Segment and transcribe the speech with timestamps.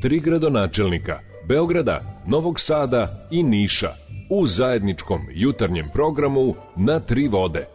[0.00, 3.94] tri gradonačelnika Beograda, Novog Sada i Niša
[4.30, 7.66] u zajedničkom jutarnjem programu na tri vode.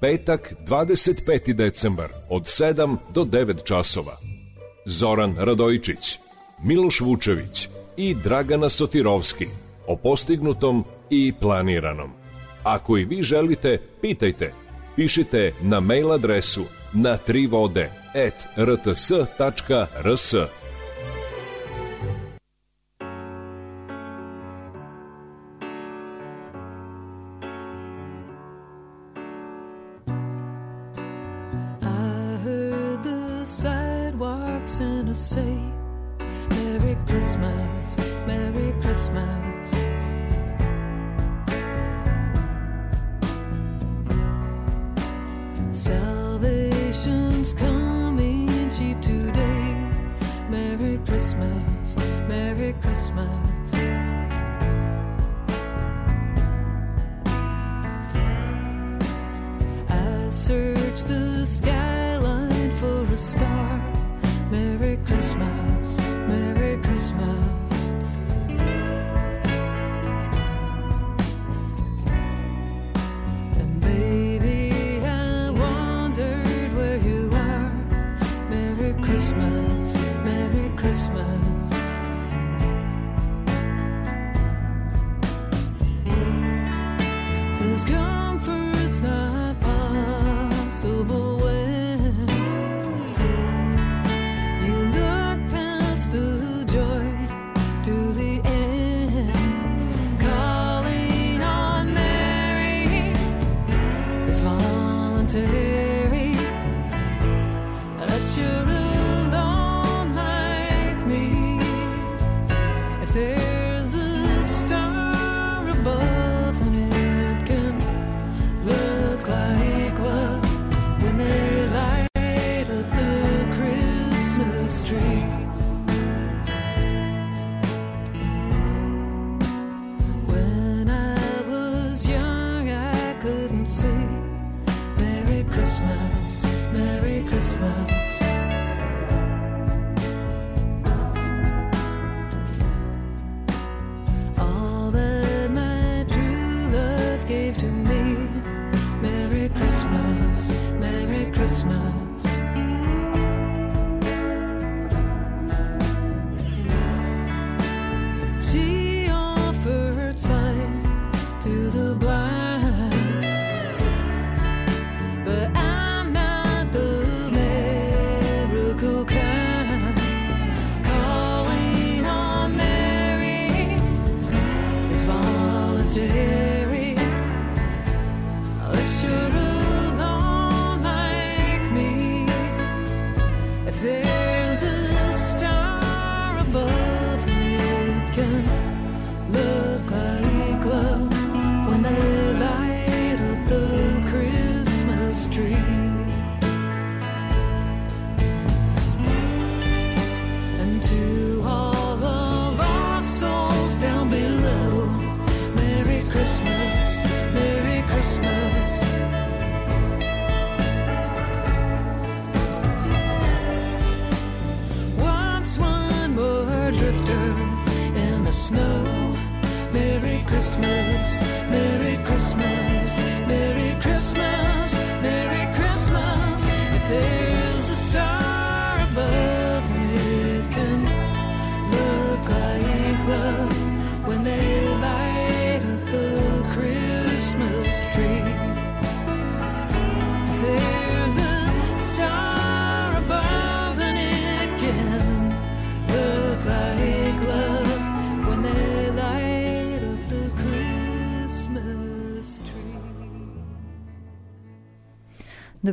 [0.00, 1.52] Petak 25.
[1.52, 4.16] decembar od 7 do 9 časova.
[4.86, 6.18] Zoran Radojičić,
[6.62, 9.46] Miloš Vučević i Dragana Sotirovski
[9.86, 12.10] o postignutom i planiranom.
[12.62, 14.52] Ako i vi želite, pitajte.
[14.96, 17.46] Pišite na mail adresu na tri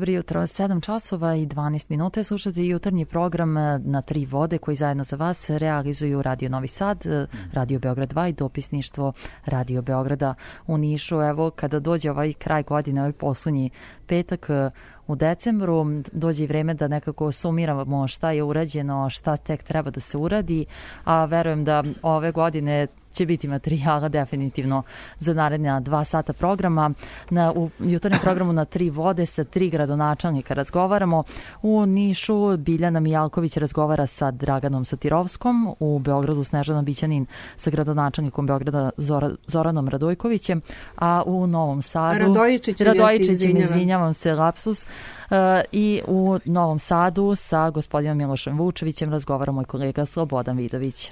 [0.04, 4.78] Dobro jutro, 7 časova i 12 minuta slušate jutarnji program eh, na tri vode koji
[4.78, 9.14] zajedno za vas realizuju Radio Novi Sad, eh, Radio Beograd 2 i dopisništvo
[9.46, 10.36] Radio Beograda
[10.68, 11.22] u Nišu.
[11.22, 13.70] Evo, kada dođe ovaj kraj godine, ovaj poslednji
[14.08, 14.70] petak eh,
[15.08, 20.00] u decembru, dođe i vreme da nekako sumiramo šta je urađeno, šta tek treba da
[20.00, 20.66] se uradi,
[21.04, 24.84] a verujem da ove godine će biti materijala definitivno
[25.20, 26.92] za naredna dva sata programa.
[27.30, 31.24] Na, u jutarnjem programu na tri vode sa tri gradonačelnika razgovaramo.
[31.62, 37.26] U Nišu Biljana Mijalković razgovara sa Draganom Satirovskom, u Beogradu Snežana Bićanin
[37.56, 40.62] sa gradonačelnikom Beograda Zora, Zoranom Radojkovićem,
[40.96, 42.20] a u Novom Sadu...
[42.20, 44.84] Radojičićem, Radojičićem ja izvinjavam se, lapsus.
[44.84, 45.38] Uh,
[45.72, 51.12] I u Novom Sadu sa gospodinom Milošem Vučevićem razgovara moj kolega Slobodan Vidović.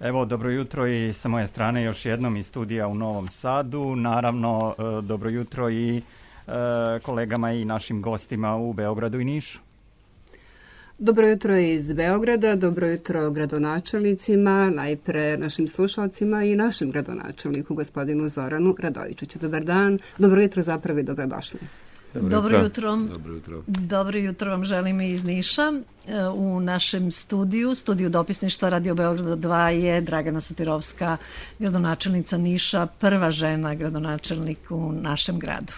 [0.00, 3.96] Evo, dobro jutro i sa moje strane još jednom iz studija u Novom Sadu.
[3.96, 6.02] Naravno, uh, dobro jutro i
[6.46, 6.52] uh,
[7.02, 9.58] kolegama i našim gostima u Beogradu i Nišu.
[10.98, 18.76] Dobro jutro iz Beograda, dobro jutro gradonačelnicima, najpre našim slušalcima i našem gradonačelniku, gospodinu Zoranu
[18.78, 19.38] Radovićiću.
[19.38, 21.60] Dobar dan, dobro jutro zapravo i dobrodošli.
[22.14, 22.96] Dobro, Dobro jutro.
[22.96, 23.62] Dobro jutro.
[23.66, 25.72] Dobro jutro vam želim iz Niša.
[26.08, 31.16] E, u našem studiju, studiju dopisništva Radio Beograda 2 je Dragana Sutirovska,
[31.58, 35.72] gradonačelnica Niša, prva žena gradonačelnik u našem gradu.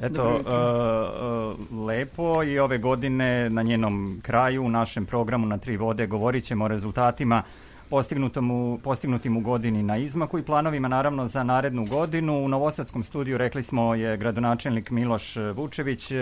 [0.00, 5.76] Eto, uh, uh, lepo i ove godine na njenom kraju u našem programu na Tri
[5.76, 7.42] vode govorit ćemo o rezultatima
[7.90, 12.44] postignutom u, postignutim u godini na izmaku i planovima naravno za narednu godinu.
[12.44, 16.12] U Novosadskom studiju rekli smo je gradonačelnik Miloš Vučević.
[16.12, 16.18] Uh,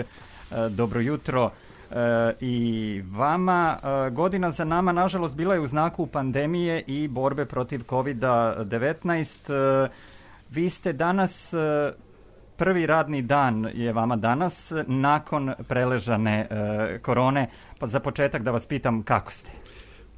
[0.69, 1.51] dobro jutro uh,
[2.41, 3.77] i vama.
[3.83, 9.87] Uh, godina za nama, nažalost, bila je u znaku pandemije i borbe protiv COVID-19.
[10.49, 11.53] Vi ste danas
[12.57, 17.49] prvi radni dan je vama danas nakon preležane e, korone.
[17.79, 19.51] Pa za početak da vas pitam kako ste?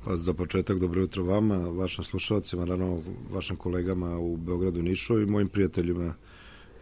[0.10, 3.02] Pa za početak dobro jutro vama, vašim slušalcima, naravno
[3.32, 6.14] vašim kolegama u Beogradu, Nišu i mojim prijateljima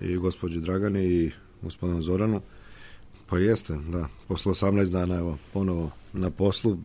[0.02, 1.32] i gospođi Dragani i
[1.62, 2.42] gospodinu Zoranu.
[3.30, 4.08] Pa jeste, da.
[4.28, 6.78] Posle 18 dana, evo, ponovo na poslu.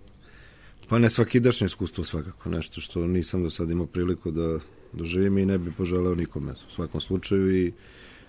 [0.88, 4.58] Pa ne svakidašnje iskustvo svakako, nešto što nisam do sad imao priliku da
[4.92, 7.72] doživim i ne bi poželeo nikome u svakom slučaju i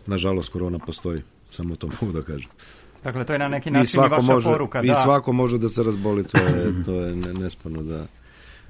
[0.07, 2.49] nažalost korona postoji, samo to mogu da kažem.
[3.03, 4.81] Dakle, to je na neki način i, vaša može, poruka.
[4.83, 5.01] I da.
[5.01, 8.05] svako može da se razboli, to je, to je nesporno da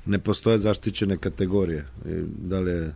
[0.05, 1.85] ne postoje zaštićene kategorije.
[2.05, 2.93] I da li je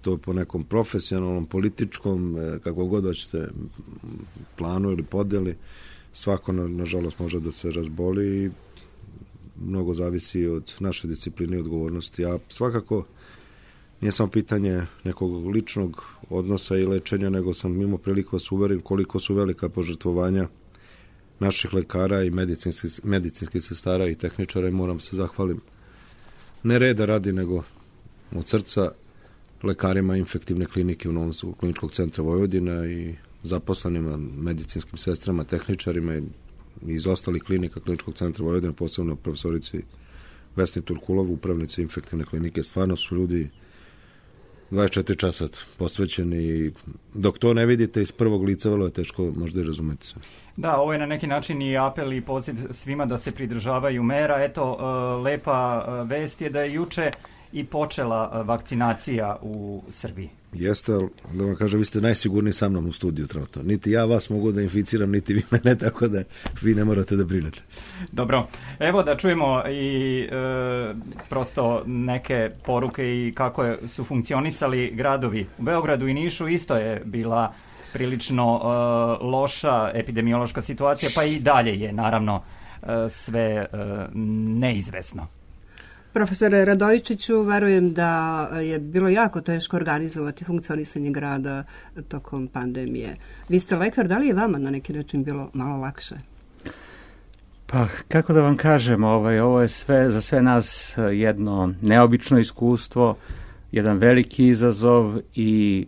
[0.00, 3.48] to po nekom profesionalnom, političkom, e, kako god hoćete,
[4.56, 5.56] planu ili podeli,
[6.12, 8.50] svako, na, nažalost, može da se razboli i
[9.60, 12.24] mnogo zavisi od naše discipline i odgovornosti.
[12.24, 13.04] A svakako,
[14.00, 18.80] nije samo pitanje nekog ličnog odnosa i lečenja, nego sam imao priliku da se uverim
[18.80, 20.48] koliko su velika požrtvovanja
[21.40, 25.60] naših lekara i medicinskih, medicinskih sestara i tehničara i moram se zahvalim
[26.64, 27.62] ne reda radi, nego
[28.34, 28.90] od srca
[29.62, 36.22] lekarima infektivne klinike u Novom kliničkog centra Vojvodina i zaposlenima, medicinskim sestrama, tehničarima i
[36.86, 39.82] iz ostalih klinika kliničkog centra Vojvodina, posebno profesorici
[40.56, 42.62] Vesni Turkulov, upravnici infektivne klinike.
[42.62, 43.48] Stvarno su ljudi
[44.70, 45.48] 24 časa
[45.78, 46.70] posvećeni i
[47.14, 50.14] dok to ne vidite iz prvog lica, vrlo je teško možda i razumeti se.
[50.56, 54.44] Da, ovo je na neki način i apel i poziv svima da se pridržavaju mera.
[54.44, 57.10] Eto, uh, lepa uh, vest je da je juče
[57.52, 60.30] i počela uh, vakcinacija u Srbiji.
[60.54, 63.62] Jeste, ali da vam kažem, vi ste najsigurniji sa mnom u studiju Troto.
[63.62, 66.22] Niti ja vas mogu da inficiram, niti vi mene, tako da
[66.62, 67.60] vi ne morate da brinete.
[68.12, 68.48] Dobro,
[68.78, 70.94] evo da čujemo i e,
[71.28, 75.46] prosto neke poruke i kako je, su funkcionisali gradovi.
[75.58, 77.52] U Beogradu i Nišu isto je bila
[77.94, 78.66] prilično e,
[79.24, 82.42] loša epidemiološka situacija, pa i dalje je naravno
[82.82, 83.66] e, sve e,
[84.58, 85.26] neizvesno.
[86.12, 91.64] Profesore Radojičiću, verujem da je bilo jako teško organizovati funkcionisanje grada
[92.08, 93.16] tokom pandemije.
[93.48, 96.14] Vi ste lekar, da li je vama na neki način bilo malo lakše?
[97.66, 103.16] Pa, kako da vam kažem, ovaj, ovo je sve, za sve nas jedno neobično iskustvo,
[103.72, 105.86] jedan veliki izazov i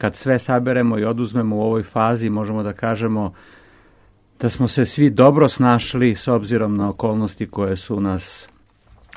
[0.00, 3.32] kad sve saberemo i oduzmemo u ovoj fazi, možemo da kažemo
[4.40, 8.48] da smo se svi dobro snašli s obzirom na okolnosti koje su nas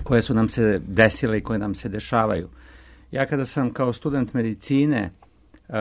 [0.04, 2.50] koje su nam se desile i koje nam se dešavaju.
[3.12, 5.12] Ja kada sam kao student medicine
[5.68, 5.76] uh,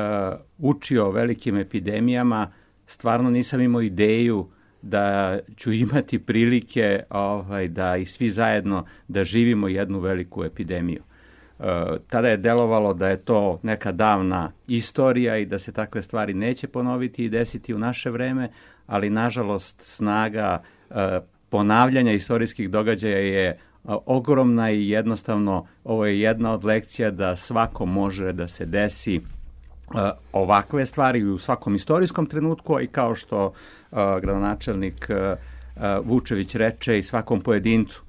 [0.59, 2.53] učio o velikim epidemijama,
[2.87, 4.49] stvarno nisam imao ideju
[4.83, 11.03] da ću imati prilike ovaj, da i svi zajedno da živimo jednu veliku epidemiju.
[12.09, 16.69] Tada je delovalo da je to neka davna istorija i da se takve stvari neće
[16.69, 18.51] ponoviti i desiti u naše vreme,
[18.87, 20.97] ali nažalost snaga uh,
[21.49, 28.33] ponavljanja istorijskih događaja je ogromna i jednostavno ovo je jedna od lekcija da svako može
[28.33, 29.21] da se desi
[30.33, 33.53] ovakve stvari u svakom istorijskom trenutku i kao što
[33.93, 35.11] gradonačelnik
[36.05, 38.03] Vučević reče i svakom pojedincu.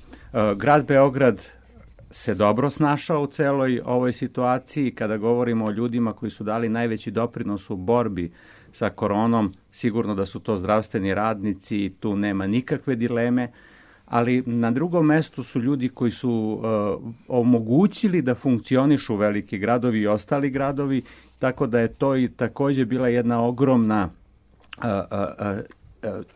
[0.56, 1.42] Grad Beograd
[2.14, 4.92] se dobro snašao u celoj ovoj situaciji.
[4.92, 8.32] Kada govorimo o ljudima koji su dali najveći doprinos u borbi
[8.72, 13.52] sa koronom, sigurno da su to zdravstveni radnici i tu nema nikakve dileme,
[14.06, 20.08] ali na drugom mestu su ljudi koji su uh, omogućili da funkcionišu veliki gradovi i
[20.08, 21.02] ostali gradovi,
[21.40, 24.10] tako da je to i takođe bila jedna ogromna
[24.78, 25.83] uh, uh,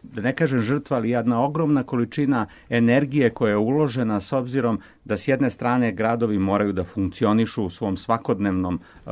[0.03, 5.17] da ne kažem žrtva, ali jedna ogromna količina energije koja je uložena s obzirom da
[5.17, 9.11] s jedne strane gradovi moraju da funkcionišu u svom svakodnevnom uh,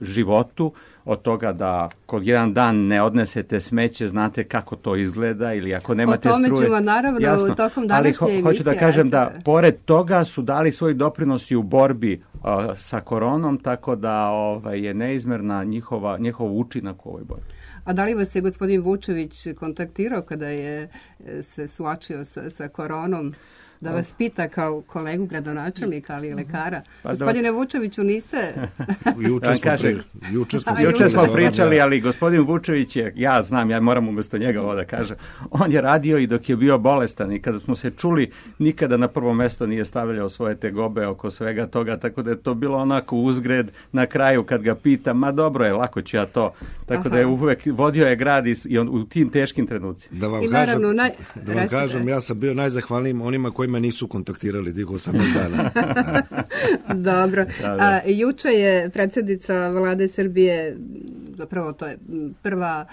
[0.00, 0.72] životu,
[1.04, 5.94] od toga da kod jedan dan ne odnesete smeće, znate kako to izgleda ili ako
[5.94, 6.32] nemate struje.
[6.32, 9.76] O tome struje, ćemo naravno jasno, tokom današnje ali ho, hoću da kažem da pored
[9.84, 12.40] toga su dali svoj doprinos i u borbi uh,
[12.76, 17.59] sa koronom, tako da ovaj, je neizmerna njihova, njihov učinak u ovoj borbi.
[17.84, 20.88] A da li vas je gospodin Vučević kontaktirao kada je
[21.26, 23.34] e, se suočio sa, sa koronom?
[23.80, 26.82] Da vas pita kao kolegu gradonačelnika, ali i lekara.
[27.02, 28.54] Pa Gospodine Vučeviću, niste...
[29.28, 29.98] juče, smo pri,
[30.32, 34.62] juče smo, juče smo pričali, ali gospodin Vučević je, ja znam, ja moram umesto njega
[34.62, 35.16] ovo da kažem,
[35.50, 39.08] on je radio i dok je bio bolestan i kada smo se čuli, nikada na
[39.08, 43.16] prvo mesto nije stavljao svoje tegobe oko svega toga, tako da je to bilo onako
[43.16, 46.52] uzgred na kraju kad ga pita, ma dobro je, lako ću ja to.
[46.86, 47.08] Tako Aha.
[47.08, 50.20] da je uvek vodio je grad i, i on, u tim teškim trenucima.
[50.20, 51.10] Da vam, I naravno, kažem, naj...
[51.44, 55.70] da vam kažem, ja sam bio najzahvalnijim onima koji me nisu kontaktirali tih 18 dana.
[57.12, 57.44] Dobro.
[57.60, 57.82] Da, da.
[57.82, 60.76] A, juče je predsjednica vlade Srbije,
[61.36, 61.98] zapravo to je
[62.42, 62.86] prva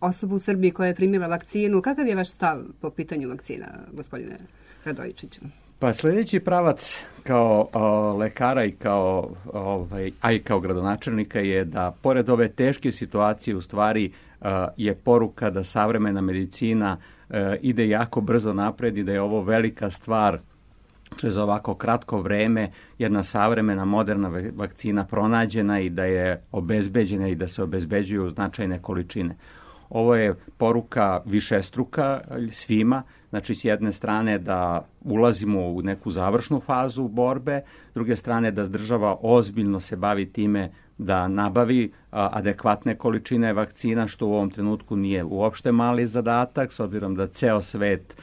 [0.00, 1.82] osoba u Srbiji koja je primila vakcinu.
[1.82, 4.38] Kakav je vaš stav po pitanju vakcina, gospodine
[4.84, 5.40] Radojičiću?
[5.78, 11.94] Pa sledeći pravac kao o, lekara i kao ovaj a i kao gradonačelnika je da
[12.02, 16.96] pored ove teške situacije u stvari a, je poruka da savremena medicina
[17.60, 20.38] ide jako brzo napred i da je ovo velika stvar
[21.16, 27.28] što je za ovako kratko vreme jedna savremena moderna vakcina pronađena i da je obezbeđena
[27.28, 29.36] i da se obezbeđuju značajne količine.
[29.90, 32.20] Ovo je poruka višestruka
[32.52, 37.60] svima, znači s jedne strane da ulazimo u neku završnu fazu borbe,
[37.90, 44.26] s druge strane da država ozbiljno se bavi time da nabavi adekvatne količine vakcina, što
[44.26, 48.16] u ovom trenutku nije uopšte mali zadatak, s obzirom da ceo svet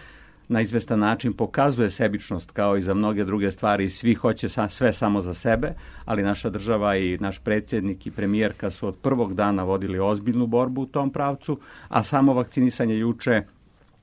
[0.49, 4.69] na izvestan način pokazuje sebičnost kao i za mnoge druge stvari i svi hoće sa,
[4.69, 5.73] sve samo za sebe,
[6.05, 10.81] ali naša država i naš predsjednik i premijerka su od prvog dana vodili ozbiljnu borbu
[10.81, 13.43] u tom pravcu, a samo vakcinisanje juče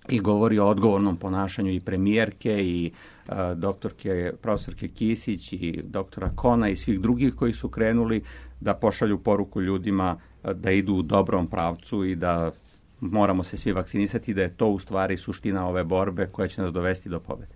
[0.09, 2.91] i govori o odgovornom ponašanju i premijerke i
[3.29, 8.23] uh, doktorke, profesorke Kisić i doktora Kona i svih drugih koji su krenuli
[8.61, 10.17] da pošalju poruku ljudima
[10.55, 12.53] da idu u dobrom pravcu i da
[13.01, 16.73] moramo se svi vakcinisati da je to u stvari suština ove borbe koja će nas
[16.73, 17.55] dovesti do pobede.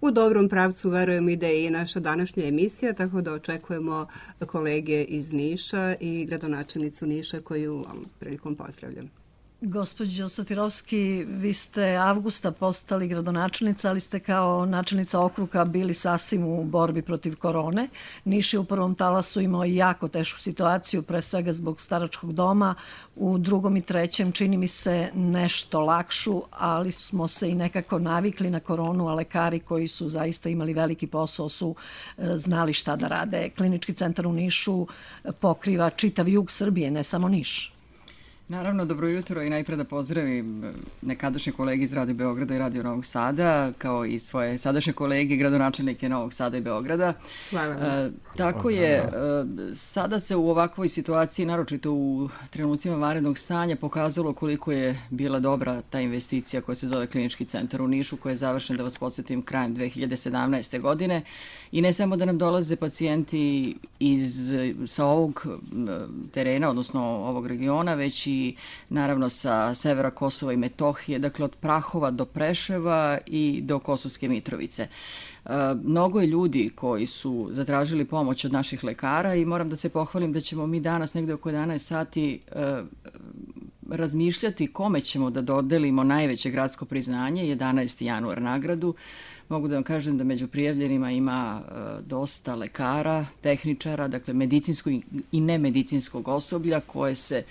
[0.00, 4.06] U dobrom pravcu verujem i da je i naša današnja emisija, tako da očekujemo
[4.46, 7.84] kolege iz Niša i gradonačelnicu Niša koju
[8.18, 9.19] prilikom pozdravljam.
[9.62, 16.64] Gospođo Sotirovski, vi ste avgusta postali gradonačelnica, ali ste kao načelnica okruga bili sasvim u
[16.64, 17.88] borbi protiv korone.
[18.24, 22.74] Niš je u prvom talasu imao jako tešku situaciju, pre svega zbog staračkog doma.
[23.16, 28.50] U drugom i trećem čini mi se nešto lakšu, ali smo se i nekako navikli
[28.50, 31.74] na koronu, a lekari koji su zaista imali veliki posao su
[32.18, 33.50] e, znali šta da rade.
[33.56, 34.86] Klinički centar u Nišu
[35.40, 37.72] pokriva čitav jug Srbije, ne samo Niš.
[38.50, 42.82] Naravno, dobro jutro i najpre da pozdravim e, nekadašnje kolege iz Radio Beograda i Radio
[42.82, 47.12] Novog Sada, kao i svoje sadašnje kolege, gradonačelnike Novog Sada i Beograda.
[47.50, 47.74] Hvala.
[47.74, 48.76] E, tako Hvala.
[48.76, 49.04] je, e,
[49.74, 55.82] sada se u ovakvoj situaciji, naročito u trenucima varednog stanja, pokazalo koliko je bila dobra
[55.82, 59.42] ta investicija koja se zove Klinički centar u Nišu, koja je završen, da vas podsjetim,
[59.42, 60.80] krajem 2017.
[60.80, 61.22] godine.
[61.72, 64.52] I ne samo da nam dolaze pacijenti iz,
[64.86, 65.46] sa ovog
[66.32, 68.39] terena, odnosno ovog regiona, već i
[68.90, 74.82] naravno sa severa Kosova i Metohije, dakle od Prahova do Preševa i do Kosovske Mitrovice.
[74.82, 75.50] E,
[75.84, 80.32] mnogo je ljudi koji su zatražili pomoć od naših lekara i moram da se pohvalim
[80.32, 82.82] da ćemo mi danas negde oko 11 sati e,
[83.90, 88.04] razmišljati kome ćemo da dodelimo najveće gradsko priznanje, 11.
[88.04, 88.94] januar nagradu.
[89.48, 94.92] Mogu da vam kažem da među prijavljenima ima e, dosta lekara, tehničara, dakle medicinskog
[95.32, 97.42] i nemedicinskog osoblja koje se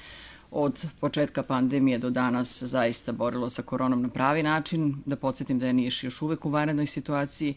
[0.52, 4.96] od početka pandemije do danas zaista borilo sa koronom na pravi način.
[5.06, 7.56] Da podsjetim da je Niš još uvek u vanrednoj situaciji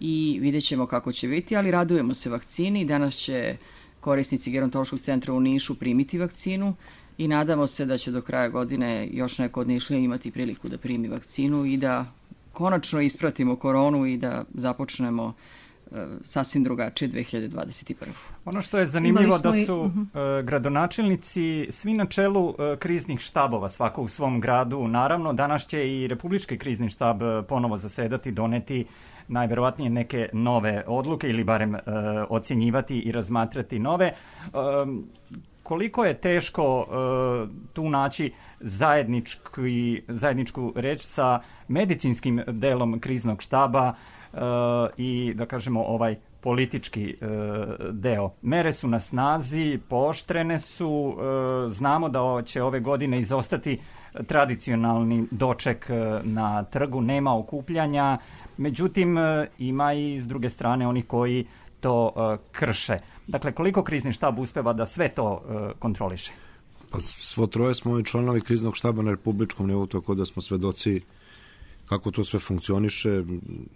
[0.00, 2.84] i vidjet ćemo kako će biti, ali radujemo se vakcini.
[2.84, 3.56] Danas će
[4.00, 6.74] korisnici gerontološkog centra u Nišu primiti vakcinu
[7.18, 10.78] i nadamo se da će do kraja godine još neko od Nišlija imati priliku da
[10.78, 12.12] primi vakcinu i da
[12.52, 15.32] konačno ispratimo koronu i da započnemo
[16.24, 17.94] sasvim drugačije 2021.
[18.44, 20.44] Ono što je zanimljivo da su uh -huh.
[20.44, 24.88] gradonačelnici svi na čelu kriznih štabova svako u svom gradu.
[24.88, 28.86] Naravno, danas će i Republički krizni štab ponovo zasedati, doneti
[29.28, 31.80] najverovatnije neke nove odluke ili barem uh,
[32.28, 34.14] ocjenjivati i razmatrati nove.
[34.82, 35.06] Um,
[35.62, 44.15] koliko je teško uh, tu naći zajednički, zajedničku reč sa medicinskim delom kriznog štaba uh,
[44.96, 47.28] i da kažemo ovaj politički uh,
[47.90, 48.30] deo.
[48.42, 53.78] Mere su na snazi, pooštrene su, uh, znamo da će ove godine izostati
[54.26, 55.90] tradicionalni doček
[56.22, 58.18] na trgu, nema okupljanja,
[58.56, 59.16] međutim
[59.58, 61.46] ima i s druge strane onih koji
[61.80, 62.12] to
[62.52, 62.98] krše.
[63.26, 65.42] Dakle, koliko krizni štab uspeva da sve to
[65.78, 66.32] kontroliše?
[66.90, 71.00] Pa svo troje smo i članovi kriznog štaba na republičkom nivou, tako da smo svedoci
[71.86, 73.24] kako to sve funkcioniše.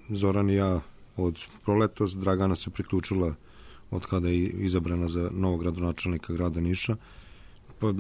[0.09, 0.81] Zoran i ja
[1.17, 3.35] od proletos, Dragana se priključila
[3.91, 6.97] od kada je izabrana za novog gradonačelnika grada Niša.
[7.79, 7.93] Pa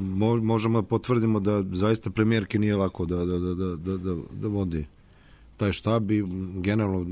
[0.42, 4.48] možemo da potvrdimo da zaista premijerke nije lako da, da, da, da, da, da, da
[4.48, 4.86] vodi
[5.56, 6.24] taj štab i
[6.54, 7.06] generalno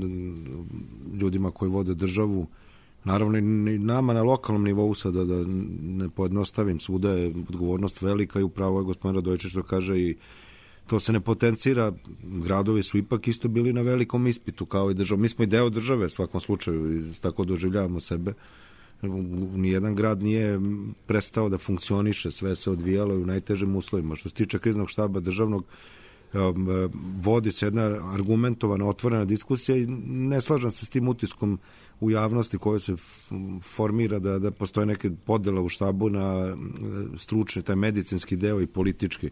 [1.13, 2.47] ljudima koji vode državu
[3.03, 3.41] Naravno i
[3.79, 5.43] nama na lokalnom nivou sada da
[5.81, 10.15] ne pojednostavim, svuda je odgovornost velika i upravo je gospodin Radojičić što kaže i
[10.89, 11.91] to se ne potencira,
[12.23, 15.21] gradovi su ipak isto bili na velikom ispitu kao i država.
[15.21, 18.33] Mi smo i deo države u svakom slučaju i tako doživljavamo sebe.
[19.55, 20.59] Nijedan grad nije
[21.05, 24.15] prestao da funkcioniše, sve se odvijalo u najtežim uslovima.
[24.15, 25.65] Što se tiče kriznog štaba državnog,
[27.21, 31.59] vodi se jedna argumentovana, otvorena diskusija i ne slažem se s tim utiskom
[31.99, 32.95] u javnosti koja se
[33.61, 36.57] formira da, da postoje neke podela u štabu na
[37.17, 39.29] stručni, taj medicinski deo i politički.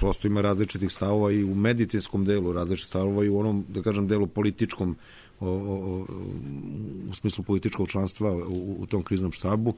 [0.00, 4.08] Prosto ima različitih stavova i u medicinskom delu, različitih stavova i u onom, da kažem,
[4.08, 4.96] delu političkom,
[5.40, 6.06] o, o,
[7.10, 9.74] u smislu političkog članstva u, u tom kriznom štabu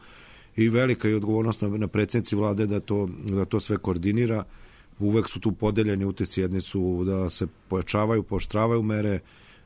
[0.56, 4.44] i velika je odgovornost na, na predsjednici vlade da to, da to sve koordinira.
[4.98, 9.18] Uvek su tu podeljeni utisci, jedni su da se pojačavaju, poštravaju mere,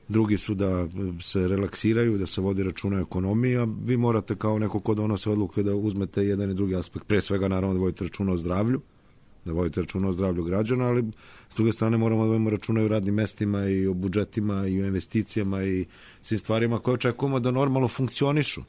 [0.08, 0.86] drugi su da
[1.20, 5.30] se relaksiraju, da se vodi računa o ekonomiji, a vi morate kao neko ko donose
[5.30, 7.06] odluke da uzmete jedan i drugi aspekt.
[7.06, 8.80] Pre svega naravno da vodite računa o zdravlju,
[9.48, 11.04] da vodite računa o zdravlju građana, ali
[11.50, 14.82] s druge strane moramo da vodimo računa i o radnim mestima i o budžetima i
[14.82, 15.86] o investicijama i
[16.22, 18.62] svim stvarima koje očekujemo da normalno funkcionišu.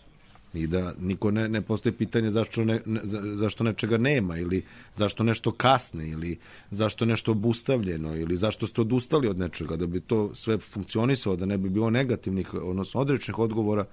[0.54, 3.02] I da niko ne, ne postoje pitanje zašto, ne, ne,
[3.36, 4.64] zašto nečega nema ili
[4.96, 6.38] zašto nešto kasne ili
[6.72, 9.76] zašto nešto obustavljeno ili zašto ste odustali od nečega.
[9.76, 13.86] Da bi to sve funkcionisalo da ne bi bilo negativnih odnosno odrečnih odgovora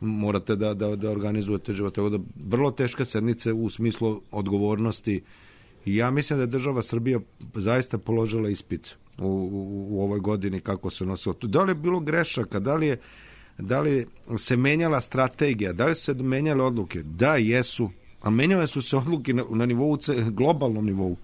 [0.00, 1.94] morate da, da, da organizujete život.
[1.94, 5.22] Tako da vrlo teške sednice u smislu odgovornosti
[5.84, 7.20] i ja mislim da je država Srbija
[7.54, 11.34] zaista položila ispit u, u, u ovoj godini kako se nosilo.
[11.42, 12.98] Da li je bilo grešaka, da li je
[13.58, 17.02] da li se menjala strategija, da li su se menjale odluke?
[17.02, 17.90] Da, jesu.
[18.22, 19.98] A menjale su se odluke na, na nivou,
[20.30, 21.16] globalnom nivou,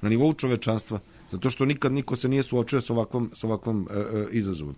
[0.00, 3.98] na nivou čovečanstva, zato što nikad niko se nije suočio sa ovakvom, sa ovakvom e,
[3.98, 4.74] e, izazovom.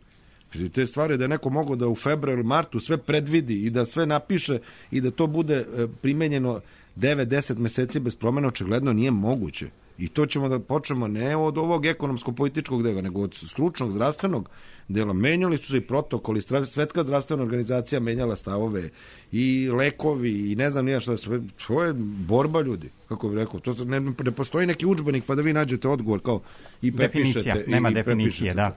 [0.72, 4.06] Te stvari da je neko mogao da u februaru, martu sve predvidi i da sve
[4.06, 4.58] napiše
[4.90, 6.60] i da to bude e, primenjeno
[6.96, 9.68] 9-10 meseci bez promena, očigledno nije moguće.
[9.98, 14.48] I to ćemo da počnemo ne od ovog ekonomsko-političkog dela, nego od stručnog, zdravstvenog
[14.88, 15.12] dela.
[15.12, 18.88] Menjali su se i protokoli, svetska zdravstvena organizacija menjala stavove
[19.32, 21.92] i lekovi i ne znam nija šta, sve, to je
[22.28, 23.60] borba ljudi, kako bih rekao.
[23.60, 26.40] To ne, ne postoji neki učbenik pa da vi nađete odgovor kao
[26.82, 27.38] i prepišete.
[27.38, 28.76] Definicija, nema i, definicije, da.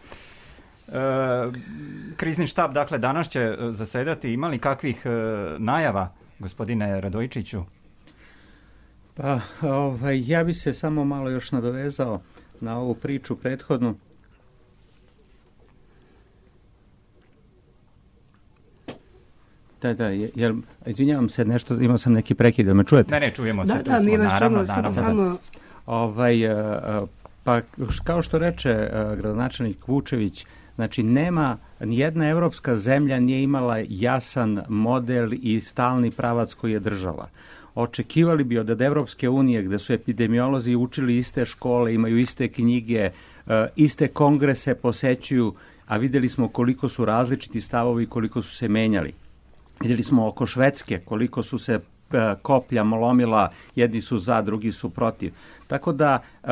[0.88, 1.52] E,
[2.16, 4.34] krizni štab, dakle, danas će e, zasedati.
[4.34, 5.10] Imali kakvih e,
[5.60, 7.64] najava, gospodine Radojičiću?
[9.18, 12.22] Pa, ovaj, ja bi se samo malo još nadovezao
[12.62, 13.96] na ovu priču prethodnu.
[19.82, 20.54] Da, da, jer,
[20.86, 23.12] izvinjavam se, nešto, imao sam neki prekid, da me čujete?
[23.12, 23.74] Ne, ne, čujemo se.
[23.74, 24.94] Da, da, mi vas čujemo, samo...
[24.94, 25.38] samo...
[25.86, 26.36] Ovaj,
[27.44, 27.62] pa,
[28.04, 30.46] kao što reče gradonačelnik Vučević,
[30.78, 37.30] Znači, nema, nijedna evropska zemlja nije imala jasan model i stalni pravac koji je držala
[37.78, 43.12] očekivali bi od Evropske unije gde su epidemiolozi učili iste škole, imaju iste knjige,
[43.48, 45.54] e, iste kongrese posećuju,
[45.88, 49.14] a videli smo koliko su različiti stavovi i koliko su se menjali.
[49.82, 54.90] Videli smo oko Švedske koliko su se e, koplja molomila, jedni su za, drugi su
[54.90, 55.34] protiv.
[55.68, 56.48] Tako da e,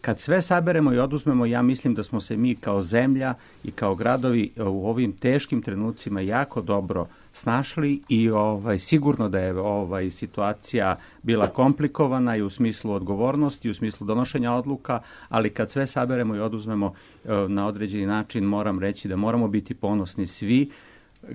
[0.00, 3.34] kad sve saberemo i oduzmemo, ja mislim da smo se mi kao zemlja
[3.64, 9.60] i kao gradovi u ovim teškim trenucima jako dobro snašli i ovaj sigurno da je
[9.60, 15.70] ovaj situacija bila komplikovana i u smislu odgovornosti, i u smislu donošenja odluka, ali kad
[15.70, 20.70] sve saberemo i oduzmemo e, na određeni način, moram reći da moramo biti ponosni svi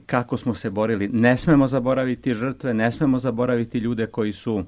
[0.06, 1.08] kako smo se borili.
[1.08, 4.64] Ne smemo zaboraviti žrtve, ne smemo zaboraviti ljude koji su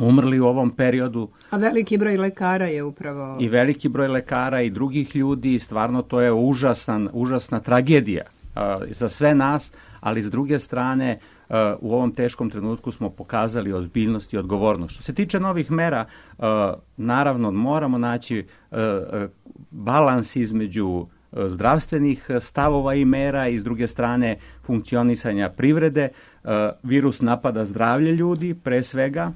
[0.00, 1.28] umrli u ovom periodu.
[1.50, 3.36] A veliki broj lekara je upravo...
[3.40, 9.08] I veliki broj lekara i drugih ljudi, stvarno to je užasna, užasna tragedija uh, za
[9.08, 14.38] sve nas, ali s druge strane uh, u ovom teškom trenutku smo pokazali ozbiljnost i
[14.38, 14.94] odgovornost.
[14.94, 16.04] Što se tiče novih mera,
[16.38, 16.44] uh,
[16.96, 18.46] naravno moramo naći
[19.70, 26.08] balans između zdravstvenih stavova i mera i s druge strane funkcionisanja privrede.
[26.82, 29.32] Virus napada zdravlje ljudi pre svega,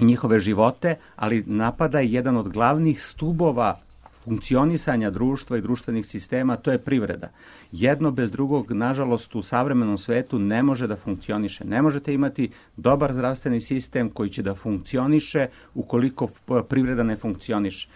[0.00, 3.80] njihove živote, ali napada i jedan od glavnih stubova
[4.24, 7.28] funkcionisanja društva i društvenih sistema, to je privreda.
[7.72, 11.64] Jedno bez drugog, nažalost, u savremenom svetu ne može da funkcioniše.
[11.64, 16.28] Ne možete imati dobar zdravstveni sistem koji će da funkcioniše ukoliko
[16.68, 17.88] privreda ne funkcioniše.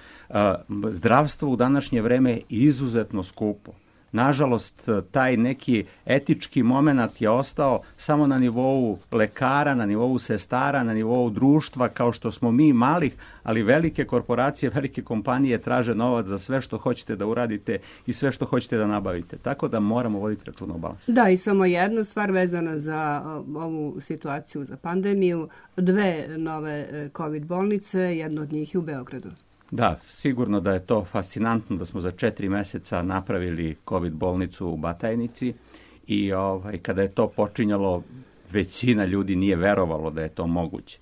[0.90, 3.72] Zdravstvo u današnje vreme je izuzetno skupo.
[4.12, 10.94] Nažalost, taj neki etički moment je ostao samo na nivou lekara, na nivou sestara, na
[10.94, 16.38] nivou društva, kao što smo mi malih, ali velike korporacije, velike kompanije traže novac za
[16.38, 19.36] sve što hoćete da uradite i sve što hoćete da nabavite.
[19.36, 21.12] Tako da moramo voditi računa o balansu.
[21.12, 23.22] Da, i samo jedna stvar vezana za
[23.56, 25.48] ovu situaciju, za pandemiju.
[25.76, 29.30] Dve nove e, COVID bolnice, jedna od njih je u Beogradu.
[29.70, 34.76] Da, sigurno da je to fascinantno da smo za četiri meseca napravili COVID bolnicu u
[34.76, 35.54] Batajnici
[36.06, 38.02] i ovaj, kada je to počinjalo,
[38.50, 40.98] većina ljudi nije verovalo da je to moguće.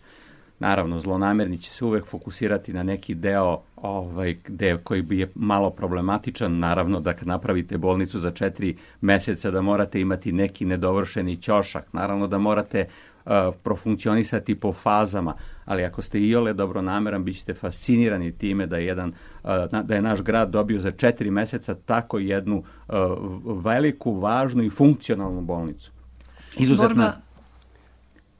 [0.61, 5.71] Naravno, zlonamerni će se uvek fokusirati na neki deo ovaj, deo koji bi je malo
[5.71, 6.59] problematičan.
[6.59, 11.93] Naravno, da kad napravite bolnicu za četiri meseca, da morate imati neki nedovršeni ćošak.
[11.93, 12.87] Naravno, da morate
[13.25, 18.87] uh, profunkcionisati po fazama, ali ako ste iole dobronameran, bit ćete fascinirani time da je,
[18.87, 19.13] jedan,
[19.45, 22.95] uh, da je naš grad dobio za četiri meseca tako jednu uh,
[23.65, 25.93] veliku, važnu i funkcionalnu bolnicu.
[26.57, 27.13] Izuzetno,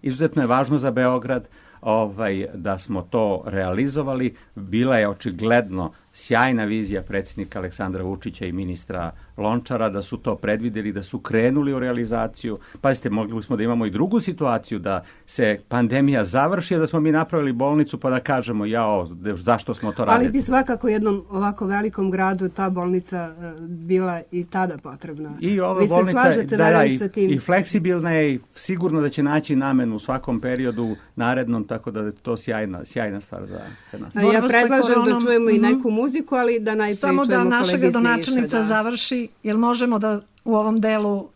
[0.03, 1.49] izuzetno je važno za Beograd,
[1.81, 4.35] ovaj, da smo to realizovali.
[4.55, 10.93] Bila je očigledno sjajna vizija predsjednika Aleksandra Vučića i ministra Lončara da su to predvideli,
[10.93, 12.59] da su krenuli u realizaciju.
[12.81, 17.13] Pazite, mogli smo da imamo i drugu situaciju, da se pandemija završi, da smo mi
[17.13, 20.27] napravili bolnicu pa da kažemo jao, zašto smo to radili.
[20.27, 25.33] Ali bi svakako jednom ovako velikom gradu ta bolnica e, bila i tada potrebna.
[25.41, 27.31] I ova Vi bolnica, se slažete, da, da, i, sa tim?
[27.31, 32.01] i fleksibilna je i sigurno da će naći namenu u svakom periodu narednom, tako da
[32.01, 34.15] je to sjajna, sjajna stvar za sve nas.
[34.15, 38.65] Ja predlažem da čujemo i neku muziku, ali da najprije Samo da naša gradonačelnica da.
[38.65, 41.29] završi, jel možemo da u ovom delu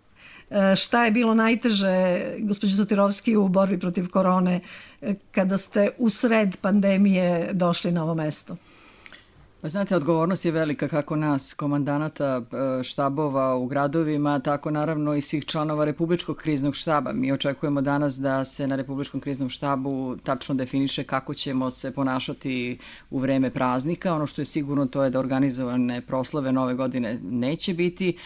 [0.50, 4.60] e, šta je bilo najteže, gospođo Sotirovski, u borbi protiv korone,
[5.00, 8.56] e, kada ste u sred pandemije došli na ovo mesto?
[9.62, 15.20] Pa znate, odgovornost je velika kako nas, komandanata e, štabova u gradovima, tako naravno i
[15.20, 17.12] svih članova Republičkog kriznog štaba.
[17.12, 22.78] Mi očekujemo danas da se na Republičkom kriznom štabu tačno definiše kako ćemo se ponašati
[23.10, 24.14] u vreme praznika.
[24.14, 28.16] Ono što je sigurno to je da organizovane proslave nove godine neće biti.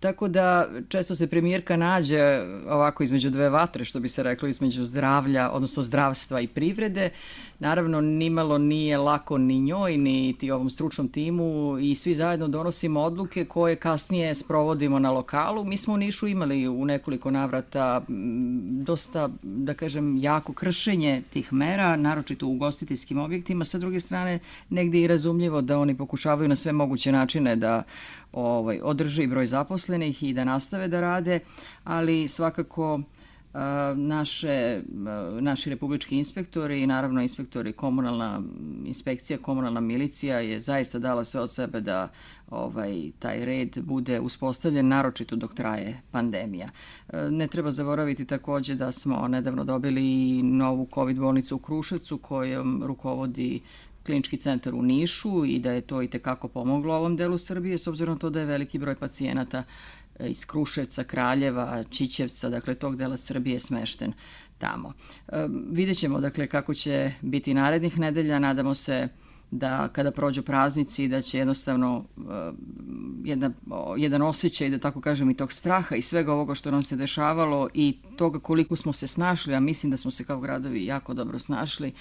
[0.00, 4.84] Tako da često se premijerka nađe ovako između dve vatre, što bi se reklo, između
[4.84, 7.10] zdravlja, odnosno zdravstva i privrede.
[7.58, 13.00] Naravno, nimalo nije lako ni njoj, ni ti ovom stručnom timu i svi zajedno donosimo
[13.00, 15.64] odluke koje kasnije sprovodimo na lokalu.
[15.64, 18.00] Mi smo u Nišu imali u nekoliko navrata
[18.82, 23.64] dosta, da kažem, jako kršenje tih mera, naročito u ugostiteljskim objektima.
[23.64, 24.38] Sa druge strane,
[24.70, 27.82] negde i razumljivo da oni pokušavaju na sve moguće načine da
[28.32, 31.40] ovaj, održe i broj zaposlenih i da nastave da rade,
[31.86, 33.00] ali svakako
[33.96, 34.82] naše,
[35.40, 38.42] naši republički inspektori i naravno inspektori komunalna
[38.84, 42.08] inspekcija, komunalna milicija je zaista dala sve od sebe da
[42.50, 46.68] ovaj taj red bude uspostavljen naročito dok traje pandemija.
[47.30, 50.02] Ne treba zaboraviti takođe da smo nedavno dobili
[50.42, 53.60] novu COVID bolnicu u Kruševcu kojom rukovodi
[54.10, 57.86] klinički centar u Nišu i da je to i tekako pomoglo ovom delu Srbije s
[57.86, 59.62] obzirom to da je veliki broj pacijenata
[60.20, 64.12] iz Kruševca, Kraljeva, Čićevca, dakle tog dela Srbije smešten
[64.58, 64.92] tamo.
[65.28, 69.08] E, vidjet ćemo dakle kako će biti narednih nedelja, nadamo se
[69.50, 72.24] da kada prođu praznici da će jednostavno uh,
[73.24, 73.50] jedna,
[73.96, 77.68] jedan osjećaj, da tako kažem, i tog straha i svega ovoga što nam se dešavalo
[77.74, 81.38] i toga koliko smo se snašli, a mislim da smo se kao gradovi jako dobro
[81.38, 81.92] snašli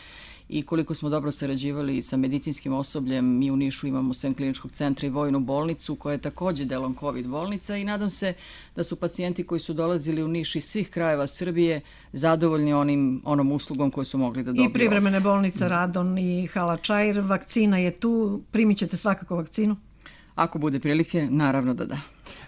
[0.50, 3.38] i koliko smo dobro sarađivali sa medicinskim osobljem.
[3.38, 7.28] Mi u Nišu imamo sem kliničkog centra i vojnu bolnicu koja je takođe delom COVID
[7.28, 8.34] bolnica i nadam se
[8.76, 11.82] da su pacijenti koji su dolazili u Niš iz svih krajeva Srbije
[12.14, 14.70] zadovoljni onim, onom uslugom koju su mogli da dobiju.
[14.70, 19.76] I privremene bolnice Radon i Hala Čajr, vakcina je tu, primit ćete svakako vakcinu?
[20.40, 21.98] Ako bude prilike, naravno da da.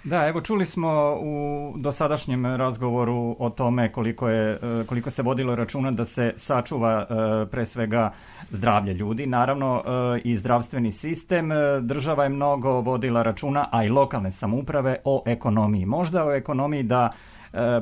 [0.03, 5.55] Da, evo čuli smo u dosadašnjem razgovoru o tome koliko, je, e, koliko se vodilo
[5.55, 8.11] računa da se sačuva e, pre svega
[8.49, 11.49] zdravlje ljudi, naravno e, i zdravstveni sistem.
[11.81, 15.85] Država je mnogo vodila računa, a i lokalne samouprave o ekonomiji.
[15.85, 17.11] Možda o ekonomiji da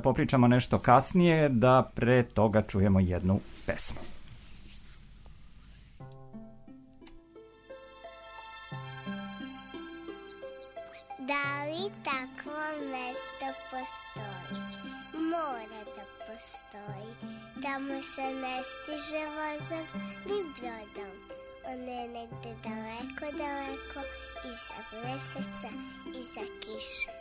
[0.04, 4.19] popričamo nešto kasnije, da pre toga čujemo jednu pesmu.
[11.30, 12.62] Da li takvo
[12.92, 14.62] mesto postoji?
[15.32, 17.12] Mora da postoji.
[17.63, 19.86] Tamo se ne stiže vozom
[20.26, 21.13] ni brodom.
[21.72, 24.02] On je negde daleko, daleko,
[24.52, 25.72] iza meseca,
[26.20, 27.12] iza kiše.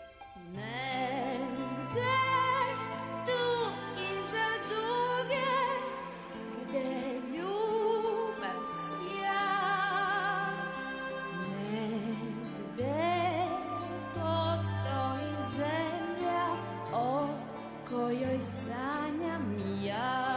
[0.57, 2.17] Negde
[3.27, 3.43] tu
[4.09, 5.49] iza duge,
[6.63, 7.08] gde
[18.09, 19.45] kojoj sanjam
[19.85, 20.28] ja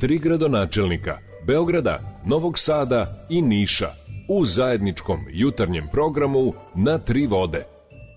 [0.00, 3.92] tri gradonačelnika Beograda, Novog Sada i Niša
[4.28, 7.66] u zajedničkom jutarnjem programu na tri vode.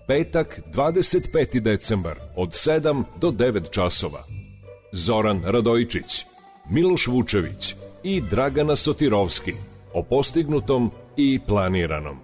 [0.06, 1.60] Petak 25.
[1.60, 4.22] decembar od 7 do 9 časova.
[4.92, 6.26] Zoran Radojičić,
[6.70, 9.54] Miloš Vučević i Dragana Sotirovski
[9.94, 12.16] o postignutom i planiranom.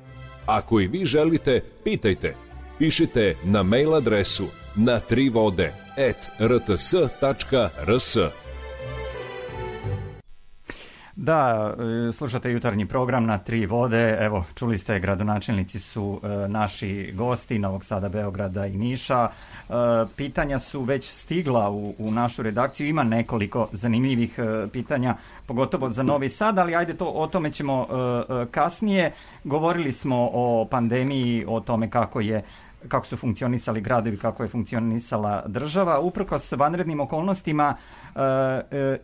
[0.47, 2.35] Ako i vi želite, pitajte.
[2.79, 8.17] Pišite na mail adresu na trivode at rts.rs.
[11.27, 11.75] Da,
[12.09, 14.17] e, slušate jutarnji program na tri vode.
[14.21, 19.29] Evo, čuli ste, gradonačelnici su e, naši gosti Novog Sada, Beograda i Niša.
[19.29, 19.73] E,
[20.17, 22.87] pitanja su već stigla u, u našu redakciju.
[22.87, 27.87] Ima nekoliko zanimljivih e, pitanja, pogotovo za Novi Sad, ali ajde to, o tome ćemo
[27.91, 29.13] e, e, kasnije.
[29.45, 32.43] Govorili smo o pandemiji, o tome kako je
[32.89, 35.99] kako su funkcionisali gradovi, kako je funkcionisala država.
[35.99, 37.77] Uprkos vanrednim okolnostima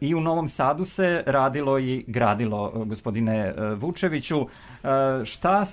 [0.00, 4.46] i u Novom Sadu se radilo i gradilo, e, gospodine Vučeviću.
[5.24, 5.66] Šta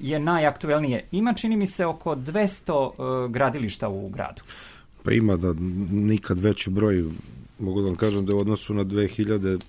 [0.00, 1.04] je najaktuelnije?
[1.12, 4.42] Ima, čini mi se, oko 200 gradilišta u gradu.
[5.02, 5.54] Pa ima da
[5.90, 7.04] nikad veći broj,
[7.58, 9.60] mogu da vam kažem da je u odnosu na 2000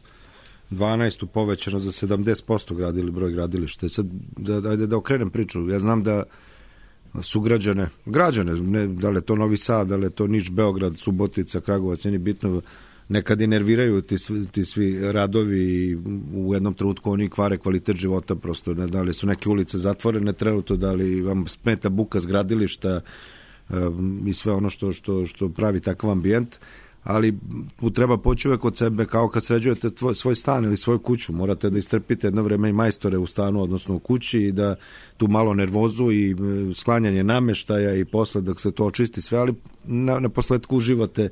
[0.72, 3.90] 12 povećano za 70% gradili broj gradilišta.
[3.90, 4.06] Sad,
[4.38, 5.70] da, ajde da okrenem priču.
[5.70, 6.24] Ja znam da
[7.22, 10.98] sugrađane, građane, ne, da li je to Novi Sad, da li je to Niš, Beograd,
[10.98, 12.62] Subotica, Kragovac, nije bitno,
[13.10, 14.16] nekad i nerviraju ti,
[14.52, 15.98] ti svi radovi i
[16.34, 20.34] u jednom trenutku oni kvare kvalitet života prosto, ne, da li su neke ulice zatvorene
[20.34, 23.02] trenutno, da li vam smeta buka zgradilišta
[23.70, 26.58] um, i sve ono što, što, što pravi takav ambijent,
[27.04, 27.38] ali
[27.94, 31.70] treba poći uvek od sebe kao kad sređujete tvoj, svoj stan ili svoju kuću, morate
[31.70, 34.76] da istrpite jedno vreme i majstore u stanu, odnosno u kući i da
[35.18, 36.36] tu malo nervozu i e,
[36.74, 39.54] sklanjanje nameštaja i posle dok se to očisti sve, ali
[39.86, 41.30] na, na posledku uživate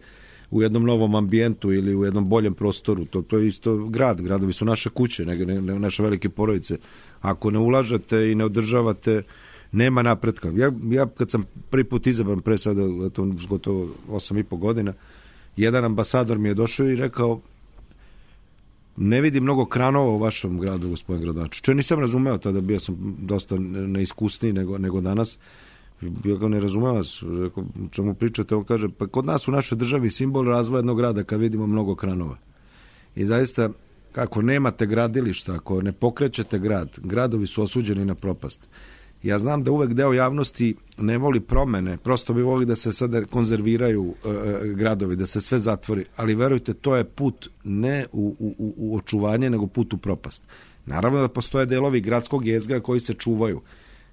[0.56, 3.06] u jednom novom ambijentu ili u jednom boljem prostoru.
[3.06, 6.78] To, to je isto grad, gradovi su naše kuće, ne, ne, ne, naše velike porodice.
[7.22, 9.24] Ako ne ulažete i ne održavate,
[9.72, 10.52] nema napretka.
[10.56, 14.94] Ja, ja kad sam prvi put izabran pre sada, to gotovo 8 i po godina,
[15.58, 17.42] jedan ambasador mi je došao i rekao
[18.98, 21.62] ne vidi mnogo kranova u vašem gradu, gospodin Gradaču.
[21.62, 25.38] Čo nisam razumeo tada, bio sam dosta neiskusniji nego, nego danas.
[26.02, 29.78] Bio ga ne razumeo vas, rekao, čemu pričate, on kaže, pa kod nas u našoj
[29.78, 32.38] državi simbol razvoja jednog grada kad vidimo mnogo kranova.
[33.16, 33.70] I zaista,
[34.12, 38.68] kako nemate gradilišta, ako ne pokrećete grad, gradovi su osuđeni na propast.
[39.24, 43.26] Ja znam da uvek deo javnosti ne voli promene, prosto bi voli da se sada
[43.26, 48.36] konzerviraju e, e, gradovi, da se sve zatvori, ali verujte, to je put ne u,
[48.40, 50.44] u, u očuvanje, nego put u propast.
[50.86, 53.62] Naravno da postoje delovi gradskog jezgra koji se čuvaju,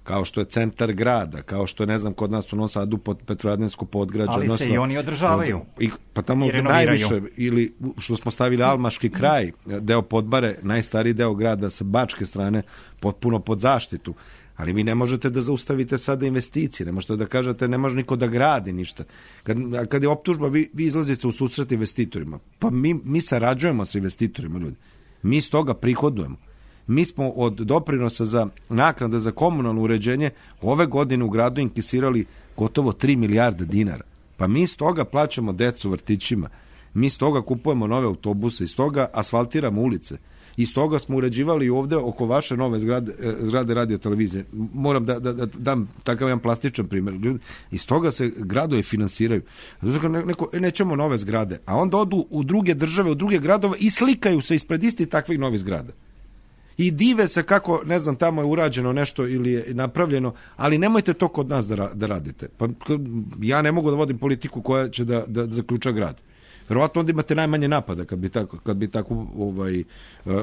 [0.03, 2.97] kao što je centar grada, kao što je, ne znam, kod nas u Novom Sadu
[2.97, 4.31] pod Petrovadensko podgrađe.
[4.31, 5.61] Ali odnosno, se i oni održavaju.
[5.79, 11.69] I, pa tamo najviše, ili što smo stavili Almaški kraj, deo Podbare, najstariji deo grada
[11.69, 12.61] sa bačke strane,
[12.99, 14.13] potpuno pod zaštitu
[14.55, 18.15] ali vi ne možete da zaustavite sada investicije, ne možete da kažete ne može niko
[18.15, 19.03] da gradi ništa.
[19.43, 19.57] Kad,
[19.89, 22.39] kad je optužba, vi, vi izlazite u susret investitorima.
[22.59, 24.75] Pa mi, mi sarađujemo sa investitorima, ljudi.
[25.23, 26.37] Mi iz toga prihodujemo.
[26.87, 30.29] Mi smo od doprinosa za naknade za komunalno uređenje
[30.61, 32.25] ove godine u gradu inkisirali
[32.57, 34.03] gotovo 3 milijarde dinara.
[34.37, 36.49] Pa mi iz toga plaćamo decu vrtićima.
[36.93, 40.17] Mi iz toga kupujemo nove autobuse, iz toga asfaltiramo ulice.
[40.57, 44.45] Iz toga smo uređivali ovde oko vaše nove zgrade, e, zgrade radio televizije.
[44.73, 47.37] Moram da, da, da dam takav jedan plastičan primjer.
[47.71, 49.41] Iz toga se gradovi finansiraju.
[49.81, 53.77] Zato neko, e, nećemo nove zgrade, a onda odu u druge države, u druge gradove
[53.79, 55.93] i slikaju se ispred isti takvih novih zgrada
[56.77, 61.13] i dive se kako, ne znam, tamo je urađeno nešto ili je napravljeno, ali nemojte
[61.13, 62.47] to kod nas da, da radite.
[62.57, 62.67] Pa,
[63.41, 66.21] ja ne mogu da vodim politiku koja će da, da zaključa grad.
[66.69, 69.83] Verovatno onda imate najmanje napada kad bi, tako, kad bi takvu ovaj, e,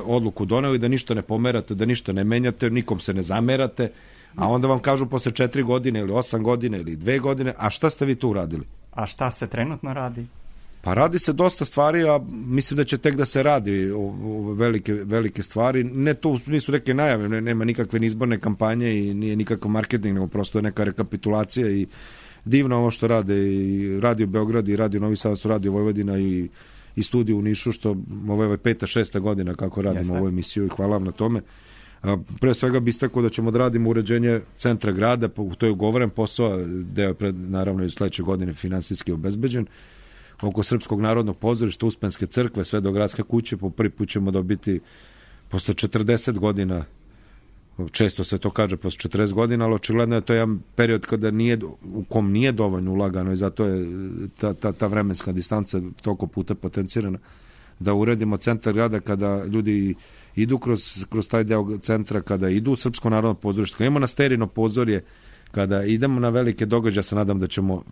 [0.04, 3.90] odluku doneli da ništa ne pomerate, da ništa ne menjate, nikom se ne zamerate,
[4.36, 7.90] a onda vam kažu posle četiri godine ili osam godine ili dve godine, a šta
[7.90, 8.64] ste vi tu uradili?
[8.92, 10.26] A šta se trenutno radi?
[10.82, 14.52] Pa radi se dosta stvari, a mislim da će tek da se radi o, o
[14.52, 15.84] velike, velike stvari.
[15.84, 19.70] Ne to u smislu neke najave, ne, nema nikakve ni izborne kampanje i nije nikakav
[19.70, 21.86] marketing, nego prosto je neka rekapitulacija i
[22.44, 26.48] divno ovo što rade i Radio Beograd i Radio Novi Sad su Radio Vojvodina i,
[26.96, 27.96] i studiju u Nišu, što
[28.28, 30.18] ovo je peta, šesta godina kako radimo Jeste.
[30.18, 31.40] ovu emisiju i hvala vam na tome.
[32.02, 36.10] A, pre svega bi istakao da ćemo da radimo uređenje centra grada, to je ugovoren
[36.10, 39.66] posao, deo pred, naravno i sledeće godine finansijski obezbeđen
[40.42, 44.80] oko Srpskog narodnog pozorišta, Uspenske crkve, sve do gradske kuće, po prvi put ćemo dobiti
[45.48, 46.84] posle 40 godina
[47.92, 51.58] često se to kaže posle 40 godina, ali očigledno je to jedan period kada nije,
[51.94, 53.86] u kom nije dovoljno ulagano i zato je
[54.40, 57.18] ta, ta, ta vremenska distanca toliko puta potencirana
[57.78, 59.94] da uredimo centar grada kada ljudi
[60.36, 64.06] idu kroz, kroz taj deo centra, kada idu u Srpsko narodno pozorište, kada imamo na
[64.06, 65.04] sterino pozorje,
[65.50, 67.82] kada idemo na velike događaje, se nadam da ćemo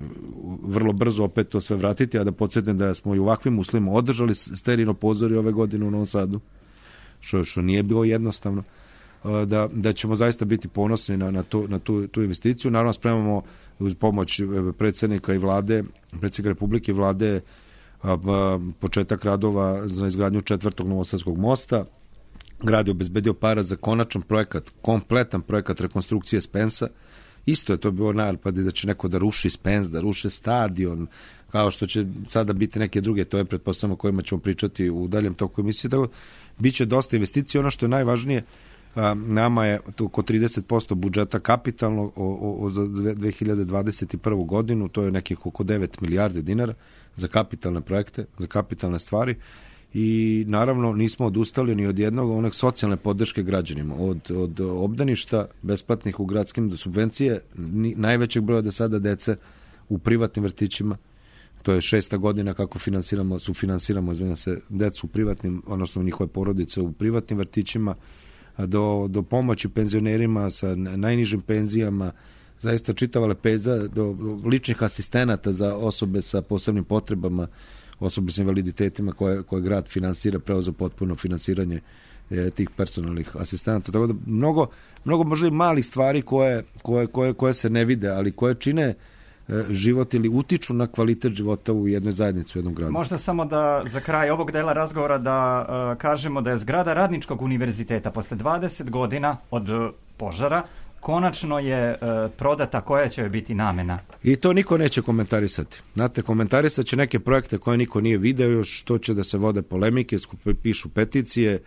[0.62, 3.92] vrlo brzo opet to sve vratiti, a da podsjetim da smo i u ovakvim uslovima
[3.92, 6.40] održali sterino pozorje ove godine u Novom Sadu,
[7.20, 8.62] što, što nije bilo jednostavno
[9.24, 12.70] da, da ćemo zaista biti ponosni na, na, tu, na tu, tu investiciju.
[12.70, 13.42] Naravno, spremamo
[13.78, 14.44] uz pomoć e,
[14.78, 15.84] predsednika i vlade,
[16.20, 17.40] predsednika Republike i vlade
[18.80, 21.84] početak radova za izgradnju četvrtog novosadskog mosta.
[22.62, 26.88] Grad je obezbedio para za konačan projekat, kompletan projekat rekonstrukcije Spensa.
[27.46, 31.06] Isto je to bilo najpad da će neko da ruši Spens, da ruše stadion,
[31.50, 35.34] kao što će sada biti neke druge, to je pretpostavljamo kojima ćemo pričati u daljem
[35.34, 35.90] toku emisije.
[35.90, 36.08] Tako,
[36.58, 37.60] biće dosta investicija.
[37.60, 38.44] Ono što je najvažnije,
[39.14, 44.46] nama je oko 30% budžeta kapitalno o, o, za 2021.
[44.46, 46.74] godinu, to je nekih oko 9 milijardi dinara
[47.16, 49.36] za kapitalne projekte, za kapitalne stvari
[49.94, 53.94] i naravno nismo odustali ni od jednog onog socijalne podrške građanima.
[53.94, 59.36] Od, od obdaništa besplatnih u gradskim do subvencije ni, najvećeg broja do sada dece
[59.88, 60.96] u privatnim vrtićima.
[61.62, 66.80] To je šesta godina kako finansiramo, sufinansiramo izvinjam se, decu u privatnim, odnosno njihove porodice
[66.80, 67.94] u privatnim vrtićima
[68.58, 72.12] do, do pomoći penzionerima sa najnižim penzijama,
[72.60, 77.48] zaista čitava lepeza do, do ličnih asistenata za osobe sa posebnim potrebama,
[78.00, 81.80] osobe sa invaliditetima koje, koje grad finansira, preozo potpuno finansiranje
[82.30, 83.92] e, tih personalnih asistenata.
[83.92, 84.66] Tako da mnogo,
[85.04, 88.94] mnogo možda i malih stvari koje, koje, koje, koje se ne vide, ali koje čine
[89.48, 92.92] e, život ili utiču na kvalitet života u jednoj zajednici, u jednom gradu.
[92.92, 97.42] Možda samo da za kraj ovog dela razgovora da uh, kažemo da je zgrada Radničkog
[97.42, 100.62] univerziteta posle 20 godina od požara
[101.08, 103.98] konačno je uh, prodata koja će joj biti namena.
[104.22, 105.80] I to niko neće komentarisati.
[105.94, 109.62] Znate, komentarisat će neke projekte koje niko nije video još, to će da se vode
[109.62, 111.62] polemike, skupe, pišu peticije,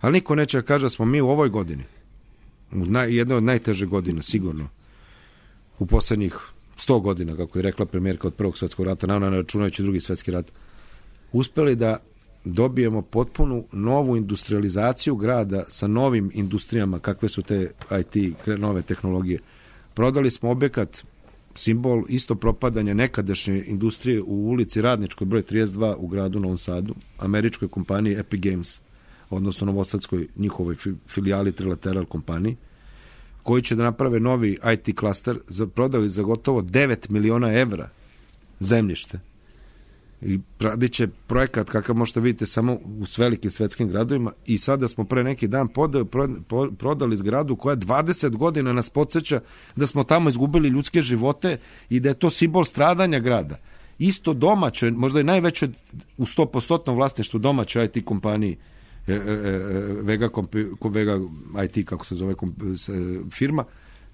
[0.00, 1.84] ali niko neće da kaže da smo mi u ovoj godini,
[2.72, 4.68] u naj, jednoj od najteže godina, sigurno,
[5.78, 6.34] u poslednjih
[6.76, 10.52] 100 godina, kako je rekla premijerka od Prvog svetskog rata, naravno računajući drugi svetski rat,
[11.32, 11.96] uspeli da
[12.44, 17.70] dobijemo potpunu novu industrializaciju grada sa novim industrijama, kakve su te
[18.00, 19.38] IT, nove tehnologije.
[19.94, 21.04] Prodali smo objekat,
[21.54, 27.68] simbol isto propadanja nekadašnje industrije u ulici Radničkoj broj 32 u gradu Novom Sadu, američkoj
[27.68, 28.80] kompaniji Epic Games,
[29.30, 30.76] odnosno novosadskoj njihovoj
[31.08, 32.56] filijali Trilateral kompaniji,
[33.42, 35.38] koji će da naprave novi IT klaster,
[35.74, 37.88] prodali za gotovo 9 miliona evra
[38.60, 39.31] zemljište.
[40.22, 45.04] I radit će projekat kakav možete vidite samo u velikim svetskim gradovima i sada smo
[45.04, 46.06] pre neki dan podali,
[46.78, 49.40] prodali zgradu koja 20 godina nas podsjeća
[49.76, 51.58] da smo tamo izgubili ljudske živote
[51.90, 53.58] i da je to simbol stradanja grada.
[53.98, 55.68] Isto domaće, možda i najveće
[56.16, 58.56] u 100% vlasništvu domaće IT kompaniji
[59.06, 60.28] E, e, e, Vega,
[60.90, 61.20] Vega
[61.64, 62.34] IT, kako se zove
[63.30, 63.64] firma,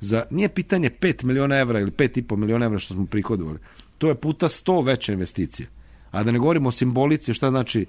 [0.00, 3.58] za, nije pitanje 5 miliona evra ili 5,5 miliona evra što smo prihodovali.
[3.98, 5.68] To je puta 100 veće investicije.
[6.10, 7.86] A da ne govorimo o simbolici, šta znači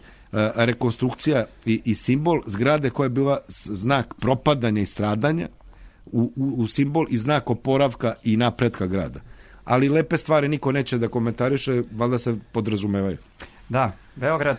[0.55, 5.47] rekonstrukcija i, i simbol zgrade koja je bila znak propadanja i stradanja
[6.05, 9.20] u, u, u simbol i znak oporavka i napretka grada.
[9.65, 13.17] Ali lepe stvari niko neće da komentariše, valjda se podrazumevaju.
[13.70, 14.57] Da, Beograd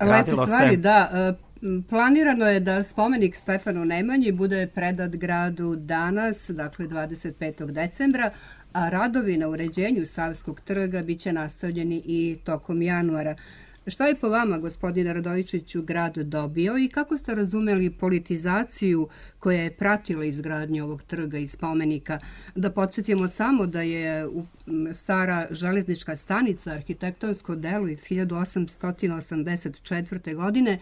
[0.00, 0.76] Lepe stvari, se.
[0.76, 1.34] da.
[1.88, 7.70] Planirano je da spomenik Stefanu Nemanji bude predat gradu danas, dakle 25.
[7.70, 8.30] decembra,
[8.72, 13.36] a radovi na uređenju Savskog trga biće nastavljeni i tokom januara.
[13.86, 19.08] Šta je po vama, gospodine Radovičiću, grad dobio i kako ste razumeli politizaciju
[19.38, 22.18] koja je pratila izgradnje ovog trga i spomenika?
[22.54, 24.28] Da podsjetimo samo da je
[24.94, 30.34] stara železnička stanica arhitektonsko delo iz 1884.
[30.34, 30.78] godine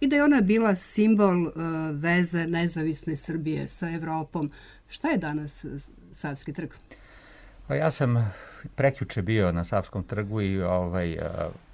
[0.00, 1.52] i da je ona bila simbol uh,
[1.92, 4.50] veze nezavisne Srbije sa Evropom.
[4.88, 5.70] Šta je danas uh,
[6.12, 6.70] Savski trg?
[7.70, 8.32] Pa ja sam
[8.74, 11.24] prekjuče bio na Savskom trgu i ovaj, uh,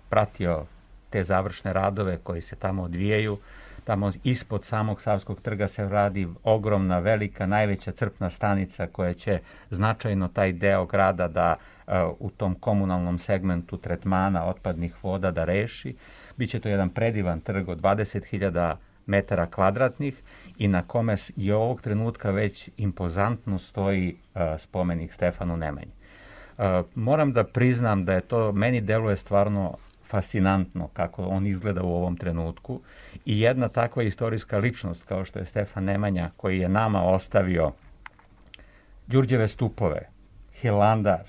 [0.09, 0.65] pratio
[1.11, 3.39] te završne radove koji se tamo odvijaju.
[3.85, 9.41] Tamo ispod samog Savskog trga se radi ogromna, velika, najveća crpna stanica koja će
[9.71, 15.97] značajno taj deo grada da uh, u tom komunalnom segmentu tretmana otpadnih voda da reši.
[16.37, 18.77] Biće to jedan predivan trg od 20.000
[19.07, 20.23] metara kvadratnih
[20.59, 25.93] i na kome i ovog trenutka već impozantno stoji uh, spomenik Stefanu Nemanji.
[26.59, 31.95] Uh, moram da priznam da je to, meni deluje stvarno fascinantno kako on izgleda u
[31.95, 32.81] ovom trenutku
[33.25, 37.73] i jedna takva istorijska ličnost kao što je Stefan Nemanja koji je nama ostavio
[39.07, 40.09] Đurđeve stupove,
[40.61, 41.25] Hilandar,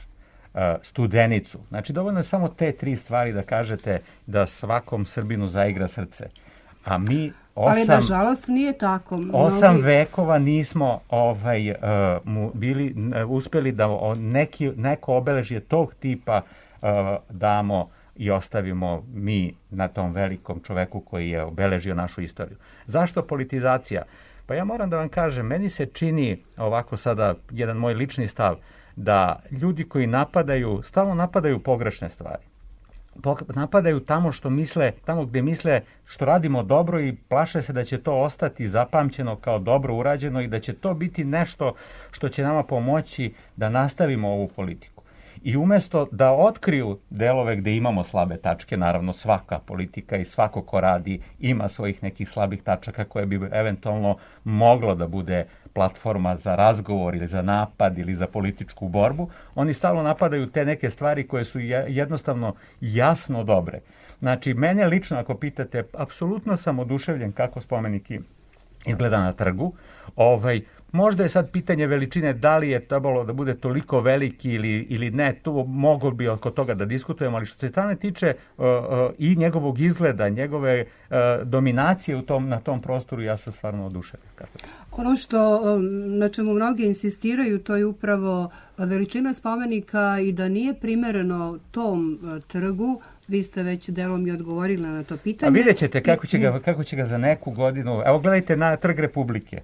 [0.82, 1.60] studenicu.
[1.70, 6.30] Znači, dovoljno je samo te tri stvari da kažete da svakom Srbinu zaigra srce.
[6.86, 9.18] A mi osam, Ali nažalost nije tako.
[9.18, 9.32] Mnogi...
[9.34, 11.78] Osam vekova nismo ovaj, uh,
[12.24, 16.42] mu bili, uh, uspeli da neki, neko obeležje tog tipa
[16.82, 16.90] uh,
[17.30, 22.58] damo i ostavimo mi na tom velikom čoveku koji je obeležio našu istoriju.
[22.86, 24.04] Zašto politizacija?
[24.46, 28.56] Pa ja moram da vam kažem, meni se čini ovako sada jedan moj lični stav,
[28.96, 32.47] da ljudi koji napadaju, stalno napadaju pogrešne stvari.
[33.56, 37.98] Napadaju tamo što misle, tamo gde misle što radimo dobro i plaše se da će
[37.98, 41.74] to ostati zapamćeno kao dobro urađeno i da će to biti nešto
[42.12, 44.97] što će nama pomoći da nastavimo ovu politiku.
[45.44, 50.82] I umesto da otkriju delove gde imamo slabe tačke, naravno svaka politika i svako ko
[50.82, 57.16] radi ima svojih nekih slabih tačaka koje bi eventualno moglo da bude platforma za razgovor
[57.16, 61.60] ili za napad ili za političku borbu, oni stalno napadaju te neke stvari koje su
[61.88, 63.80] jednostavno jasno dobre.
[64.20, 68.20] Znači, mene lično, ako pitate, apsolutno sam oduševljen kako spomeniki
[68.86, 69.74] izgleda na trgu.
[70.16, 70.62] Ovaj,
[70.92, 75.12] Možda je sad pitanje veličine da li je trebalo da bude toliko veliki ili, ili
[75.12, 78.70] ne, to mogo bi oko toga da diskutujemo, ali što se strane tiče uh, uh,
[79.18, 84.30] i njegovog izgleda, njegove uh, dominacije u tom, na tom prostoru, ja sam stvarno oduševljen.
[84.92, 90.74] Ono što um, na čemu mnogi insistiraju, to je upravo veličina spomenika i da nije
[90.74, 95.50] primereno tom uh, trgu, vi ste već delom i odgovorili na to pitanje.
[95.50, 98.76] A vidjet ćete kako će ga, kako će ga za neku godinu, evo gledajte na
[98.76, 99.62] Trg Republike.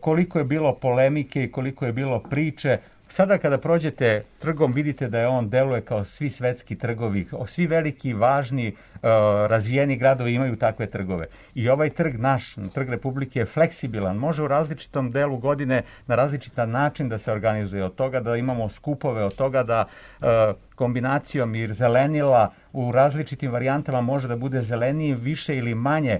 [0.00, 2.78] Koliko je bilo polemike i koliko je bilo priče,
[3.12, 8.14] sada kada prođete trgom vidite da je on deluje kao svi svetski trgovi, svi veliki,
[8.14, 9.00] važni, uh,
[9.48, 11.26] razvijeni gradovi imaju takve trgove.
[11.54, 16.70] I ovaj trg naš, trg Republike je fleksibilan, može u različitom delu godine na različitan
[16.70, 17.84] način da se organizuje.
[17.84, 20.26] Od toga da imamo skupove, od toga da uh,
[20.74, 26.18] kombinacijom i zelenila u različitim varijantama može da bude zeleniji više ili manje,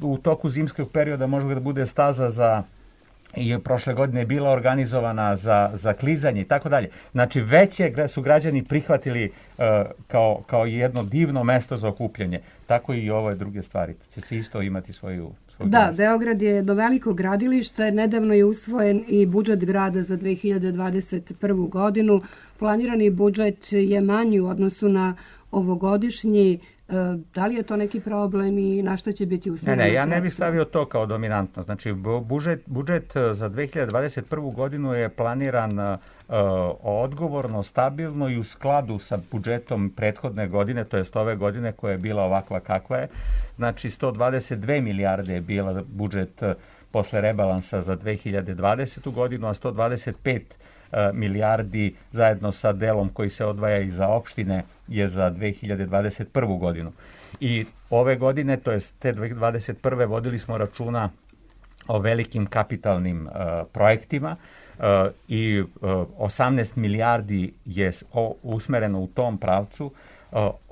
[0.00, 2.62] u toku zimskog perioda može da bude staza za
[3.36, 6.88] i prošle godine je bila organizovana za, za klizanje i tako dalje.
[7.12, 9.24] Znači, veće su građani prihvatili
[9.58, 9.64] uh,
[10.08, 12.40] kao, kao jedno divno mesto za okupljanje.
[12.66, 13.94] Tako i ove druge stvari.
[14.14, 15.92] Će se isto imati svoju Da.
[15.96, 21.68] Beograd je do velikog gradilišta, nedavno je usvojen i budžet grada za 2021.
[21.68, 22.22] godinu.
[22.58, 25.16] Planirani budžet je manji u odnosu na
[25.50, 26.58] ovogodišnji
[27.34, 30.06] da li je to neki problem i na što će biti usmjereno Ne, ne, ja
[30.06, 31.62] ne bih stavio to kao dominantno.
[31.62, 34.54] Znači, budžet, budžet e, za 2021.
[34.54, 35.98] godinu je planiran uh,
[36.82, 41.98] odgovorno, stabilno i u skladu sa budžetom prethodne godine, to jest ove godine koja je
[41.98, 43.08] bila ovakva kakva je.
[43.56, 46.42] Znači, 122 milijarde je bila budžet
[46.90, 49.12] posle rebalansa za 2020.
[49.12, 50.63] godinu, a 125 E,
[51.12, 56.58] milijardi zajedno sa delom koji se odvaja i za opštine je za 2021.
[56.58, 56.92] godinu.
[57.40, 60.08] I ove godine, to je te 2021.
[60.08, 61.10] vodili smo računa
[61.88, 63.32] o velikim kapitalnim uh,
[63.72, 64.36] projektima
[64.78, 64.84] uh,
[65.28, 67.92] i uh, 18 milijardi je
[68.42, 69.92] usmereno u tom pravcu.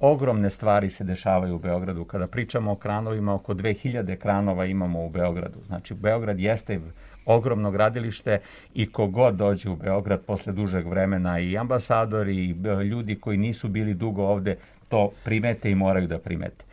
[0.00, 2.04] Ogromne stvari se dešavaju u Beogradu.
[2.04, 5.58] Kada pričamo o kranovima, oko 2000 kranova imamo u Beogradu.
[5.66, 6.80] Znači, Beograd jeste
[7.26, 8.40] ogromno gradilište
[8.74, 12.54] i kogod dođe u Beograd posle dužeg vremena i ambasadori i
[12.90, 14.56] ljudi koji nisu bili dugo ovde
[14.88, 16.64] to primete i moraju da primete.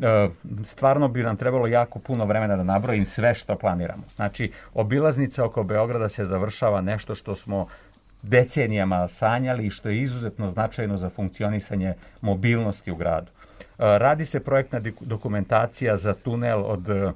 [0.00, 0.28] E,
[0.64, 4.02] stvarno bi nam trebalo jako puno vremena da nabrojim sve što planiramo.
[4.16, 7.66] Znači, obilaznica oko Beograda se završava nešto što smo
[8.22, 13.30] decenijama sanjali i što je izuzetno značajno za funkcionisanje mobilnosti u gradu.
[13.30, 13.34] E,
[13.78, 17.14] radi se projektna dokumentacija za tunel od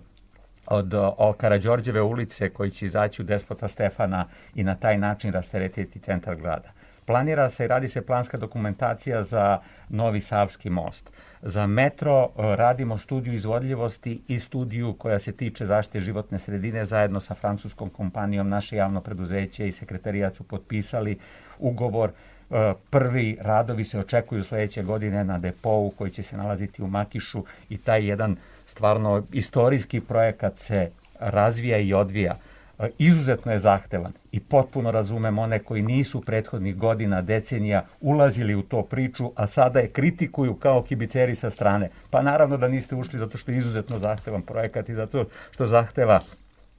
[0.71, 5.99] od o Karadžorđeve ulice koji će izaći u Despota Stefana i na taj način rasteretiti
[5.99, 6.79] centar grada.
[7.09, 9.59] Planira se i radi se planska dokumentacija za
[9.89, 11.11] Novi Savski most.
[11.43, 17.21] Za metro e, radimo studiju izvodljivosti i studiju koja se tiče zaštite životne sredine zajedno
[17.21, 21.19] sa francuskom kompanijom naše javno preduzeće i sekretarijat su potpisali
[21.59, 26.87] ugovor e, Prvi radovi se očekuju sledeće godine na depovu koji će se nalaziti u
[26.87, 28.37] Makišu i taj jedan
[28.69, 30.91] stvarno istorijski projekat se
[31.21, 32.37] razvija i odvija.
[32.79, 38.63] E, izuzetno je zahtevan i potpuno razumem one koji nisu prethodnih godina, decenija ulazili u
[38.63, 41.91] to priču, a sada je kritikuju kao kibiceri sa strane.
[42.11, 46.21] Pa naravno da niste ušli zato što je izuzetno zahtevan projekat i zato što zahteva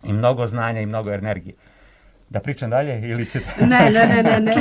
[0.03, 1.55] i mnogo znanja i mnogo energije.
[2.29, 3.45] Da pričam dalje ili ćete...
[3.65, 4.39] Ne, ne, ne, ne.
[4.39, 4.53] ne.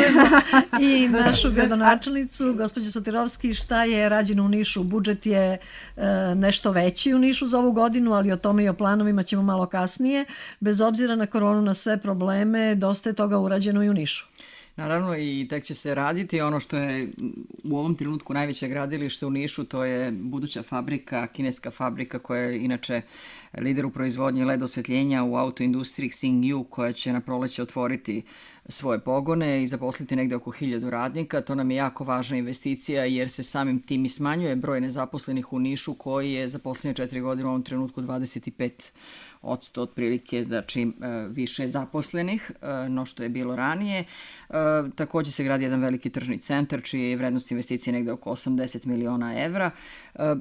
[0.86, 4.84] I našu gradonačelnicu, gospođo Sotirovski, šta je rađeno u Nišu?
[4.84, 5.58] Budžet je
[5.96, 9.42] e, nešto veći u Nišu za ovu godinu, ali o tome i o planovima ćemo
[9.42, 10.24] malo kasnije.
[10.60, 14.26] Bez obzira na koronu, na sve probleme, dosta je toga urađeno i u Nišu.
[14.78, 17.08] Naravno i tek će se raditi ono što je
[17.64, 22.64] u ovom trenutku najveće gradilište u Nišu, to je buduća fabrika, kineska fabrika koja je
[22.64, 23.02] inače
[23.54, 28.22] lider u proizvodnji LED osvetljenja u autoindustriji Xingyu koja će na proleće otvoriti
[28.68, 31.40] svoje pogone i zaposliti negde oko 1000 radnika.
[31.40, 35.58] To nam je jako važna investicija jer se samim tim i smanjuje broj nezaposlenih u
[35.58, 38.70] Nišu koji je za poslednje četiri godine u ovom trenutku 25
[39.42, 40.88] odsto otprilike, znači e,
[41.28, 44.00] više zaposlenih e, no što je bilo ranije.
[44.00, 44.54] E,
[44.96, 49.44] takođe se gradi jedan veliki tržni centar čije je vrednost investicije negde oko 80 miliona
[49.44, 49.70] evra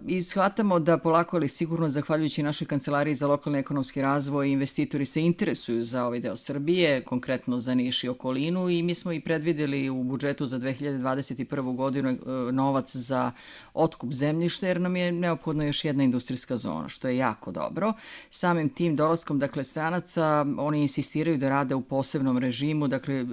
[0.08, 5.22] i shvatamo da polako ali sigurno zahvaljujući našoj kancelariji za lokalni ekonomski razvoj investitori se
[5.22, 9.90] interesuju za ovaj deo Srbije, konkretno za Niš i okolinu i mi smo i predvideli
[9.90, 11.76] u budžetu za 2021.
[11.76, 12.18] godinu
[12.52, 13.32] novac za
[13.74, 17.94] otkup zemljišta jer nam je neophodna još jedna industrijska zona, što je jako dobro.
[18.30, 23.26] Samim tim dolaskom dakle stranaca oni insistiraju da rade u posebnom režimu, dakle e,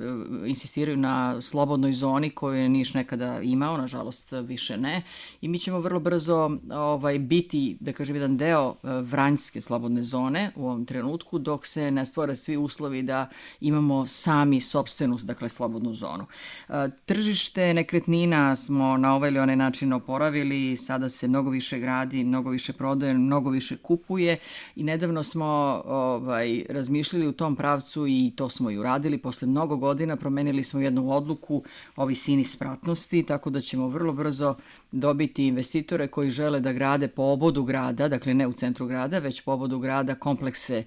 [0.46, 5.02] insistiraju na slobodnoj zoni koju je Niš nekada imao, nažalost više ne.
[5.40, 10.50] I mi ćemo vrlo brzo ovaj biti da kažem jedan deo e, Vranjske slobodne zone
[10.56, 13.28] u ovom trenutku dok se ne stvore svi uslovi da
[13.60, 16.26] imamo sami sobstvenu dakle slobodnu zonu.
[16.68, 22.24] E, tržište nekretnina smo na ovaj ili onaj način oporavili, sada se mnogo više gradi,
[22.24, 24.38] mnogo više prodaje, mnogo više kupuje
[24.76, 25.43] i nedavno smo
[25.84, 29.18] ovaj, razmišljali u tom pravcu i to smo i uradili.
[29.18, 31.62] Posle mnogo godina promenili smo jednu odluku
[31.96, 34.54] o visini spratnosti, tako da ćemo vrlo brzo
[34.92, 39.40] dobiti investitore koji žele da grade po obodu grada, dakle ne u centru grada, već
[39.40, 40.84] po obodu grada komplekse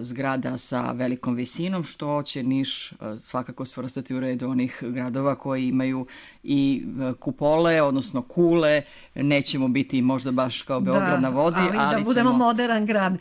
[0.00, 6.06] zgrada sa velikom visinom, što će Niš svakako svrstati u redu onih gradova koji imaju
[6.42, 6.84] i
[7.20, 8.82] kupole, odnosno kule,
[9.14, 12.44] nećemo biti možda baš kao Beograd da, na vodi, ali, ali da budemo ćemo...
[12.44, 13.18] modern grad.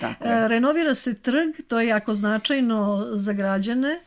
[0.47, 3.99] Renovira se trg, to je jako značajno za građane.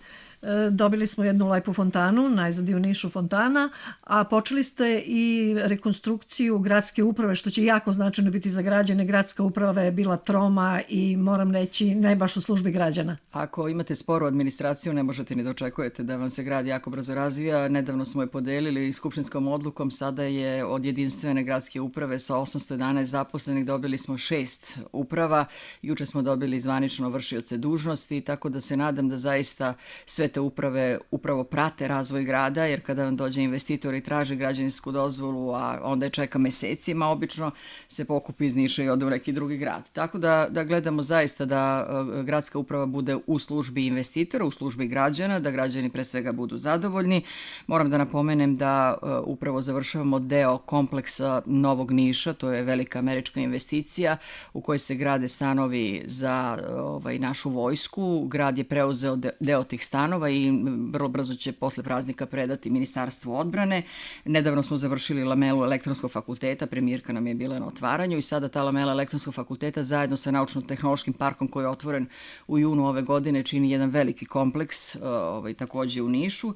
[0.43, 3.71] E, dobili smo jednu lepu fontanu, najzad u Nišu fontana,
[4.05, 9.05] a počeli ste i rekonstrukciju gradske uprave, što će jako značajno biti za građane.
[9.05, 13.17] Gradska uprava je bila troma i moram reći ne baš u službi građana.
[13.33, 17.15] Ako imate sporu administraciju, ne možete ni da očekujete da vam se grad jako brzo
[17.15, 17.69] razvija.
[17.69, 23.67] Nedavno smo je podelili skupštinskom odlukom, sada je od jedinstvene gradske uprave sa 811 zaposlenih
[23.67, 25.45] dobili smo šest uprava.
[25.83, 29.75] Juče smo dobili zvanično vršioce dužnosti, tako da se nadam da zaista
[30.07, 34.93] sve te uprave upravo prate razvoj grada, jer kada vam dođe investitor i traži građevinsku
[34.93, 37.51] dozvolu, a onda je čeka mesecima, obično
[37.89, 39.91] se pokupi iz Niša i ode u neki drugi grad.
[39.93, 41.87] Tako da, da gledamo zaista da
[42.21, 46.59] e, gradska uprava bude u službi investitora, u službi građana, da građani pre svega budu
[46.59, 47.23] zadovoljni.
[47.67, 53.41] Moram da napomenem da e, upravo završavamo deo kompleksa Novog Niša, to je velika američka
[53.41, 54.17] investicija
[54.53, 58.27] u kojoj se grade stanovi za ovaj, našu vojsku.
[58.27, 60.51] Grad je preuzeo deo tih stanova stanova i
[60.93, 63.83] vrlo brzo će posle praznika predati Ministarstvu odbrane.
[64.25, 68.63] Nedavno smo završili lamelu elektronskog fakulteta, premijerka nam je bila na otvaranju i sada ta
[68.63, 72.07] lamela elektronskog fakulteta zajedno sa naučno-tehnološkim parkom koji je otvoren
[72.49, 76.49] u junu ove godine čini jedan veliki kompleks, uh, ovaj, takođe u Nišu.
[76.49, 76.55] Uh,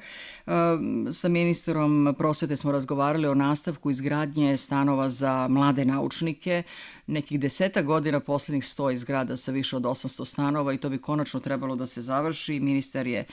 [1.12, 6.62] sa ministrom prosvete smo razgovarali o nastavku izgradnje stanova za mlade naučnike,
[7.06, 11.40] nekih deseta godina poslednjih stoji zgrada sa više od 800 stanova i to bi konačno
[11.40, 12.60] trebalo da se završi.
[12.60, 13.24] Ministar je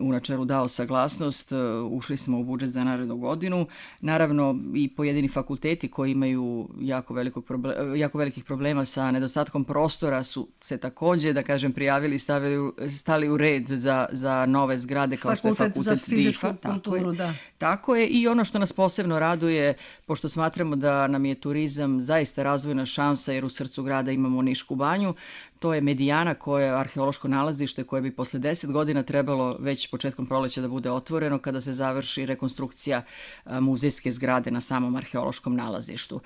[0.00, 1.52] u načelu dao saglasnost,
[1.90, 3.66] ušli smo u budžet za narednu godinu.
[4.00, 10.22] Naravno i pojedini fakulteti koji imaju jako, velikog problem, jako velikih problema sa nedostatkom prostora
[10.22, 15.16] su se takođe, da kažem, prijavili i stavili, stali u red za, za nove zgrade
[15.16, 16.72] kao fakultet što je fakultet za fizičku DIFA.
[16.72, 17.34] kulturu, tako je, da.
[17.58, 19.74] Tako je i ono što nas posebno raduje,
[20.06, 24.74] pošto smatramo da nam je turizam zaista razvojna šansa jer u srcu grada imamo Nišku
[24.74, 25.14] banju,
[25.58, 30.26] To je Medijana koje je arheološko nalazište koje bi posle 10 godina trebalo već početkom
[30.26, 33.02] proleća da bude otvoreno kada se završi rekonstrukcija
[33.46, 36.20] muzejske zgrade na samom arheološkom nalazištu.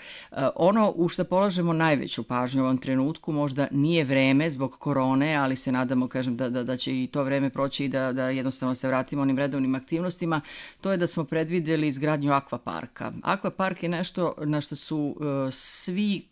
[0.57, 5.57] Ono u što polažemo najveću pažnju u ovom trenutku možda nije vreme zbog korone, ali
[5.57, 8.74] se nadamo kažem da, da, da će i to vreme proći i da, da jednostavno
[8.74, 10.41] se vratimo onim redovnim aktivnostima,
[10.81, 13.12] to je da smo predvideli izgradnju akvaparka.
[13.22, 16.22] Akvapark je nešto na što su uh, svi,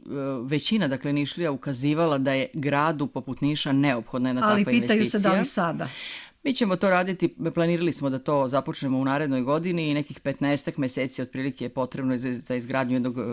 [0.44, 4.94] većina dakle Nišlija ukazivala da je grad gradu poput Niša neophodna jedna Ali takva investicija.
[4.94, 5.88] Ali pitaju se da li sada?
[6.48, 10.78] Mi ćemo to raditi, planirali smo da to započnemo u narednoj godini i nekih 15
[10.78, 13.24] meseci otprilike je potrebno za, za izgradnju jednog uh,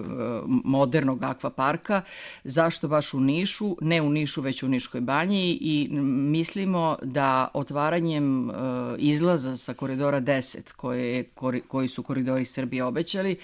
[0.48, 2.02] modernog akvaparka.
[2.44, 3.78] Zašto baš u Nišu?
[3.82, 5.88] Ne u Nišu, već u Niškoj banji i
[6.32, 8.56] mislimo da otvaranjem uh,
[8.98, 11.24] izlaza sa koridora 10, koje,
[11.68, 13.36] koji su koridori Srbije obećali,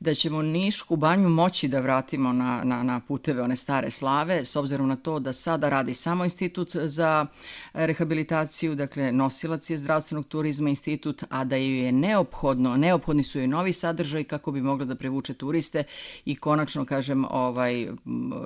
[0.00, 4.56] da ćemo Nišku banju moći da vratimo na, na, na puteve one stare slave, s
[4.56, 7.26] obzirom na to da sada radi samo institut za
[7.74, 13.46] rehabilitaciju, dakle nosilac je zdravstvenog turizma institut, a da ju je neophodno, neophodni su joj
[13.46, 15.84] novi sadržaj kako bi mogla da prevuče turiste
[16.24, 17.88] i konačno, kažem, ovaj,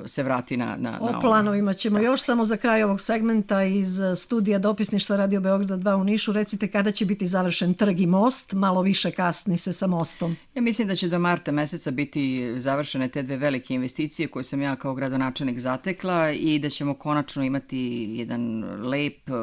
[0.06, 0.76] se vrati na...
[0.76, 2.04] na, na o planovima ćemo da.
[2.04, 6.32] još samo za kraj ovog segmenta iz studija dopisništva Radio Beograda 2 u Nišu.
[6.32, 10.36] Recite kada će biti završen trg i most, malo više kasni se sa mostom.
[10.54, 14.62] Ja mislim da će do marta meseca biti završene te dve velike investicije koje sam
[14.62, 19.36] ja kao gradonačelnik zatekla i da ćemo konačno imati jedan lep, uh,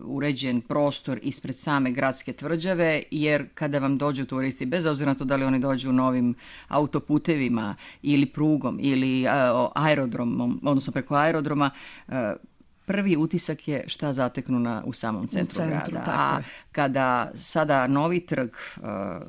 [0.00, 5.14] uređen uređen prostor ispred same gradske tvrđave, jer kada vam dođu turisti, bez obzira na
[5.14, 6.34] to da li oni dođu novim
[6.68, 9.26] autoputevima ili prugom ili
[9.74, 11.70] aerodromom, odnosno preko aerodroma,
[12.86, 16.12] prvi utisak je šta zateknu na, u samom centru, u centru grada.
[16.14, 16.40] A
[16.72, 18.84] kada sada novi trg, uh,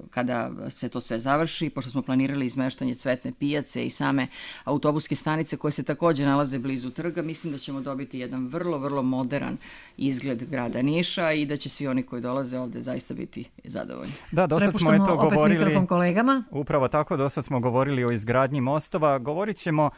[0.09, 4.27] kada se to sve završi, pošto smo planirali izmeštanje cvetne pijace i same
[4.63, 9.03] autobuske stanice koje se takođe nalaze blizu trga, mislim da ćemo dobiti jedan vrlo, vrlo
[9.03, 9.57] modern
[9.97, 14.13] izgled grada Niša i da će svi oni koji dolaze ovde zaista biti zadovoljni.
[14.31, 15.87] Da, dosta smo eto govorili...
[15.87, 16.43] kolegama.
[16.51, 19.19] Upravo tako, dosta smo govorili o izgradnji mostova.
[19.19, 19.89] Govorit ćemo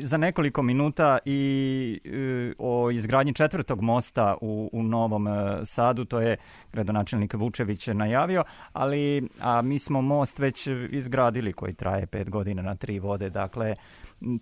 [0.00, 6.20] za nekoliko minuta i e, o izgradnji četvrtog mosta u, u Novom e, Sadu, to
[6.20, 6.36] je
[6.72, 12.74] gradonačelnik Vučević najavio, ali a mi smo most već izgradili koji traje pet godina na
[12.74, 13.74] tri vode, dakle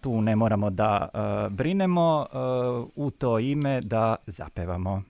[0.01, 2.27] tu ne moramo da uh, brinemo
[2.97, 5.03] u to ime da zapevamo.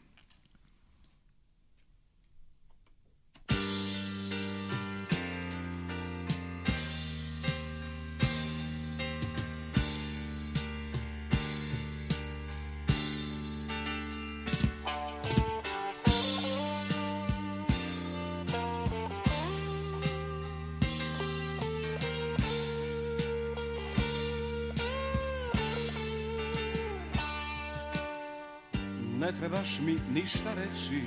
[29.38, 31.02] Trebaš mi ništa reći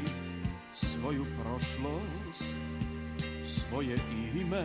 [0.73, 2.57] Svoju prošlost
[3.45, 3.97] Svoje
[4.41, 4.63] ime.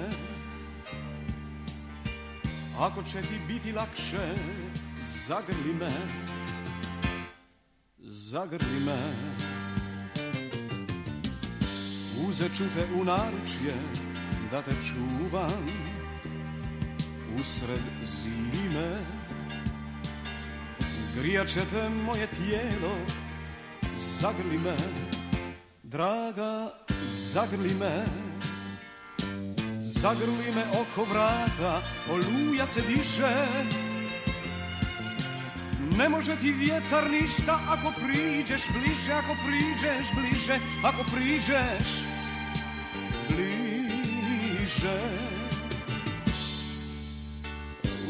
[2.79, 4.35] Ako će ti biti lakše
[5.27, 5.91] Zagrli me
[7.99, 8.99] Zagrli me.
[12.29, 13.75] Uzet ću te u naručje
[14.51, 15.67] Da te čuvam
[17.41, 18.99] Usred zime.
[21.17, 23.24] Grijat će te moje tijelo
[23.97, 24.77] Zagrli me
[25.83, 26.71] Draga,
[27.05, 28.05] zagrli me.
[29.83, 33.47] Zagrli me oko vrata Oluja se diše.
[35.99, 42.03] Ne može ti vjetar ništa Ako priđeš bliže Ako priđeš bliže Ako priđeš
[43.29, 45.01] bliže.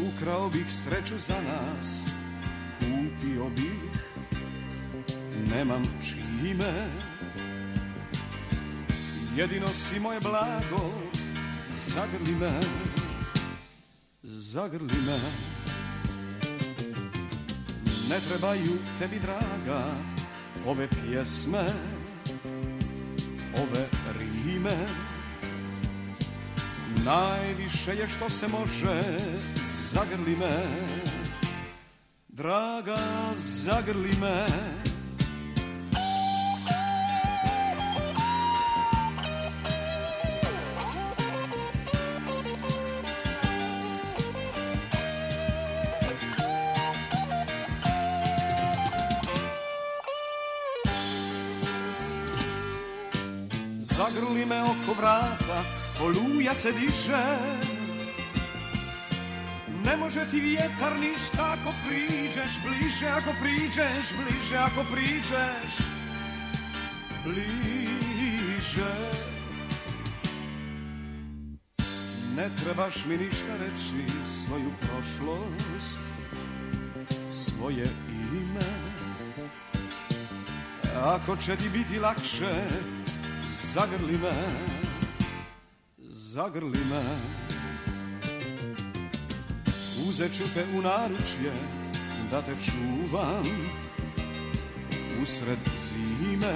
[0.08, 2.04] Ukrao bih sreću za nas
[2.80, 3.83] Kupio bih
[5.54, 6.90] Nemam čime.
[9.36, 10.90] Jedino si moje blago
[11.70, 12.60] Zagrli me
[14.22, 15.18] Zagrli me.
[18.10, 19.82] Ne trebaju tebi draga
[20.66, 21.66] Ove pjesme
[23.54, 23.88] Ove
[24.18, 24.88] rime.
[27.04, 29.02] Najviše je što se može
[29.92, 30.66] Zagrli me.
[32.28, 32.96] Draga,
[33.36, 34.46] zagrli me
[56.54, 57.24] se diže
[59.84, 65.74] Ne može ti vjetar ništa ako priđeš bliže, ako priđeš bliže, ako priđeš
[67.24, 68.94] bliže.
[72.36, 76.00] Ne trebaš mi ništa reći svoju prošlost,
[77.30, 77.88] svoje
[78.32, 78.70] ime.
[81.02, 82.54] Ako će ti biti lakše,
[83.72, 84.83] zagrli me,
[86.34, 87.02] zagrli me.
[90.08, 91.52] Uzet ću te u naručje
[92.30, 93.44] da te čuvam
[95.22, 96.54] usred zime.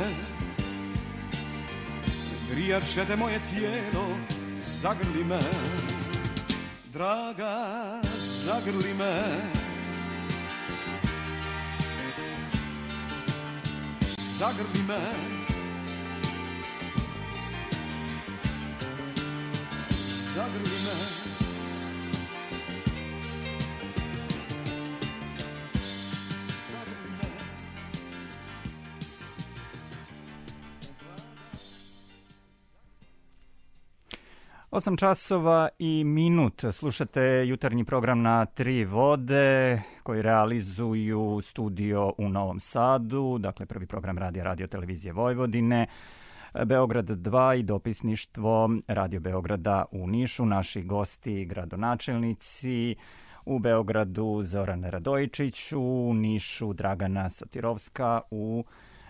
[2.50, 4.18] Grijat će te moje tijelo,
[4.60, 5.40] zagrli me.
[6.92, 9.22] Draga, zagrli me.
[14.18, 15.37] Zagrli me
[20.38, 21.18] Zagrli me
[34.70, 36.64] Osam časova i minut.
[36.72, 44.18] Slušate jutarnji program na Tri vode koji realizuju studio u Novom Sadu, dakle prvi program
[44.18, 45.86] radija Radio Televizije Vojvodine,
[46.64, 52.96] Beograd 2 i dopisništvo Radio Beograda u Nišu, naši gosti gradonačelnici,
[53.46, 58.64] u Beogradu Zoran Radojičić, u Nišu Dragana Sotirovska, u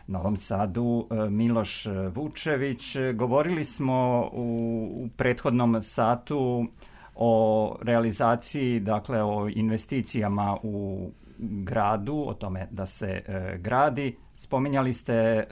[0.07, 2.97] Novom Sadu e, Miloš Vučević.
[3.15, 6.67] Govorili smo u, u prethodnom satu
[7.15, 14.17] o realizaciji, dakle o investicijama u gradu, o tome da se e, gradi.
[14.39, 15.47] Spominjali ste e,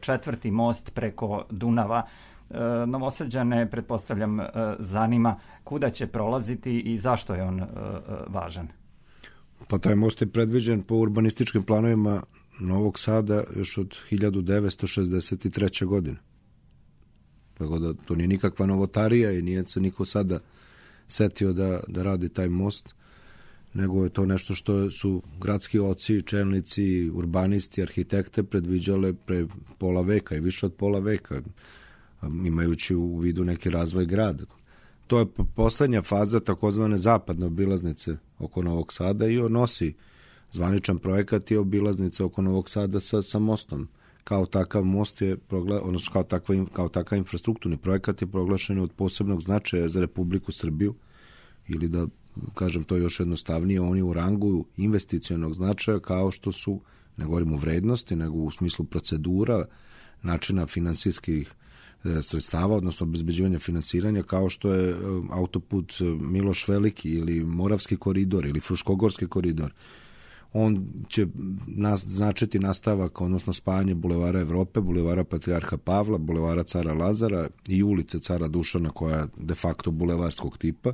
[0.00, 2.06] četvrti most preko Dunava.
[2.50, 4.46] E, Novosađane, pretpostavljam, e,
[4.78, 7.66] zanima kuda će prolaziti i zašto je on e, e,
[8.26, 8.68] važan?
[9.68, 12.22] Pa taj most je predviđen po urbanističkim planovima
[12.60, 15.84] Novog Sada još od 1963.
[15.84, 16.16] godine.
[17.54, 20.38] Tako da to nije nikakva novotarija i nije se niko sada
[21.06, 22.94] setio da, da radi taj most,
[23.74, 29.46] nego je to nešto što su gradski oci, čelnici, urbanisti, arhitekte predviđale pre
[29.78, 31.42] pola veka i više od pola veka,
[32.22, 34.44] imajući u vidu neki razvoj grada.
[35.06, 39.94] To je poslednja faza takozvane zapadne obilaznice oko Novog Sada i nosi
[40.52, 43.88] zvaničan projekat i obilaznice oko Novog Sada sa, sa mostom.
[44.24, 45.36] Kao takav most je,
[45.82, 50.94] odnosno kao, takva, kao takav infrastrukturni projekat je proglašen od posebnog značaja za Republiku Srbiju
[51.68, 52.06] ili da
[52.54, 56.80] kažem to još jednostavnije, oni u rangu investicionog značaja kao što su,
[57.16, 59.66] ne govorim u vrednosti, nego u smislu procedura,
[60.22, 61.54] načina finansijskih
[62.22, 64.96] sredstava, odnosno obezbeđivanja finansiranja, kao što je
[65.30, 69.72] autoput Miloš Veliki ili Moravski koridor ili Fruškogorski koridor.
[70.52, 71.26] on će
[71.66, 78.20] nas, značiti nastavak, odnosno spajanje Bulevara Evrope, Bulevara Patrijarha Pavla, Bulevara Cara Lazara i ulice
[78.20, 80.92] Cara Dušana koja je de facto bulevarskog tipa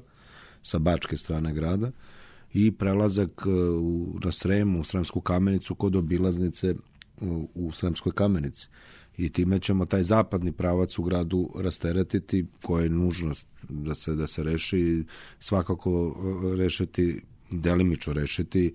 [0.64, 1.90] sa bačke strane grada
[2.52, 6.74] i prelazak e, u, na Srem, u Sremsku kamenicu kod obilaznice
[7.20, 8.68] u, u Sremskoj kamenici.
[9.16, 14.26] I time ćemo taj zapadni pravac u gradu rasteretiti koje je nužnost da se, da
[14.26, 15.04] se reši
[15.40, 16.16] svakako
[16.52, 18.72] e, rešiti delimično rešiti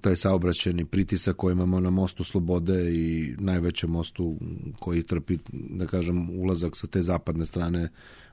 [0.00, 4.36] taj saobraćeni pritisak koji imamo na mostu Slobode i najvećem mostu
[4.78, 7.88] koji trpi, da kažem, ulazak sa te zapadne strane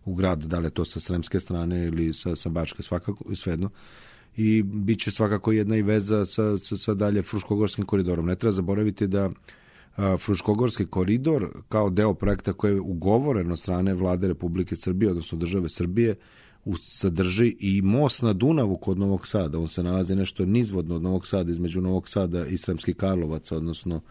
[0.08, 3.70] u grad, da li je to sa sremske strane ili sa, sa bačke, svakako, svejedno.
[4.38, 8.26] I bit će svakako jedna i veza sa, sa, sa dalje Fruškogorskim koridorom.
[8.26, 9.30] Ne treba zaboraviti da
[9.96, 15.38] a, Fruškogorski koridor kao deo projekta koji je ugovoren od strane vlade Republike Srbije, odnosno
[15.38, 16.16] države Srbije,
[16.76, 19.60] sadrži i most na Dunavu kod Novog Sada.
[19.60, 24.02] On se nalazi nešto nizvodno od Novog Sada, između Novog Sada i Sremskih Karlovaca, odnosno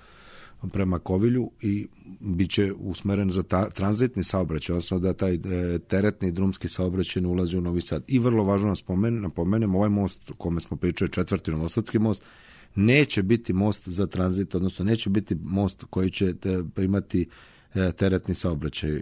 [0.72, 1.86] prema Kovilju i
[2.20, 5.38] bit će usmeren za ta, tranzitni saobraćaj, odnosno da taj e,
[5.78, 8.04] teretni drumski saobraćaj ne ulazi u Novi Sad.
[8.06, 12.24] I vrlo važno da spomen, napomenem, ovaj most kome smo pričali, četvrti Novosadski most,
[12.74, 16.34] neće biti most za tranzit, odnosno neće biti most koji će
[16.74, 17.28] primati
[17.76, 19.00] E, teretni saobraćaj e, e,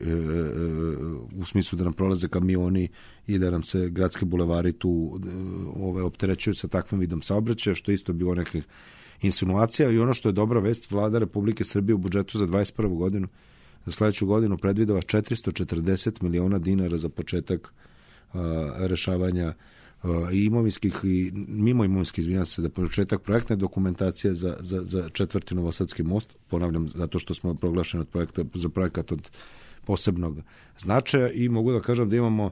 [1.37, 2.89] u smislu da nam prolaze kamioni
[3.27, 5.21] i da nam se gradski bulevari tu
[5.77, 8.65] ove, opterećuju sa takvim vidom saobraćaja, što isto bilo nekih
[9.27, 12.97] insinuacija i ono što je dobra vest, vlada Republike Srbije u budžetu za 21.
[12.97, 13.29] godinu
[13.87, 17.73] za sledeću godinu predvidova 440 miliona dinara za početak
[18.33, 19.55] a, rešavanja
[20.33, 25.55] i imovinskih i mimo imovinskih izvinjam se da početak projektne dokumentacije za, za, za četvrti
[25.55, 29.31] Novosadski most, ponavljam zato što smo proglašeni od projekta, za projekat od
[29.85, 30.39] posebnog
[30.79, 32.51] značaja i mogu da kažem da imamo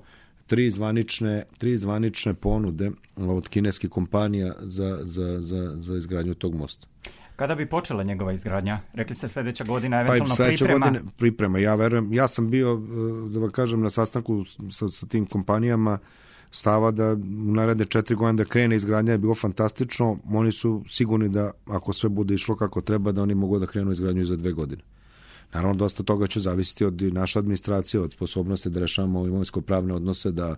[0.53, 6.87] tri zvanične, tri zvanične ponude od kineskih kompanija za, za, za, za izgradnju tog mosta.
[7.37, 8.81] Kada bi počela njegova izgradnja?
[8.95, 10.87] Rekli ste sledeća godina, eventualno pa sledeća priprema?
[10.87, 12.13] Godine, priprema, ja verujem.
[12.13, 12.77] Ja sam bio,
[13.31, 15.99] da vam kažem, na sastanku sa, sa tim kompanijama
[16.51, 20.19] stava da u naredne četiri godine da krene izgradnja je bilo fantastično.
[20.31, 23.93] Oni su sigurni da ako sve bude išlo kako treba, da oni mogu da krenu
[23.93, 24.83] izgradnju za dve godine.
[25.53, 30.57] Naravno, dosta toga će zavisiti od naše administracije, od sposobnosti da rešavamo imovinsko-pravne odnose, da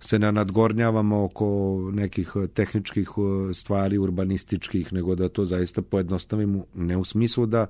[0.00, 6.96] se ne nadgornjavamo oko nekih tehničkih uh, stvari, urbanističkih, nego da to zaista pojednostavimo, ne
[6.96, 7.66] u smislu da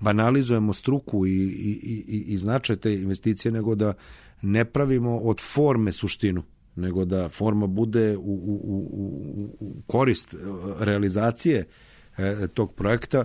[0.00, 3.94] banalizujemo struku i, i, i, i značaj te investicije, nego da
[4.42, 6.42] ne pravimo od forme suštinu
[6.76, 10.38] nego da forma bude u, u, u, u korist e,
[10.78, 11.64] realizacije
[12.54, 13.24] tog projekta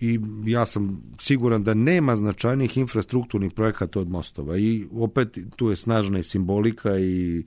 [0.00, 5.76] i ja sam siguran da nema značajnih infrastrukturnih projekata od mostova i opet tu je
[5.76, 7.44] snažna i simbolika i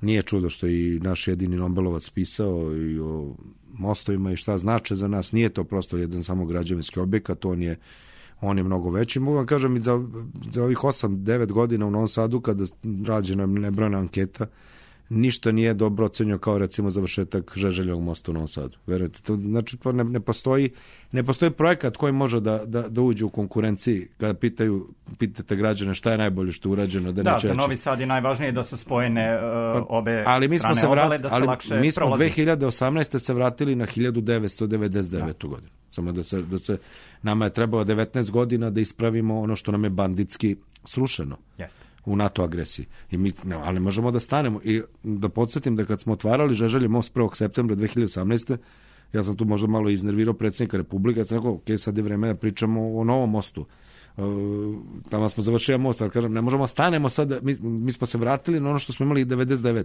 [0.00, 3.36] nije čudo što i naš jedini Nobelovac pisao i o
[3.72, 5.32] mostovima i šta znače za nas.
[5.32, 7.76] Nije to prosto jedan samo građevinski objekat, on je
[8.40, 9.20] on je mnogo veći.
[9.20, 10.06] Mogu vam kažem i za,
[10.50, 12.64] za ovih 8-9 godina u Novom Sadu kada
[13.06, 14.46] rađena nebrojna anketa,
[15.08, 18.78] ništa nije dobro ocenio kao recimo završetak Žeželjevog mosta u Novom Sadu.
[18.86, 20.70] Verujete, to znači to ne, ne postoji
[21.12, 24.88] ne postoji projekat koji može da, da, da uđe u konkurenciji kada pitaju
[25.18, 28.52] pitate građane šta je najbolje što je urađeno da, da za Novi Sad je najvažnije
[28.52, 29.42] da su spojene uh,
[29.72, 31.46] pa, obe ali mi smo se vrat, da ali
[31.80, 32.42] mi smo prolazi.
[32.42, 33.18] 2018.
[33.18, 35.10] se vratili na 1999.
[35.10, 35.48] Da.
[35.48, 35.70] godinu.
[35.90, 36.78] Samo da se, da se
[37.22, 41.36] nama je trebalo 19 godina da ispravimo ono što nam je banditski srušeno.
[41.58, 42.86] Jeste u NATO agresiji.
[43.10, 44.60] I mi, ne, ali možemo da stanemo.
[44.64, 47.34] I da podsjetim da kad smo otvarali Žeželje most 1.
[47.34, 48.56] septembra 2018.
[49.12, 52.28] Ja sam tu možda malo iznervirao predsjednika Republike, ja sam rekao, ok, sad je vreme
[52.28, 53.66] da pričamo o novom mostu.
[54.16, 54.24] Uh,
[55.10, 58.18] tamo smo završili most, ali kažem, ne možemo da stanemo sad, mi, mi smo se
[58.18, 59.84] vratili na ono što smo imali 99.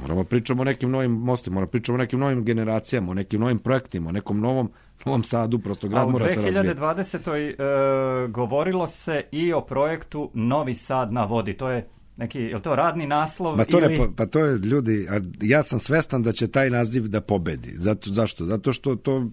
[0.00, 3.58] Moramo pričamo o nekim novim mostima, moramo pričamo o nekim novim generacijama, o nekim novim
[3.58, 4.70] projektima, o nekom novom
[5.06, 6.68] Novom Sadu, prosto grad mora se razvijati.
[6.68, 8.24] A u 2020.
[8.24, 11.54] E, govorilo se i o projektu Novi Sad na vodi.
[11.54, 13.56] To je neki, je to radni naslov?
[13.56, 13.88] Pa to, ili...
[13.88, 17.70] ne, pa to je, ljudi, a ja sam svestan da će taj naziv da pobedi.
[17.74, 18.44] Zato, zašto?
[18.44, 19.26] Zato što to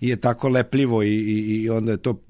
[0.00, 2.22] je tako lepljivo i, i, i onda je to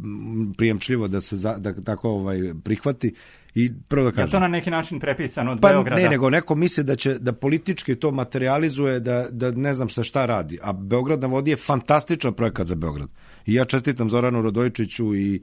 [0.56, 3.14] prijemčljivo da se za, da tako ovaj prihvati
[3.56, 4.26] I prvo da kažem.
[4.26, 6.02] Je to na neki način prepisano od pa, Beograda?
[6.02, 10.02] Ne, nego neko misli da će da politički to materializuje da, da ne znam sa
[10.02, 10.58] šta radi.
[10.62, 13.08] A Beograd na vodi je fantastičan projekat za Beograd.
[13.46, 15.42] I ja čestitam Zoranu Radojičiću i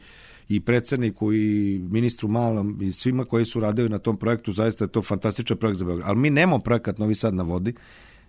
[0.49, 4.91] i predsedniku i ministru Malom i svima koji su radili na tom projektu, zaista je
[4.91, 6.09] to fantastičan projekt za Beograd.
[6.09, 7.73] Ali mi nemamo projekat Novi Sad na vodi,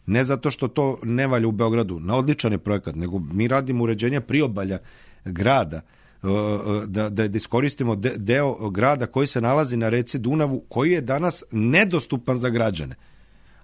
[0.06, 3.84] ne zato što to ne valja u Beogradu, na odličan je projekat, nego mi radimo
[3.84, 4.78] uređenje priobalja
[5.24, 5.80] grada,
[6.86, 11.44] da, da, da iskoristimo deo grada koji se nalazi na reci Dunavu, koji je danas
[11.50, 12.94] nedostupan za građane.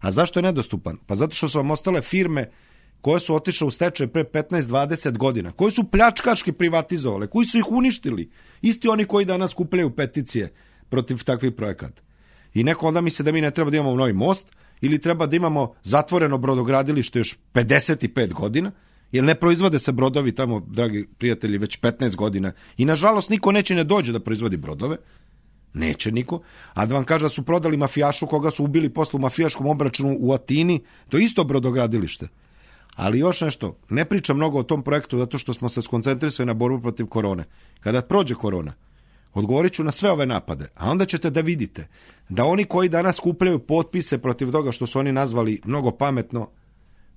[0.00, 0.98] A zašto je nedostupan?
[1.06, 2.50] Pa zato što su vam ostale firme
[3.00, 7.70] koje su otišle u stečaj pre 15-20 godina, koje su pljačkaški privatizovale, koji su ih
[7.70, 8.30] uništili,
[8.62, 10.52] isti oni koji danas kupljaju peticije
[10.88, 12.02] protiv takvih projekata.
[12.54, 14.46] I neko onda misle da mi ne treba da imamo novi most,
[14.80, 18.72] ili treba da imamo zatvoreno brodogradilište još 55 godina,
[19.12, 22.52] jer ne proizvode se brodovi tamo, dragi prijatelji, već 15 godina.
[22.76, 24.96] I nažalost niko neće ne dođe da proizvodi brodove,
[25.74, 26.40] Neće niko.
[26.74, 30.16] A da vam kaže da su prodali mafijašu koga su ubili posle u mafijaškom obračunu
[30.20, 32.28] u Atini, to isto brodogradilište.
[32.96, 36.54] Ali još nešto, ne pričam mnogo o tom projektu zato što smo se skoncentrisali na
[36.54, 37.44] borbu protiv korone.
[37.80, 38.72] Kada prođe korona,
[39.34, 41.86] odgovorit ću na sve ove napade, a onda ćete da vidite
[42.28, 46.48] da oni koji danas skupljaju potpise protiv toga što su oni nazvali mnogo pametno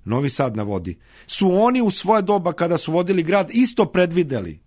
[0.05, 4.59] Novi Sad na vodi, su oni u svoje doba kada su vodili grad isto predvideli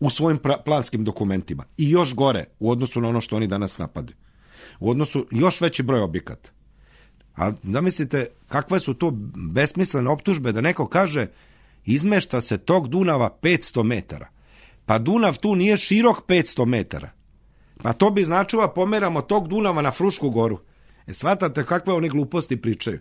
[0.00, 1.64] u svojim planskim dokumentima.
[1.78, 4.16] I još gore u odnosu na ono što oni danas napadaju.
[4.80, 6.50] U odnosu još veći broj objekata.
[7.36, 9.10] A zamislite kakve su to
[9.52, 11.26] besmislene optužbe da neko kaže
[11.84, 14.28] izmešta se tog Dunava 500 metara.
[14.86, 17.10] Pa Dunav tu nije širok 500 metara.
[17.82, 20.58] Pa to bi značilo da pomeramo tog Dunava na Frušku goru.
[21.06, 23.00] E, shvatate kakve oni gluposti pričaju.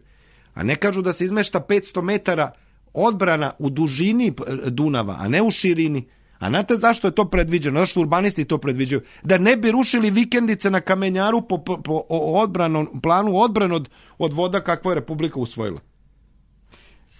[0.53, 2.51] A ne kažu da se izmešta 500 metara
[2.93, 4.33] odbrana u dužini
[4.67, 6.07] Dunava, a ne u širini.
[6.39, 7.79] A znate zašto je to predviđeno?
[7.79, 9.01] Zašto urbanisti to predviđaju?
[9.23, 14.33] Da ne bi rušili vikendice na kamenjaru po, po, po odbranom, planu odbran od, od
[14.33, 15.79] voda kakva je Republika usvojila.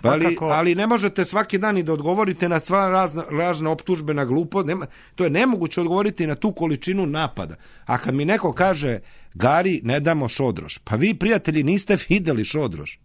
[0.04, 4.26] Ali, ali ne možete svaki dan i da odgovorite na sva razna, razne optužbe na
[4.26, 7.56] glupo, nema, to je nemoguće odgovoriti na tu količinu napada.
[7.86, 9.00] A kad mi neko kaže,
[9.34, 13.00] Gari, ne damo šodroš, pa vi, prijatelji, niste videli šodroš.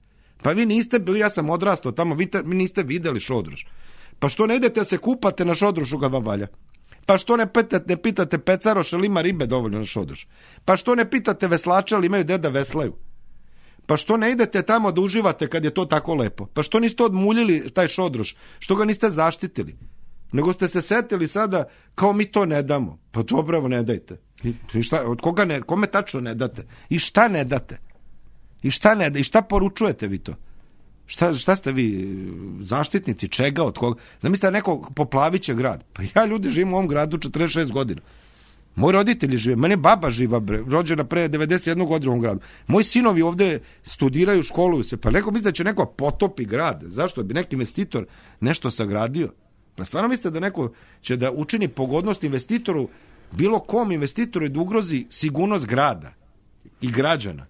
[0.46, 3.66] Pa vi niste, ja sam odrastao tamo, vi, vi niste videli šodroš.
[4.18, 6.46] Pa što ne idete se kupate na šodrušu kad vam valja?
[7.06, 10.26] Pa što ne pitate, ne pitate pecaroš ili ima ribe dovoljno na šodruš?
[10.64, 12.94] Pa što ne pitate veslača ili imaju gde da veslaju?
[13.86, 16.46] Pa što ne idete tamo da uživate kad je to tako lepo?
[16.46, 18.36] Pa što niste odmuljili taj šodruš?
[18.58, 19.76] Što ga niste zaštitili?
[20.32, 22.98] Nego ste se setili sada kao mi to ne damo.
[23.10, 24.20] Pa dobro, ne dajte.
[24.74, 26.66] I šta, od koga ne, kome tačno ne date?
[26.88, 27.85] I šta ne date?
[28.66, 30.34] I šta ne I šta poručujete vi to?
[31.06, 31.88] Šta, šta ste vi
[32.60, 34.00] zaštitnici čega od koga?
[34.20, 35.84] Zamislite neko poplaviće grad.
[35.92, 38.00] Pa ja ljudi živim u ovom gradu 46 godina.
[38.76, 42.40] Moji roditelji žive, mene baba živa, bre, rođena pre 91 godina u ovom gradu.
[42.66, 46.82] Moji sinovi ovde studiraju, školuju se, pa neko misli da će neko potopi grad.
[46.86, 48.06] Zašto bi neki investitor
[48.40, 49.32] nešto sagradio?
[49.76, 52.88] Pa stvarno mislite da neko će da učini pogodnost investitoru,
[53.32, 56.12] bilo kom investitoru i da ugrozi sigurnost grada
[56.80, 57.46] i građana?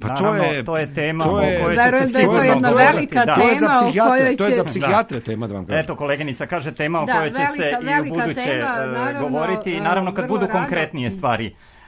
[0.00, 2.42] Pa to je to je tema to je, o kojoj će se da je to
[2.42, 3.34] jedna velika da.
[3.34, 3.60] tema
[3.92, 4.36] za o kojoj će...
[4.36, 5.80] to je za psihijatre tema da vam kažem.
[5.80, 8.86] Eto koleginica kaže tema o Da, kojoj će velika- se i u buduće tema, e,
[8.86, 11.46] naravno, govoriti i naravno kad budu konkretnije stvari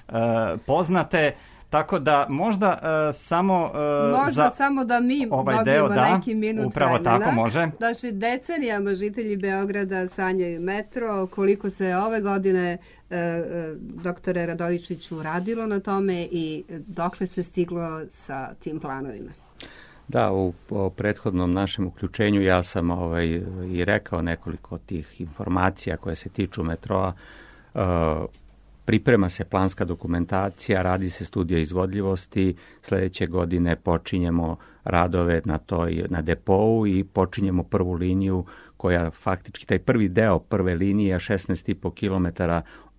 [0.08, 0.12] e,
[0.66, 1.32] poznate
[1.70, 2.78] tako da možda
[3.10, 6.94] e, samo e, Možda za samo da mi ovaj dobijemo deo, da, neki minut upravo
[6.94, 7.18] vremena.
[7.18, 7.70] tako, može.
[7.78, 12.78] Znači, decenijama žitelji Beograda sanjaju metro, koliko se ove godine
[13.10, 19.30] e, e, doktore Radovičiću radilo na tome i dokle se stiglo sa tim planovima.
[20.08, 23.26] Da, u, u prethodnom našem uključenju ja sam ovaj,
[23.72, 27.12] i rekao nekoliko tih informacija koje se tiču metroa.
[27.74, 27.80] E,
[28.90, 36.22] priprema se planska dokumentacija, radi se studija izvodljivosti, sledeće godine počinjemo radove na toj na
[36.22, 38.44] depou i počinjemo prvu liniju
[38.76, 42.42] koja faktički taj prvi deo prve linije 16,5 km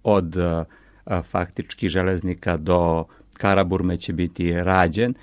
[0.04, 5.12] od a, faktički železnika do Karaburme će biti rađen.
[5.12, 5.16] E,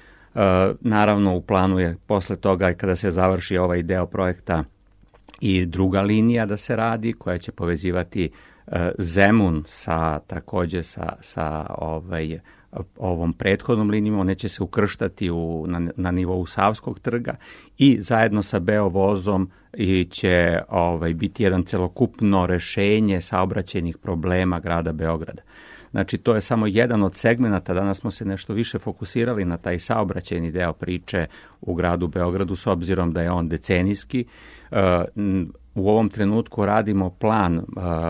[0.81, 4.65] naravno u planu je posle toga kada se završi ovaj deo projekta
[5.41, 8.31] i druga linija da se radi koja će povezivati
[8.99, 12.39] Zemun sa takođe sa, sa ovaj
[12.97, 17.35] ovom prethodnom linijom, one će se ukrštati u, na, na nivou Savskog trga
[17.79, 25.43] i zajedno sa Beovozom i će ovaj, biti jedan celokupno rešenje saobraćenih problema grada Beograda.
[25.91, 29.79] Znači, to je samo jedan od segmenata, danas smo se nešto više fokusirali na taj
[29.79, 31.27] saobraćajni deo priče
[31.61, 34.25] u gradu Beogradu, s obzirom da je on decenijski.
[34.71, 35.05] E,
[35.79, 37.65] u ovom trenutku radimo plan uh,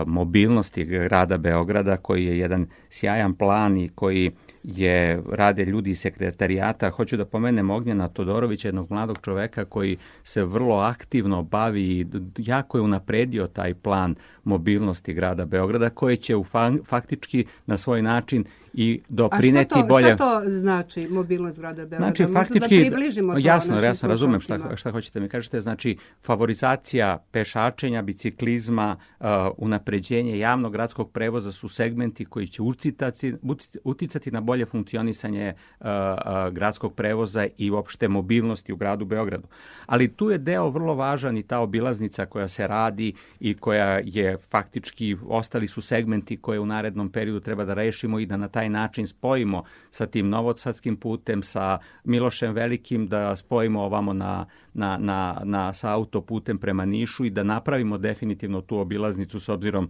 [0.07, 4.31] mobilnosti grada Beograda koji je jedan sjajan plan i koji
[4.63, 6.89] je rade ljudi iz sekretarijata.
[6.89, 12.05] Hoću da pomenem Ognjena Todorovića, jednog mladog čoveka koji se vrlo aktivno bavi i
[12.37, 18.01] jako je unapredio taj plan mobilnosti grada Beograda koji će u fa faktički na svoj
[18.01, 20.15] način i doprineti A šta to, bolje...
[20.15, 22.05] šta to znači mobilnost grada Beograda?
[22.05, 25.97] Znači, Možda faktički, da približimo to jasno, jasno, razumem šta, šta hoćete mi kažete, znači
[26.21, 29.25] favorizacija pešačenja, biciklizma, uh,
[29.57, 33.35] unapređenje javnog gradskog prevoza su segmenti koji će uticati,
[33.83, 39.47] uticati na bolje funkcionisanje uh, uh, gradskog prevoza i uopšte mobilnosti u gradu Beogradu.
[39.85, 44.37] Ali tu je deo vrlo važan i ta obilaznica koja se radi i koja je
[44.51, 48.58] faktički, ostali su segmenti koje u narednom periodu treba da rešimo i da na taj
[48.67, 55.41] način spojimo sa tim novosadskim putem, sa Milošem Velikim, da spojimo ovamo na, na, na,
[55.43, 59.89] na, sa autoputem prema Nišu i da napravimo definitivno tu obilaznicu s obzirom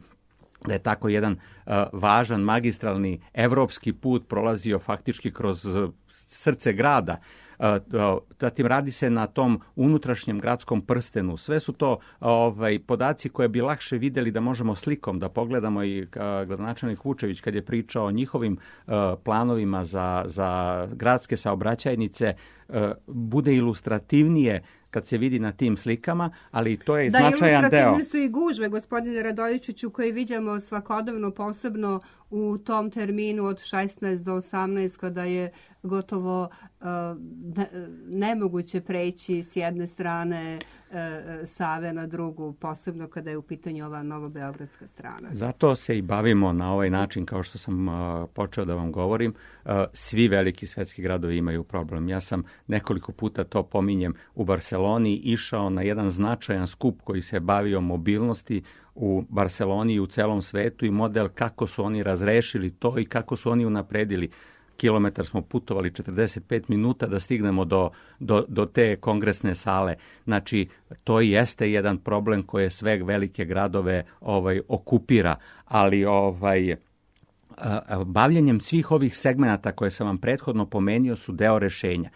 [0.66, 7.14] da je tako jedan uh, važan magistralni evropski put prolazio faktički kroz uh, srce grada.
[7.14, 7.49] Uh,
[8.40, 11.38] zatim radi se na tom unutrašnjem gradskom prstenu.
[11.38, 16.08] Sve su to ovaj podaci koje bi lakše videli da možemo slikom da pogledamo i
[16.48, 18.58] gradonačelnik Vučević kad je pričao o njihovim
[19.24, 22.34] planovima za, za gradske saobraćajnice
[23.08, 27.70] bude ilustrativnije kad se vidi na tim slikama, ali to je da, značajan deo.
[27.70, 32.00] Da, ilustrativne su i gužve, gospodine Radojičiću, koje vidimo svakodobno, posebno
[32.30, 35.52] u tom terminu od 16 do 18, kada je
[35.84, 36.50] gotovo
[37.56, 37.70] ne,
[38.08, 40.60] nemoguće preći s jedne strane
[40.90, 40.96] uh,
[41.46, 45.30] Save na drugu, posebno kada je u pitanju ova novobeogradska strana.
[45.32, 47.94] Zato se i bavimo na ovaj način, kao što sam uh,
[48.34, 49.34] počeo da vam govorim.
[49.94, 52.10] Svi veliki svetski gradovi imaju problem.
[52.10, 57.40] Ja sam nekoliko puta to pominjem u Barceloni išao na jedan značajan skup koji se
[57.40, 58.64] bavio mobilnosti
[59.02, 63.36] u Barceloni i u celom svetu i model kako su oni razrešili to i kako
[63.36, 64.30] su oni unapredili
[64.78, 67.90] kilometar smo putovali 45 minuta da stignemo do,
[68.20, 69.96] do, do te kongresne sale.
[70.24, 70.68] Znači,
[71.04, 75.36] to jeste jedan problem koje sve velike gradove ovaj okupira,
[75.66, 76.76] ali ovaj
[78.06, 82.10] bavljanjem svih ovih segmenata koje sam vam prethodno pomenio su deo rešenja.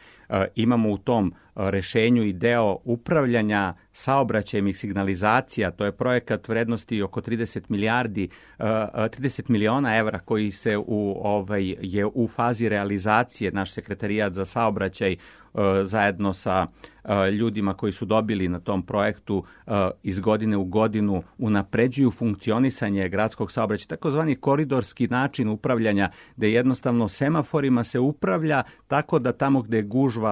[0.56, 7.22] Imamo u tom rešenju i deo upravljanja saobraćajem i signalizacija, to je projekat vrednosti oko
[7.22, 8.30] 30 milijardi,
[8.60, 13.52] 30 miliona evra koji se u ovaj je u fazi realizacije.
[13.52, 15.16] Naš sekretarijat za saobraćaj
[15.84, 16.68] zajedno sa
[17.40, 19.44] ljudima koji su dobili na tom projektu
[20.04, 27.84] iz godine u godinu unapređuju funkcionisanje gradskog saobraćaja, takozvani koridorski način upravljanja, gde jednostavno semaforima
[27.84, 30.23] se upravlja tako da tamo gde je gužva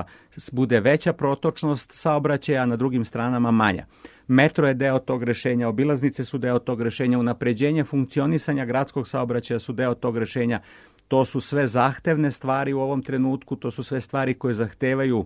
[0.51, 3.85] bude veća protočnost saobraćaja, a na drugim stranama manja.
[4.27, 9.73] Metro je deo tog rešenja, obilaznice su deo tog rešenja, unapređenje funkcionisanja gradskog saobraćaja su
[9.73, 10.59] deo tog rešenja.
[11.07, 15.25] To su sve zahtevne stvari u ovom trenutku, to su sve stvari koje zahtevaju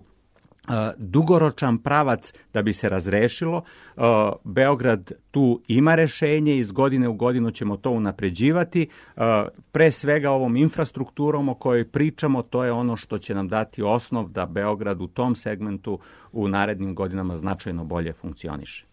[0.96, 3.62] dugoročan pravac da bi se razrešilo.
[4.44, 8.88] Beograd tu ima rešenje, iz godine u godinu ćemo to unapređivati.
[9.72, 14.28] Pre svega ovom infrastrukturom o kojoj pričamo, to je ono što će nam dati osnov
[14.28, 15.98] da Beograd u tom segmentu
[16.32, 18.85] u narednim godinama značajno bolje funkcioniše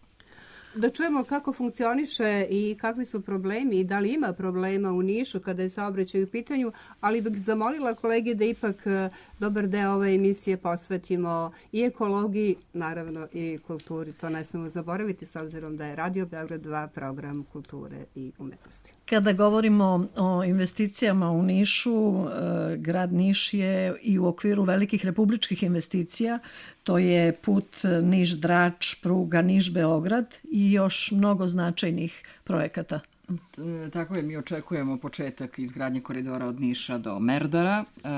[0.74, 5.40] da čujemo kako funkcioniše i kakvi su problemi i da li ima problema u Nišu
[5.40, 9.08] kada je saobraćaj u pitanju, ali bih zamolila kolege da ipak e,
[9.38, 14.12] dobar deo ove emisije posvetimo i ekologiji, naravno i kulturi.
[14.12, 18.92] To ne smemo zaboraviti s obzirom da je Radio Beograd 2 program kulture i umetnosti.
[19.06, 19.86] Kada govorimo
[20.16, 22.26] o investicijama u Nišu, e,
[22.76, 26.38] grad Niš je i u okviru velikih republičkih investicija,
[26.82, 27.66] to je put
[28.02, 33.00] Niš-Drač, pruga Niš-Beograd i još mnogo značajnih projekata.
[33.92, 37.84] Tako je, mi očekujemo početak izgradnje koridora od Niša do Merdara.
[37.94, 38.08] E,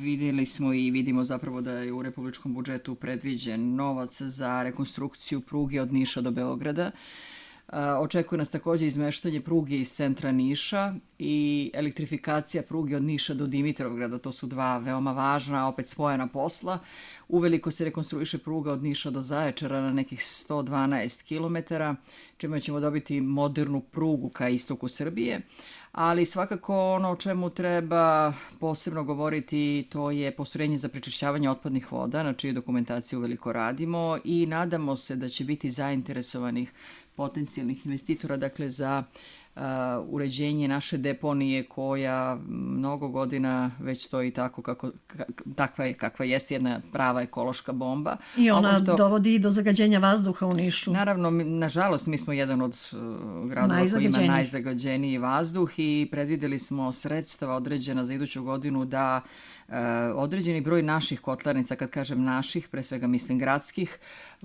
[0.00, 5.80] videli smo i vidimo zapravo da je u republičkom budžetu predviđen novac za rekonstrukciju pruge
[5.80, 6.90] od Niša do Beograda.
[7.98, 10.82] Očekuje nas takođe izmeštanje pruge iz centra Niša
[11.18, 11.36] i
[11.74, 14.18] elektrifikacija pruge od Niša do Dimitrovgrada.
[14.18, 16.78] To su dva veoma važna, opet spojena posla.
[17.28, 21.74] Uveliko se rekonstruiše pruga od Niša do Zaječara na nekih 112 km,
[22.36, 25.40] čime ćemo dobiti modernu prugu ka istoku Srbije.
[25.94, 32.22] Ali svakako ono o čemu treba posebno govoriti to je postrojenje za prečišćavanje otpadnih voda,
[32.22, 36.72] na čiju dokumentaciju uveliko radimo i nadamo se da će biti zainteresovanih
[37.16, 39.02] potencijalnih investitora, dakle za
[39.56, 39.62] uh,
[40.08, 44.90] uređenje naše deponije koja mnogo godina već stoji tako kako,
[45.56, 48.16] takva je, kakva jeste jedna prava ekološka bomba.
[48.36, 50.92] I ona što, dovodi i do zagađenja vazduha u Nišu.
[50.92, 56.92] Naravno, nažalost, mi smo jedan od uh, gradova koji ima najzagađeniji vazduh i predvideli smo
[56.92, 59.20] sredstva određena za iduću godinu da
[60.14, 63.98] određeni broj naših kotlarnica, kad kažem naših, pre svega mislim gradskih,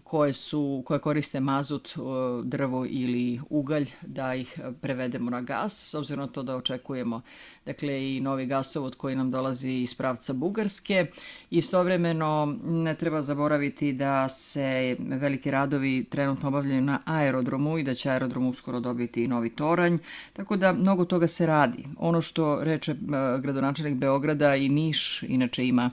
[0.03, 1.99] koje, su, koje koriste mazut, e,
[2.43, 7.22] drvo ili ugalj, da ih prevedemo na gas, s obzirom na to da očekujemo
[7.65, 11.06] dakle i novi gasovod koji nam dolazi iz pravca Bugarske.
[11.49, 18.10] Istovremeno ne treba zaboraviti da se veliki radovi trenutno obavljaju na aerodromu i da će
[18.10, 19.98] aerodrom uskoro dobiti i novi toranj,
[20.34, 21.85] tako da mnogo toga se radi.
[21.98, 22.95] Ono što reče e,
[23.41, 25.92] gradonačelnik Beograda i Niš inače ima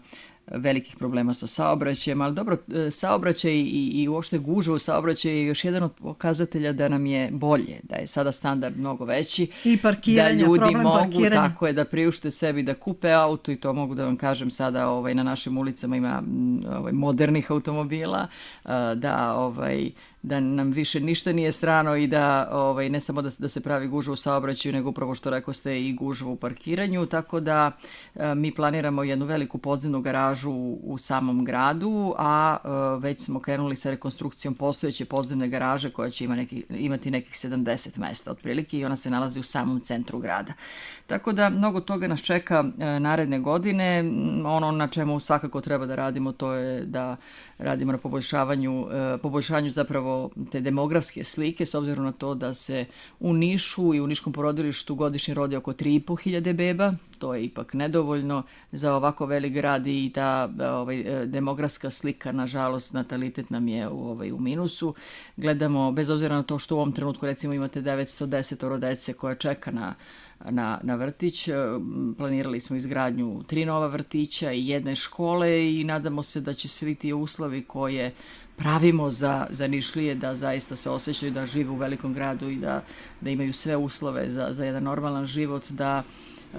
[0.53, 5.47] velikih problema sa saobraćajem, ali dobro, e, saobraćaj i, i uopšte gužva u saobraćaju je
[5.47, 9.51] još jedan od pokazatelja da nam je bolje, da je sada standard mnogo veći.
[9.65, 11.49] I parkiranje, da ljudi problem mogu, parkiranja.
[11.49, 14.89] tako je, da priušte sebi da kupe auto i to mogu da vam kažem sada
[14.89, 16.23] ovaj, na našim ulicama ima
[16.79, 18.27] ovaj, modernih automobila,
[18.95, 19.91] da ovaj,
[20.23, 23.89] da nam više ništa nije strano i da ovaj, ne samo da, da se pravi
[23.89, 27.73] gužva u saobraćaju, nego upravo što rekao ste i gužva u parkiranju, tako da
[28.15, 30.51] e, mi planiramo jednu veliku podzemnu garažu
[30.83, 32.69] u, samom gradu, a e,
[33.01, 37.99] već smo krenuli sa rekonstrukcijom postojeće podzemne garaže koja će ima neki, imati nekih 70
[37.99, 40.53] mesta otprilike i ona se nalazi u samom centru grada.
[41.09, 44.05] Tako da mnogo toga nas čeka e, naredne godine.
[44.47, 47.17] Ono na čemu svakako treba da radimo to je da
[47.59, 52.85] radimo na poboljšavanju, e, poboljšanju zapravo te demografske slike s obzirom na to da se
[53.21, 56.93] u Nišu i u Niškom porodilištu godišnje rodi oko 3,5 hiljade beba.
[57.19, 62.93] To je ipak nedovoljno za ovako velik grad i ta ovaj, e, demografska slika, nažalost,
[62.93, 64.95] natalitet nam je u, ovaj, u minusu.
[65.37, 69.71] Gledamo, bez obzira na to što u ovom trenutku recimo imate 910 dece koja čeka
[69.71, 69.95] na
[70.45, 71.49] na, na vrtić.
[71.49, 71.55] E,
[72.19, 76.95] planirali smo izgradnju tri nova vrtića i jedne škole i nadamo se da će svi
[76.95, 78.13] ti uslovi koje
[78.57, 82.83] pravimo za, za Nišlije da zaista se osjećaju da žive u velikom gradu i da,
[83.21, 86.03] da imaju sve uslove za, za jedan normalan život, da
[86.53, 86.59] uh,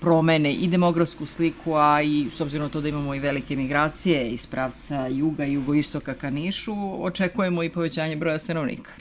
[0.00, 4.30] promene i demografsku sliku, a i s obzirom na to da imamo i velike migracije
[4.30, 6.74] iz pravca juga i jugoistoka ka Nišu,
[7.04, 8.92] očekujemo i povećanje broja stanovnika.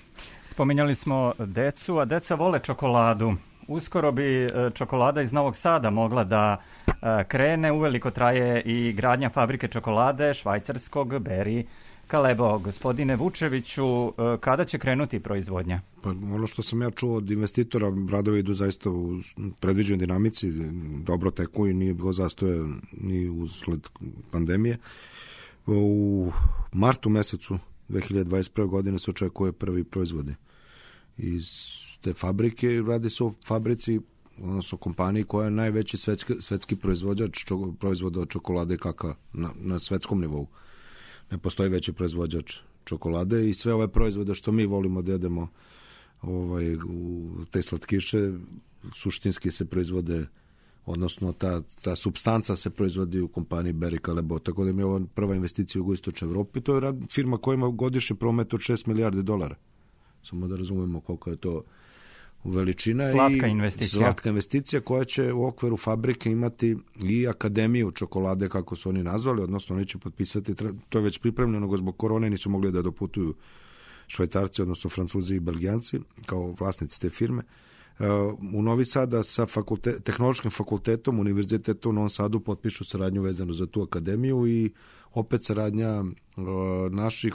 [0.45, 3.35] Spominjali smo decu, a deca vole čokoladu.
[3.69, 7.71] Uskoro bi e, čokolada iz Novog Sada mogla da e, krene.
[7.71, 11.67] Uveliko traje i gradnja fabrike čokolade švajcarskog Beri
[12.07, 12.59] Kalebo.
[12.59, 15.81] Gospodine Vučeviću, e, kada će krenuti proizvodnja?
[16.01, 19.19] Pa ono što sam ja čuo od investitora, radovi idu zaista u
[19.59, 20.51] predviđenoj dinamici,
[21.03, 22.65] dobro teku i nije bilo zastoje
[23.01, 23.87] ni usled
[24.31, 24.77] pandemije.
[25.65, 26.31] U
[26.73, 27.57] martu mesecu
[27.89, 28.67] 2021.
[28.67, 30.35] godine se očekuje prvi proizvodi
[31.17, 31.49] iz
[32.01, 33.99] te fabrike, radi se o fabrici
[34.41, 39.80] odnosno kompaniji koja je najveći svetski, svetski proizvođač čo, proizvoda od čokolade kaka na, na
[39.80, 40.47] svetskom nivou.
[41.31, 45.47] Ne postoji veći proizvođač čokolade i sve ove proizvode što mi volimo da jedemo
[46.21, 48.31] ovaj, u te slatkiše
[48.95, 50.27] suštinski se proizvode
[50.85, 55.01] odnosno ta, ta substanca se proizvodi u kompaniji Berry Callebaut, tako da mi je ovo
[55.15, 58.88] prva investicija u Jugoistočnoj Evropi, to je rad, firma koja ima godišnji promet od 6
[58.88, 59.55] milijardi dolara.
[60.23, 61.63] Samo da razumemo koliko je to
[62.43, 64.03] veličina slatka i investicija.
[64.03, 69.41] slatka investicija koja će u okviru fabrike imati i akademiju čokolade kako su oni nazvali,
[69.41, 70.55] odnosno oni će potpisati,
[70.89, 73.33] to je već pripremljeno, nego zbog korone nisu mogli da doputuju
[74.07, 77.43] švajcarci, odnosno francuzi i belgijanci, kao vlasnici te firme.
[77.99, 78.05] Uh,
[78.53, 83.65] u Novi Sada sa fakulte, tehnološkim fakultetom Univerzitetom u Novom Sadu potpišu saradnju vezanu za
[83.65, 84.71] tu akademiju i
[85.13, 86.45] opet saradnja uh,
[86.91, 87.33] naših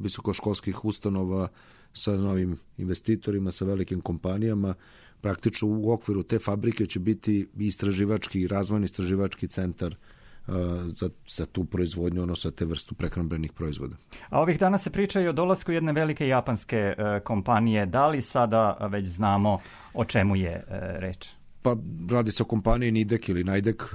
[0.00, 1.48] visokoškolskih ustanova
[1.92, 4.74] sa novim investitorima, sa velikim kompanijama.
[5.20, 10.54] Praktično u okviru te fabrike će biti istraživački, razvojni istraživački centar uh,
[10.86, 13.96] za, za tu proizvodnju, ono sa te vrstu prehrambenih proizvoda.
[14.28, 17.86] A ovih dana se priča i o dolasku jedne velike japanske uh, kompanije.
[17.86, 19.58] Da li sada već znamo
[19.94, 21.26] o čemu je uh, reč?
[21.62, 21.76] Pa
[22.10, 23.94] radi se o kompaniji Nidek ili Najdek,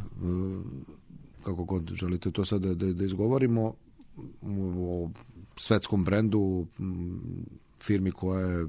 [1.44, 3.74] kako god želite to sad da, da, da izgovorimo,
[4.78, 5.10] o
[5.56, 6.68] svetskom brendu,
[7.84, 8.68] firmi koja je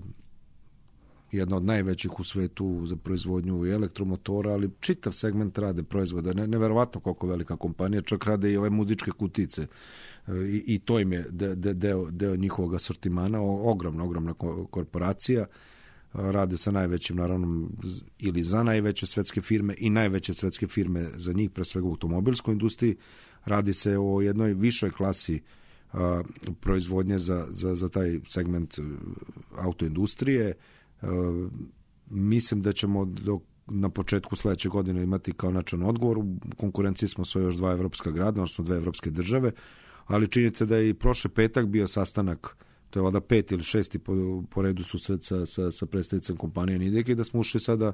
[1.32, 6.32] jedna od najvećih u svetu za proizvodnju i elektromotora, ali čitav segment rade proizvoda.
[6.32, 9.66] Ne, neverovatno koliko velika kompanija, čak rade i ove muzičke kutice.
[10.28, 14.34] I, i to im je de, de, deo, deo njihovog asortimana, ogromna, ogromna
[14.70, 15.46] korporacija.
[16.12, 17.68] Rade sa najvećim, naravno,
[18.18, 22.52] ili za najveće svetske firme i najveće svetske firme za njih, pre svega u automobilskoj
[22.52, 22.96] industriji.
[23.44, 25.63] Radi se o jednoj višoj klasi uh,
[25.94, 26.22] a,
[26.60, 28.82] proizvodnje za, za, za taj segment e,
[29.58, 30.54] autoindustrije.
[31.02, 31.06] A,
[32.10, 36.18] mislim da ćemo do na početku sledeće godine imati kao načan odgovor.
[36.18, 39.52] U konkurenciji smo sve još dva evropska grada, odnosno dve evropske države,
[40.06, 42.56] ali činjenica da je i prošle petak bio sastanak
[42.94, 46.78] to je vada pet ili šesti po, po redu susret sa, sa, sa predstavicom kompanije
[46.78, 47.92] Nidek i da smo ušli sada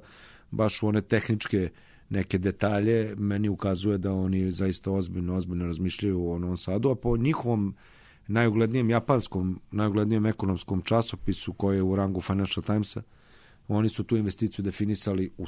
[0.51, 1.71] baš u one tehničke
[2.11, 7.17] neke detalje, meni ukazuje da oni zaista ozbiljno, ozbiljno razmišljaju o Novom Sadu, a po
[7.17, 7.75] njihovom
[8.27, 13.03] najuglednijem japanskom, najuglednijem ekonomskom časopisu koji je u rangu Financial Timesa,
[13.69, 15.45] oni su tu investiciju definisali u,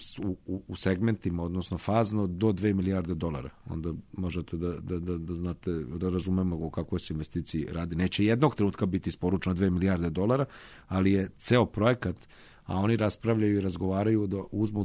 [0.47, 3.51] u, u segmentima, odnosno fazno, do 2 milijarde dolara.
[3.67, 7.97] Onda možete da, da, da, da znate, da razumemo o kakvoj se investiciji radi.
[7.97, 10.45] Neće jednog trenutka biti isporučeno 2 milijarde dolara,
[10.89, 12.17] ali je ceo projekat,
[12.65, 14.85] a oni raspravljaju i razgovaraju da uzmu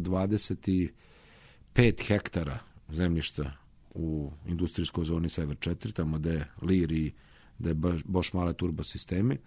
[1.78, 2.60] 25 hektara
[2.90, 3.52] zemljišta
[3.94, 7.14] u industrijskoj zoni Sever 4, tamo gde je Lir i
[7.60, 7.76] da je
[8.06, 9.38] Boš male turbosistemi,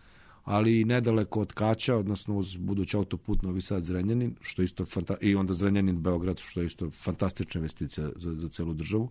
[0.44, 4.86] ali i nedaleko od Kaća, odnosno uz budući autoput Novi Sad Zrenjanin, što isto
[5.20, 9.10] i onda Zrenjanin Beograd, što je isto fantastična investicija za, za celu državu.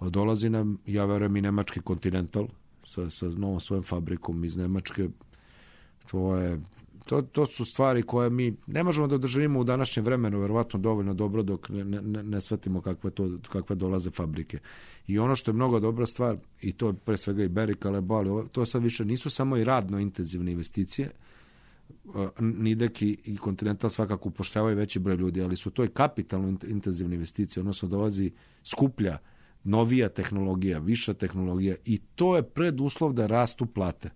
[0.00, 2.48] Dolazi nam, ja verujem, i nemački Continental
[2.84, 5.08] sa, sa novom svojom fabrikom iz Nemačke.
[6.10, 6.60] To je
[7.08, 11.14] to, to su stvari koje mi ne možemo da održavimo u današnjem vremenu, verovatno dovoljno
[11.14, 14.58] dobro dok ne, ne, ne shvatimo kakve, to, kakve dolaze fabrike.
[15.06, 18.48] I ono što je mnogo dobra stvar, i to pre svega i Berik, ale boli,
[18.52, 21.10] to sad više nisu samo i radno intenzivne investicije,
[22.40, 27.14] Nidek i, i Continental svakako upošljavaju veći broj ljudi, ali su to i kapitalno intenzivne
[27.14, 28.30] investicije, odnosno dolazi
[28.64, 29.18] skuplja,
[29.64, 34.10] novija tehnologija, viša tehnologija i to je preduslov da rastu plate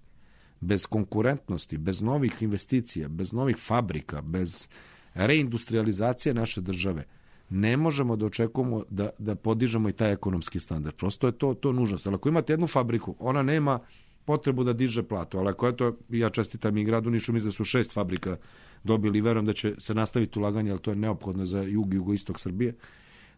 [0.62, 4.68] bez konkurentnosti, bez novih investicija, bez novih fabrika, bez
[5.14, 7.05] reindustrializacije naše države,
[7.51, 10.97] ne možemo da očekujemo da, da podižemo i taj ekonomski standard.
[10.97, 12.06] Prosto je to, to nužnost.
[12.06, 13.78] Ali ako imate jednu fabriku, ona nema
[14.24, 17.56] potrebu da diže platu, ali ako je to, ja čestitam i gradu Nišu, mislim da
[17.56, 18.36] su šest fabrika
[18.84, 22.40] dobili verujem da će se nastaviti ulaganje, ali to je neophodno za jug i jugoistok
[22.40, 22.74] Srbije,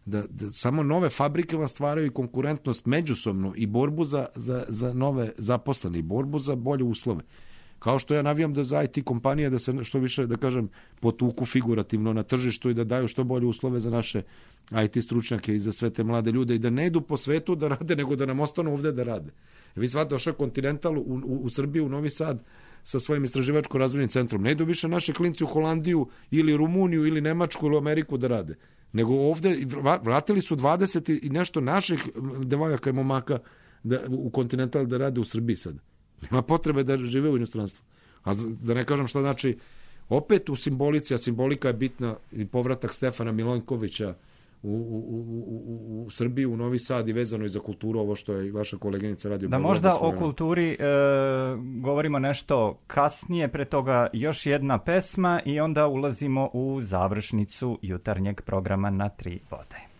[0.05, 5.31] da, da samo nove fabrike vam stvaraju konkurentnost međusobno i borbu za, za, za nove
[5.37, 7.21] zaposlene i borbu za bolje uslove.
[7.79, 10.69] Kao što ja navijam da za IT kompanije da se što više, da kažem,
[10.99, 14.21] potuku figurativno na tržištu i da daju što bolje uslove za naše
[14.85, 17.67] IT stručnjake i za sve te mlade ljude i da ne idu po svetu da
[17.67, 19.31] rade, nego da nam ostanu ovde da rade.
[19.75, 22.43] Vi svate došao Continental u, u, u Srbiju, u Novi Sad,
[22.83, 24.41] sa svojim istraživačko-razvojnim centrom.
[24.41, 28.55] Ne idu više naše klinci u Holandiju ili Rumuniju ili Nemačku ili Ameriku da rade
[28.93, 29.57] nego ovde
[30.01, 32.09] vratili su 20 i nešto naših
[32.43, 33.39] devojaka i momaka
[33.83, 35.75] da, u Continental da rade u Srbiji sad.
[36.21, 37.83] Nema potrebe da žive u inostranstvu.
[38.23, 39.57] A da ne kažem šta znači,
[40.09, 44.15] opet u simbolici, a simbolika je bitna i povratak Stefana Milonkovića
[44.65, 48.33] u, u, u, u Srbiji, u Novi Sad i vezano i za kulturu, ovo što
[48.33, 49.49] je vaša koleginica radio.
[49.49, 50.77] Da možda o kulturi e,
[51.81, 58.89] govorimo nešto kasnije, pre toga još jedna pesma i onda ulazimo u završnicu jutarnjeg programa
[58.89, 59.94] na tri vode.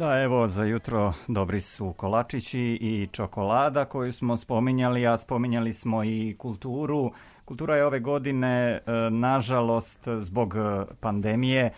[0.00, 6.04] Da, evo, za jutro dobri su kolačići i čokolada koju smo spominjali, a spominjali smo
[6.04, 7.12] i kulturu.
[7.44, 11.72] Kultura je ove godine, e, nažalost, zbog e, pandemije, e,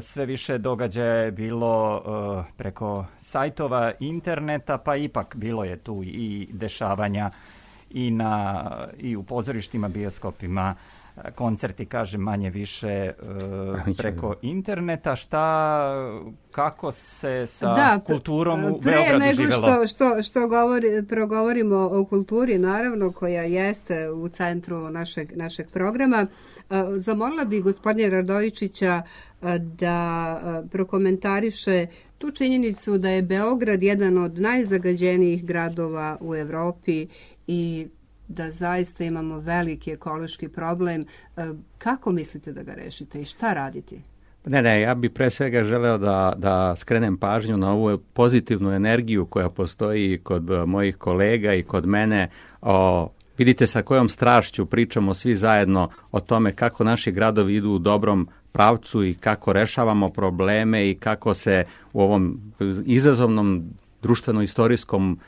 [0.00, 2.02] sve više događaja je bilo
[2.56, 7.30] preko sajtova interneta, pa ipak bilo je tu i dešavanja
[7.90, 8.64] i, na,
[8.98, 10.74] i u pozorištima, bioskopima,
[11.34, 13.12] koncerti, kažem, manje više
[13.86, 15.16] uh, preko interneta.
[15.16, 15.94] Šta,
[16.50, 19.62] kako se sa da, kulturom u pre Beogradu nego živelo?
[19.62, 26.26] što, što, što govori, progovorimo o kulturi, naravno, koja jeste u centru našeg, našeg programa,
[26.70, 31.86] uh, zamolila bi gospodina Radovičića uh, da prokomentariše
[32.18, 37.06] tu činjenicu da je Beograd jedan od najzagađenijih gradova u Evropi
[37.46, 37.86] i
[38.28, 41.06] da zaista imamo veliki ekološki problem.
[41.36, 41.42] E,
[41.78, 44.00] kako mislite da ga rešite i šta raditi?
[44.46, 49.26] Ne, ne, ja bih pre svega želeo da, da skrenem pažnju na ovu pozitivnu energiju
[49.26, 52.28] koja postoji kod mojih kolega i kod mene
[52.62, 57.78] o Vidite sa kojom strašću pričamo svi zajedno o tome kako naši gradovi idu u
[57.78, 62.40] dobrom pravcu i kako rešavamo probleme i kako se u ovom
[62.86, 63.64] izazovnom
[64.02, 65.18] društveno-istorijskom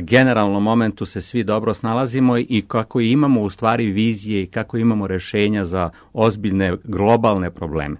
[0.00, 5.06] generalnom momentu se svi dobro snalazimo i kako imamo u stvari vizije i kako imamo
[5.06, 7.96] rešenja za ozbiljne globalne probleme.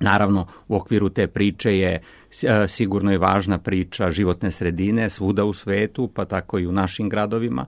[0.00, 2.02] Naravno, u okviru te priče je
[2.68, 7.66] sigurno i važna priča životne sredine svuda u svetu, pa tako i u našim gradovima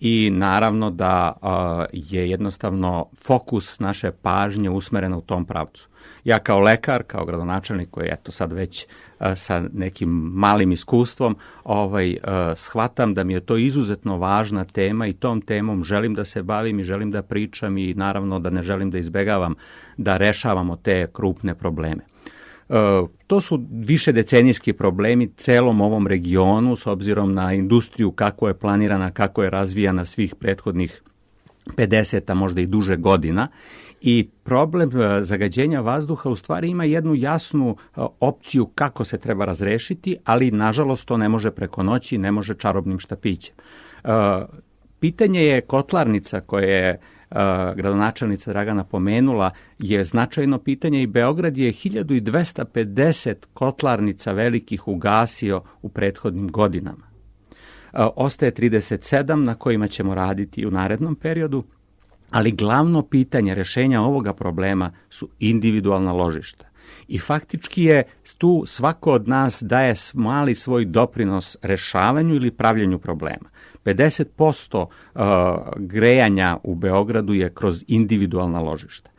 [0.00, 1.32] i naravno da
[1.92, 5.88] je jednostavno fokus naše pažnje usmeren u tom pravcu.
[6.24, 8.86] Ja kao lekar, kao gradonačelnik koji eto sad već
[9.36, 12.16] sa nekim malim iskustvom, ovaj,
[12.56, 16.80] shvatam da mi je to izuzetno važna tema i tom temom želim da se bavim
[16.80, 19.54] i želim da pričam i naravno da ne želim da izbegavam
[19.96, 22.02] da rešavamo te krupne probleme.
[23.26, 29.10] To su više decenijski problemi celom ovom regionu s obzirom na industriju kako je planirana,
[29.10, 31.02] kako je razvijana svih prethodnih
[31.76, 33.48] 50, a možda i duže godina
[34.00, 39.44] i problem e, zagađenja vazduha u stvari ima jednu jasnu e, opciju kako se treba
[39.44, 43.54] razrešiti, ali nažalost to ne može preko noći, ne može čarobnim štapićem.
[44.04, 44.08] E,
[45.00, 47.00] pitanje je kotlarnica koje je
[47.76, 56.48] gradonačelnica Dragana pomenula je značajno pitanje i Beograd je 1250 kotlarnica velikih ugasio u prethodnim
[56.48, 57.10] godinama.
[58.16, 61.64] Ostaje 37 na kojima ćemo raditi u narednom periodu,
[62.30, 66.70] ali glavno pitanje rešenja ovoga problema su individualna ložišta.
[67.08, 68.02] I faktički je
[68.38, 73.50] tu svako od nas daje mali svoj doprinos rešavanju ili pravljenju problema.
[73.84, 75.22] 50% uh,
[75.76, 79.10] grejanja u Beogradu je kroz individualna ložišta.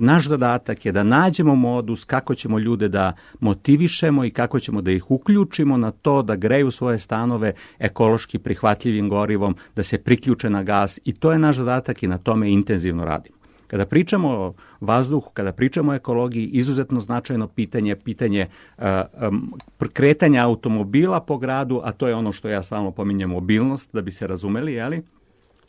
[0.00, 4.90] Naš zadatak je da nađemo modus kako ćemo ljude da motivišemo i kako ćemo da
[4.90, 10.62] ih uključimo na to da greju svoje stanove ekološki prihvatljivim gorivom, da se priključe na
[10.62, 13.41] gas i to je naš zadatak i na tome intenzivno radimo.
[13.72, 18.46] Kada pričamo o vazduhu, kada pričamo o ekologiji, izuzetno značajno pitanje pitanje
[18.78, 19.54] um,
[19.92, 24.12] kretanja automobila po gradu, a to je ono što ja stalno pominjem mobilnost, da bi
[24.12, 25.02] se razumeli, jeli?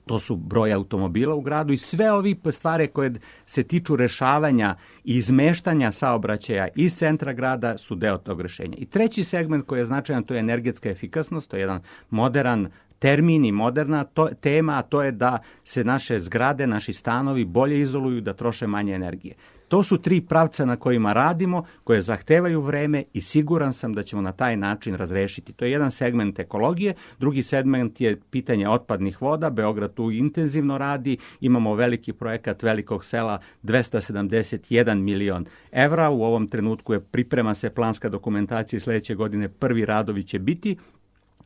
[0.06, 3.14] to su broj automobila u gradu i sve ovi stvari koje
[3.46, 8.78] se tiču rešavanja i izmeštanja saobraćaja iz centra grada su deo tog rešenja.
[8.78, 12.68] I treći segment koji je značajan to je energetska efikasnost, to je jedan modern
[13.04, 17.82] termin i moderna to, tema, a to je da se naše zgrade, naši stanovi bolje
[17.82, 19.36] izoluju, da troše manje energije.
[19.68, 24.22] To su tri pravca na kojima radimo, koje zahtevaju vreme i siguran sam da ćemo
[24.22, 25.54] na taj način razrešiti.
[25.54, 31.18] To je jedan segment ekologije, drugi segment je pitanje otpadnih voda, Beograd tu intenzivno radi,
[31.42, 38.10] imamo veliki projekat velikog sela 271 milion evra, u ovom trenutku je priprema se planska
[38.10, 40.78] dokumentacija i sledeće godine prvi radovi će biti,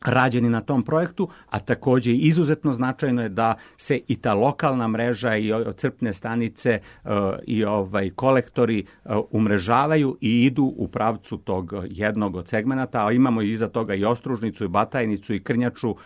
[0.04, 5.36] rađeni na tom projektu, a takođe izuzetno značajno je da se i ta lokalna mreža
[5.36, 7.10] i crpne stanice uh,
[7.46, 13.42] i ovaj kolektori uh, umrežavaju i idu u pravcu tog jednog od segmenata, a imamo
[13.42, 15.96] iza toga i ostružnicu i batajnicu i krnjaču, uh,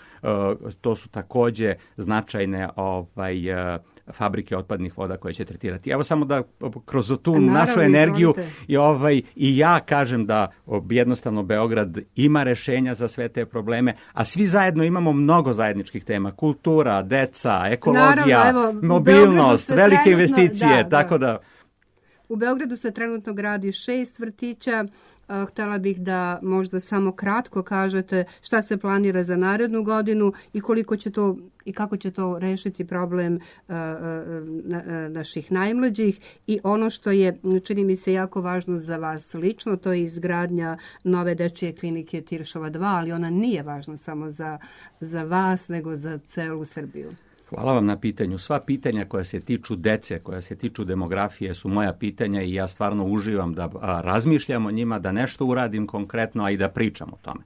[0.80, 3.36] to su takođe značajne ovaj
[4.12, 5.90] fabrike otpadnih voda koje će tretirati.
[5.90, 6.42] Evo samo da
[6.84, 8.52] kroz tu Naravno, našu energiju izvolite.
[8.66, 10.50] i ovaj i ja kažem da
[10.90, 16.32] jednostavno Beograd ima rešenja za sve te probleme, a svi zajedno imamo mnogo zajedničkih tema,
[16.32, 21.38] kultura, deca, ekologija, Naravno, evo, mobilnost, velike trenutno, investicije, da, tako da.
[22.28, 24.84] U Beogradu se trenutno gradi šest vrtića,
[25.48, 30.96] htela bih da možda samo kratko kažete šta se planira za narednu godinu i koliko
[30.96, 33.38] će to i kako će to rešiti problem
[35.10, 39.92] naših najmlađih i ono što je čini mi se jako važno za vas lično to
[39.92, 44.58] je izgradnja nove dečije klinike Tiršova 2 ali ona nije važna samo za,
[45.00, 47.12] za vas nego za celu Srbiju.
[47.54, 48.38] Hvala vam na pitanju.
[48.38, 52.68] Sva pitanja koja se tiču dece, koja se tiču demografije su moja pitanja i ja
[52.68, 53.70] stvarno uživam da
[54.04, 57.40] razmišljam o njima, da nešto uradim konkretno, a i da pričam o tome.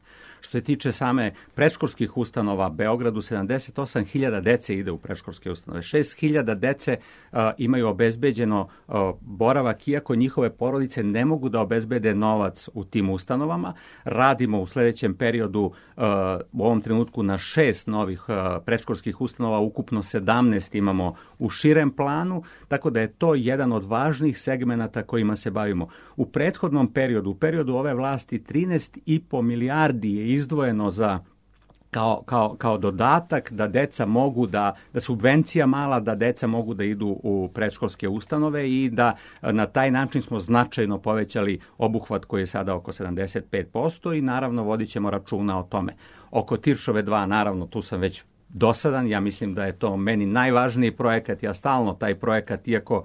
[0.47, 5.82] Što se tiče same predškolskih ustanova, Beogradu 78.000 dece ide u predškolske ustanove.
[5.82, 6.97] 6.000 dece
[7.32, 13.10] a, imaju obezbeđeno a, boravak, iako njihove porodice ne mogu da obezbede novac u tim
[13.10, 13.74] ustanovama.
[14.05, 18.23] Radimo u sledećem periodu a, u ovom trenutku na šest novih
[18.64, 24.39] predškolskih ustanova, ukupno 17 imamo u širem planu, tako da je to jedan od važnih
[24.39, 25.89] segmenata kojima se bavimo.
[26.16, 31.18] U prethodnom periodu, u periodu ove vlasti, 13,5 milijardi je izdvojeno za
[31.90, 36.84] kao, kao, kao dodatak da deca mogu da, da subvencija mala, da deca mogu da
[36.84, 42.46] idu u predškolske ustanove i da na taj način smo značajno povećali obuhvat koji je
[42.46, 45.96] sada oko 75% i naravno vodit ćemo računa o tome.
[46.30, 50.90] Oko Tiršove 2, naravno, tu sam već dosadan, ja mislim da je to meni najvažniji
[50.90, 53.04] projekat, ja stalno taj projekat, iako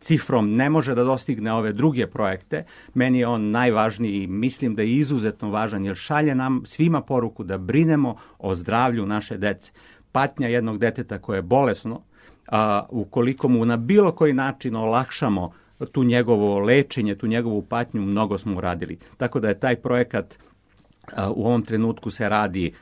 [0.00, 2.64] cifrom ne može da dostigne ove druge projekte,
[2.94, 7.44] meni je on najvažniji i mislim da je izuzetno važan jer šalje nam svima poruku
[7.44, 9.72] da brinemo o zdravlju naše dece.
[10.12, 12.02] Patnja jednog deteta koje je bolesno,
[12.48, 15.52] a, ukoliko mu na bilo koji način olakšamo
[15.92, 18.98] tu njegovo lečenje, tu njegovu patnju, mnogo smo uradili.
[19.16, 20.38] Tako da je taj projekat
[21.34, 22.72] U ovom trenutku se radi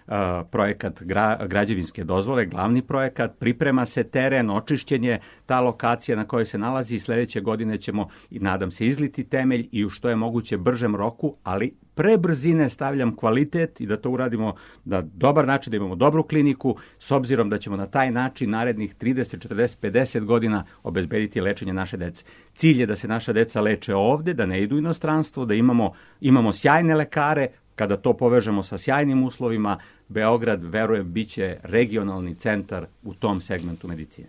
[0.50, 1.02] projekat
[1.46, 7.00] građevinske dozvole, glavni projekat, priprema se teren, očišćenje, ta lokacija na kojoj se nalazi i
[7.00, 11.74] sledeće godine ćemo, nadam se, izliti temelj i u što je moguće bržem roku, ali
[11.94, 14.54] pre brzine stavljam kvalitet i da to uradimo
[14.84, 18.94] na dobar način, da imamo dobru kliniku, s obzirom da ćemo na taj način narednih
[18.96, 22.24] 30, 40, 50 godina obezbediti lečenje naše dece.
[22.54, 25.92] Cilj je da se naša deca leče ovde, da ne idu u inostranstvo, da imamo,
[26.20, 29.78] imamo sjajne lekare, Kada to povežemo sa sjajnim uslovima,
[30.08, 34.28] Beograd, verujem, bit će regionalni centar u tom segmentu medicine.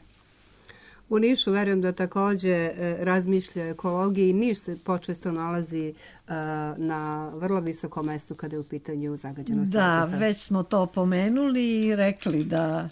[1.10, 4.34] U Nišu verujem da takođe e, razmišlja ekologiji.
[4.34, 6.34] Niš se počesto nalazi uh,
[6.78, 9.72] na vrlo visokom mestu kada je u pitanju zagađenost.
[9.72, 10.20] Da, vazduha.
[10.20, 12.90] već smo to pomenuli i rekli da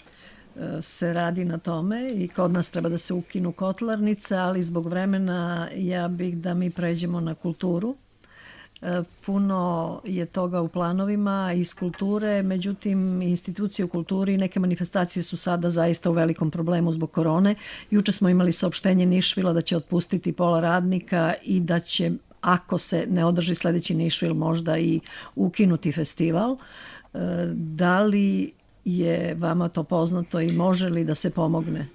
[0.56, 4.88] e, se radi na tome i kod nas treba da se ukinu kotlarnice, ali zbog
[4.88, 8.05] vremena ja bih da mi pređemo na kulturu E,
[9.26, 9.62] puno
[10.06, 15.70] je toga u planovima iz kulture, međutim institucije u kulturi i neke manifestacije su sada
[15.70, 17.56] zaista u velikom problemu zbog korone.
[17.92, 22.12] Juče smo imali saopštenje Nišvila da će otpustiti pola radnika i da će
[22.42, 25.00] ako se ne održi sledeći Nišvil možda i
[25.36, 26.58] ukinuti festival.
[27.14, 27.18] E,
[27.54, 28.52] da li
[28.86, 31.88] je vama to poznato i može li da se pomogne?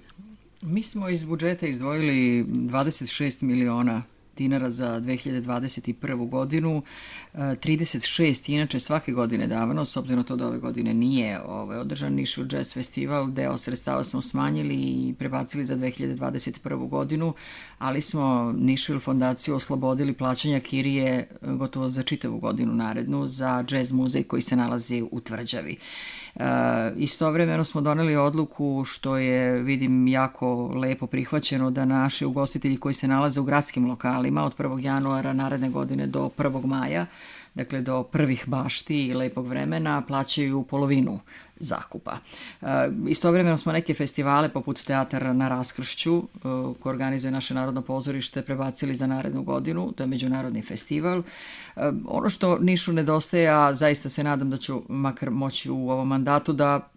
[0.61, 4.03] Mi smo iz budžeta izdvojili 26 miliona
[4.41, 6.29] dinara za 2021.
[6.29, 6.81] godinu.
[7.33, 12.13] 36 e, inače svake godine davano, s obzirom to da ove godine nije ovaj, održan
[12.13, 16.89] Nišvil Jazz Festival, deo sredstava smo smanjili i prebacili za 2021.
[16.89, 17.33] godinu,
[17.79, 23.91] ali smo Nišvil fondaciju oslobodili plaćanja kirije e, gotovo za čitavu godinu narednu za jazz
[23.91, 25.77] muzej koji se nalazi u Tvrđavi.
[26.35, 26.43] E,
[26.97, 33.07] istovremeno smo doneli odluku što je, vidim, jako lepo prihvaćeno da naši ugostitelji koji se
[33.07, 34.79] nalaze u gradskim lokalima od 1.
[34.79, 36.65] januara naredne godine do 1.
[36.65, 37.05] maja
[37.53, 41.19] dakle do prvih bašti i lepog vremena plaćaju polovinu
[41.61, 42.17] zakupa.
[42.61, 42.65] E,
[43.07, 46.21] istovremeno smo neke festivale poput Teatar na raskršću e,
[46.79, 51.19] koje organizuje naše Narodno pozorište prebacili za narednu godinu, to je međunarodni festival.
[51.19, 51.23] E,
[52.07, 56.53] ono što Nišu nedostaje, a zaista se nadam da ću makar moći u ovom mandatu
[56.53, 56.89] da,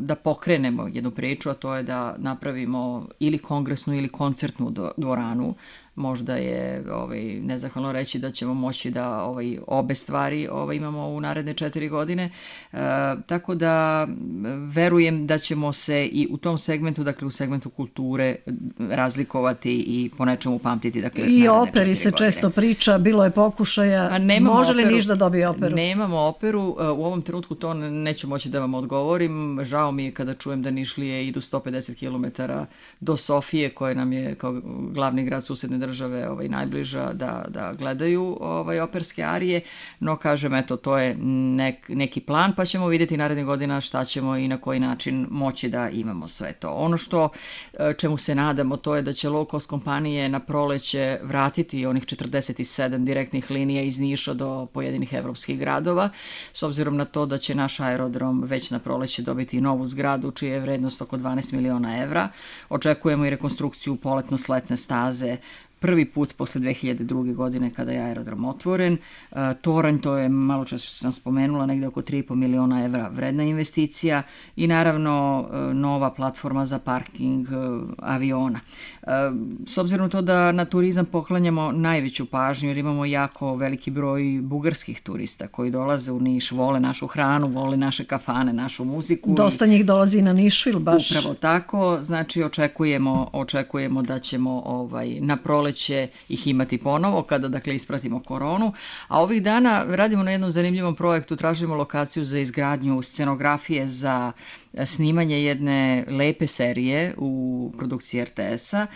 [0.00, 5.54] da pokrenemo jednu priču, a to je da napravimo ili kongresnu ili koncertnu dvoranu
[5.94, 11.20] možda je ovaj, nezahvalno reći da ćemo moći da ovaj, obe stvari ovaj, imamo u
[11.20, 12.30] naredne četiri godine.
[12.72, 12.76] E,
[13.26, 14.06] tako da
[14.74, 18.36] verujem da ćemo se i u tom segmentu, dakle u segmentu kulture
[18.78, 21.02] razlikovati i po nečemu pamtiti.
[21.02, 22.26] Dakle, I operi se godine.
[22.26, 25.76] često priča, bilo je pokušaja, A može li Niš da dobije operu?
[25.76, 29.60] Nemamo operu, e, u ovom trenutku to neću moći da vam odgovorim.
[29.64, 32.42] Žao mi je kada čujem da Nišlije idu 150 km
[33.00, 34.60] do Sofije, koja nam je kao
[34.90, 39.60] glavni grad susedne države ovaj, najbliža da, da gledaju ovaj, operske arije,
[40.00, 41.14] no kažem, eto, to je
[41.56, 45.26] nek, neki plan, pa ćemo videti naredne godina šta šta ćemo i na koji način
[45.30, 46.68] moći da imamo sve to.
[46.70, 47.28] Ono što
[47.72, 52.02] e, čemu se nadamo to je da će low cost kompanije na proleće vratiti onih
[52.04, 56.08] 47 direktnih linija iz Niša do pojedinih evropskih gradova,
[56.52, 60.54] s obzirom na to da će naš aerodrom već na proleće dobiti novu zgradu čija
[60.54, 62.28] je vrednost oko 12 miliona evra.
[62.70, 65.36] Očekujemo i rekonstrukciju poletno-sletne staze
[65.82, 67.34] prvi put posle 2002.
[67.34, 68.98] godine kada je aerodrom otvoren.
[69.32, 73.42] E, Toranj, to je malo čas što sam spomenula, negde oko 3,5 miliona evra vredna
[73.42, 74.22] investicija
[74.56, 77.54] i naravno e, nova platforma za parking e,
[77.98, 78.60] aviona.
[79.66, 85.00] S obzirom to da na turizam poklanjamo najveću pažnju jer imamo jako veliki broj bugarskih
[85.00, 89.34] turista koji dolaze u Niš, vole našu hranu, vole naše kafane, našu muziku.
[89.34, 91.10] Dosta njih dolazi na Nišvil baš.
[91.10, 95.36] Upravo tako, znači očekujemo, očekujemo da ćemo ovaj, na
[95.72, 98.72] će ih imati ponovo kada dakle ispratimo koronu.
[99.08, 104.32] A ovih dana radimo na jednom zanimljivom projektu, tražimo lokaciju za izgradnju scenografije za
[104.78, 105.78] snimanje jedne
[106.08, 107.32] lepe serije u
[107.78, 108.86] produkciji RTS-a.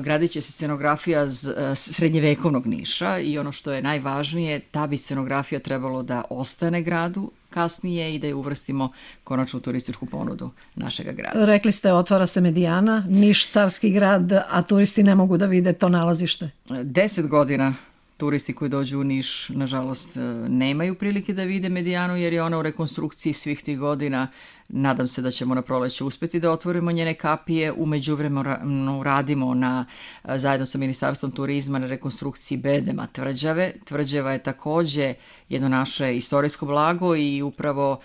[0.00, 5.58] Gradit će se scenografija z srednjevekovnog Niša i ono što je najvažnije, ta bi scenografija
[5.60, 8.92] trebalo da ostane gradu kasnije i da je uvrstimo
[9.24, 11.46] konačno u turističku ponudu našega grada.
[11.46, 15.88] Rekli ste, otvara se Medijana, Niš, carski grad, a turisti ne mogu da vide to
[15.88, 16.50] nalazište.
[16.82, 17.74] Deset godina
[18.16, 20.08] turisti koji dođu u Niš, nažalost,
[20.48, 24.28] nemaju prilike da vide Medijanu jer je ona u rekonstrukciji svih tih godina
[24.68, 27.72] Nadam se da ćemo na proleće uspeti da otvorimo njene kapije.
[27.72, 29.84] Umeđu vremenu radimo na,
[30.24, 33.72] zajedno sa Ministarstvom turizma na rekonstrukciji bedema tvrđave.
[33.84, 35.14] Tvrđava je takođe
[35.48, 38.00] jedno naše istorijsko blago i upravo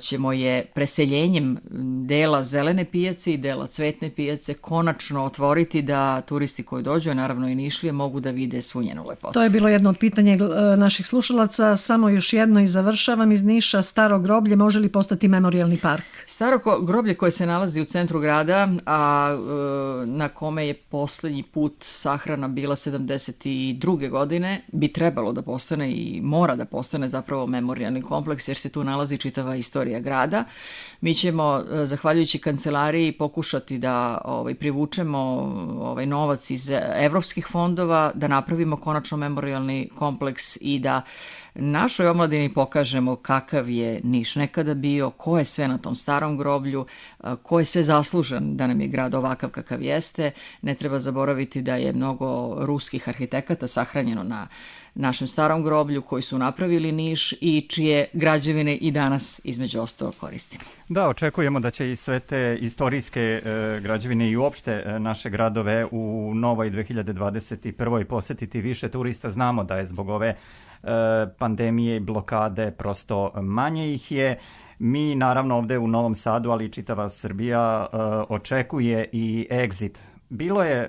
[0.00, 1.58] ćemo je preseljenjem
[2.06, 7.48] dela zelene pijace i dela cvetne pijace konačno otvoriti da turisti koji dođu, a naravno
[7.48, 9.32] i Nišlije, mogu da vide svu njenu lepotu.
[9.32, 10.36] To je bilo jedno od pitanja
[10.76, 11.76] naših slušalaca.
[11.76, 13.82] Samo još jedno i završavam iz Niša.
[13.82, 16.04] Staro groblje može li postati memorialni park?
[16.26, 21.72] Staro groblje koje se nalazi u centru grada, a e, na kome je poslednji put
[21.80, 24.10] sahrana bila 72.
[24.10, 28.84] godine, bi trebalo da postane i mora da postane zapravo memorialni kompleks jer se tu
[28.84, 30.44] nalazi čitava istorija grada.
[31.00, 35.18] Mi ćemo, e, zahvaljujući kancelariji, pokušati da ovaj, privučemo
[35.80, 41.02] ovaj novac iz evropskih fondova, da napravimo konačno memorialni kompleks i da
[41.54, 46.86] našoj omladini pokažemo kakav je Niš nekada bio, ko je sve na tom starom groblju,
[47.42, 50.30] ko je sve zaslužan da nam je grad ovakav kakav jeste.
[50.62, 52.26] Ne treba zaboraviti da je mnogo
[52.58, 54.46] ruskih arhitekata sahranjeno na
[54.96, 60.64] našem starom groblju koji su napravili Niš i čije građevine i danas između ostalo koristimo.
[60.88, 65.86] Da, očekujemo da će i sve te istorijske e, građevine i uopšte e, naše gradove
[65.90, 68.04] u novoj 2021.
[68.04, 69.30] posetiti više turista.
[69.30, 70.36] Znamo da je zbog ove
[70.86, 74.38] E, pandemije i blokade, prosto manje ih je.
[74.78, 77.96] Mi naravno ovde u Novom Sadu, ali i čitava Srbija e,
[78.28, 79.98] očekuje i exit.
[80.28, 80.88] Bilo je e,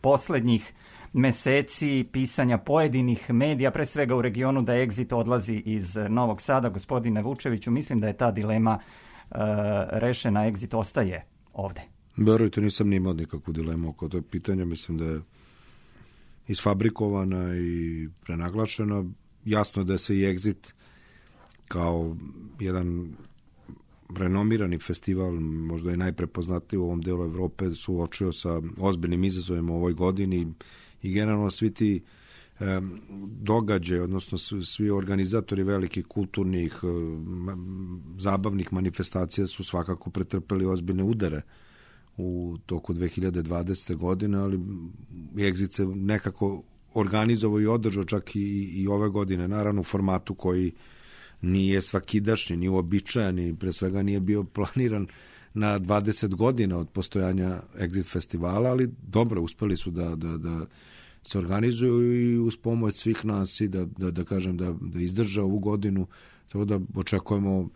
[0.00, 0.72] poslednjih
[1.16, 6.68] meseci pisanja pojedinih medija, pre svega u regionu da exit odlazi iz Novog Sada.
[6.68, 8.78] Gospodine Vučeviću, mislim da je ta dilema
[9.90, 11.80] rešena, exit ostaje ovde.
[12.16, 14.64] Verujte, nisam ni imao nikakvu dilemu oko tog pitanja.
[14.64, 15.20] Mislim da je
[16.48, 19.04] isfabrikovana i prenaglašena.
[19.44, 20.72] Jasno da se i Exit
[21.68, 22.16] kao
[22.60, 23.16] jedan
[24.16, 29.92] renomirani festival, možda je najprepoznatiji u ovom delu Evrope, suočio sa ozbiljnim izazovima u ovoj
[29.92, 30.54] godini
[31.06, 32.02] i generalno svi ti
[33.40, 36.86] događaje, odnosno svi organizatori velikih kulturnih, e,
[38.18, 41.42] zabavnih manifestacija su svakako pretrpeli ozbiljne udare
[42.16, 43.96] u toku 2020.
[43.96, 44.60] godine, ali
[45.34, 46.62] Exit se nekako
[46.94, 50.72] organizovao i održao čak i, i ove godine, naravno u formatu koji
[51.42, 55.06] nije svakidašnji, ni uobičajan i pre svega nije bio planiran
[55.54, 60.66] na 20 godina od postojanja Exit festivala, ali dobro, uspeli su da, da, da
[61.26, 65.42] se organizuju i uz pomoć svih nas i da, da, da kažem da, da izdrža
[65.42, 66.06] ovu godinu,
[66.48, 67.68] tako da očekujemo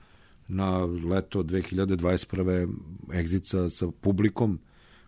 [0.48, 2.72] na leto 2021.
[3.08, 4.58] exit sa, sa publikom,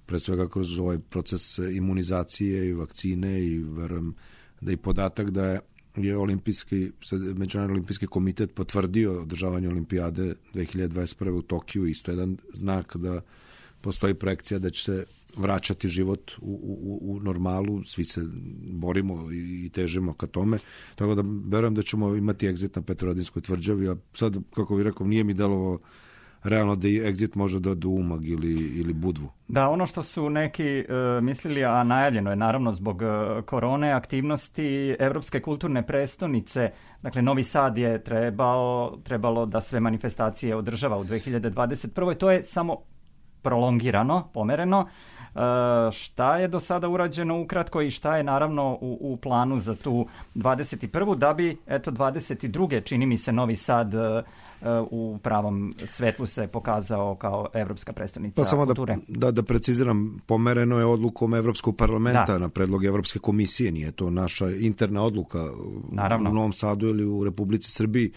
[0.06, 4.14] pre svega kroz ovaj proces imunizacije i vakcine i verujem
[4.60, 5.60] da i podatak da je
[5.97, 11.31] je olimpijski, Međunarodni olimpijski komitet potvrdio održavanje olimpijade 2021.
[11.31, 13.20] u Tokiju, isto jedan znak da
[13.81, 15.05] postoji projekcija da će se
[15.36, 18.20] vraćati život u, u, u normalu, svi se
[18.72, 20.59] borimo i težimo ka tome,
[20.94, 25.06] tako da verujem da ćemo imati egzit na Petrovaradinskoj tvrđavi, a sad, kako bih rekao,
[25.06, 25.78] nije mi delovo
[26.42, 29.28] realno da i Exit može da do Umag ili, ili Budvu.
[29.48, 30.84] Da, ono što su neki e,
[31.22, 33.06] mislili, a najavljeno je naravno zbog e,
[33.46, 36.70] korone, aktivnosti Evropske kulturne prestonice,
[37.02, 42.16] dakle Novi Sad je trebao, trebalo da sve manifestacije održava u 2021.
[42.16, 42.76] To je samo
[43.42, 44.88] prolongirano, pomereno.
[45.34, 45.38] E,
[45.92, 50.06] šta je do sada urađeno ukratko i šta je naravno u, u planu za tu
[50.34, 51.16] 21.
[51.16, 52.84] da bi, eto, 22.
[52.84, 54.22] čini mi se Novi Sad e,
[54.90, 58.96] u pravom svetlu se pokazao kao evropska predstavnica pa samo kulture.
[59.09, 62.38] Da, da, da preciziram, pomereno je odlukom Evropskog parlamenta Da.
[62.38, 65.48] na predlog Evropske komisije, nije to naša interna odluka
[65.90, 66.30] Naravno.
[66.30, 68.12] u Novom Sadu ili u Republici Srbiji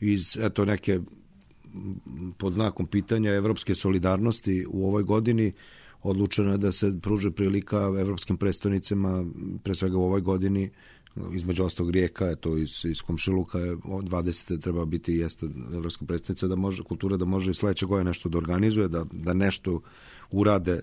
[0.00, 1.00] iz eto neke
[2.38, 5.52] pod znakom pitanja evropske solidarnosti u ovoj godini
[6.02, 9.24] odlučeno je da se pruže prilika evropskim prestonicama
[9.62, 10.70] pre svega u ovoj godini
[11.32, 14.60] između ostalog Rijeka, eto iz, iz Komšiluka je od 20.
[14.60, 18.38] treba biti jeste evropska predstavnica da može, kultura da može i sledeće godine nešto da
[18.38, 19.80] organizuje, da, da nešto
[20.30, 20.80] urade,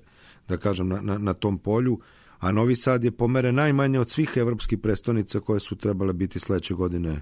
[0.48, 2.00] da kažem, na, na, na tom polju.
[2.40, 6.74] A Novi Sad je pomere najmanje od svih evropskih prestonica koje su trebale biti sledeće
[6.74, 7.22] godine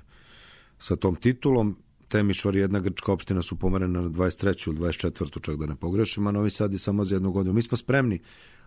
[0.80, 1.78] sa tom titulom.
[2.14, 4.68] Temišvar i jedna grčka opština su pomerene na 23.
[4.68, 5.42] ili 24.
[5.42, 7.54] čak da ne pogrešim, a Novi Sad je samo za jednu godinu.
[7.54, 8.20] Mi smo spremni,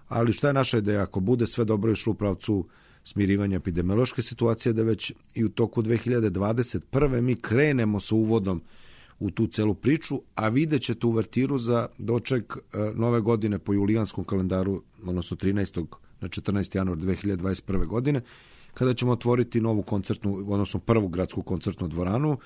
[0.09, 1.03] ali šta je naša ideja?
[1.03, 2.67] Ako bude sve dobro išlo u pravcu
[3.05, 7.21] smirivanja epidemiološke situacije, da već i u toku 2021.
[7.21, 8.63] mi krenemo sa uvodom
[9.19, 14.25] u tu celu priču, a vidjet ćete uvertiru za doček e, nove godine po julijanskom
[14.25, 15.87] kalendaru, odnosno 13.
[16.21, 16.77] na 14.
[16.77, 17.87] januar 2021.
[17.87, 18.21] godine,
[18.75, 22.39] kada ćemo otvoriti novu koncertnu, odnosno prvu gradsku koncertnu dvoranu,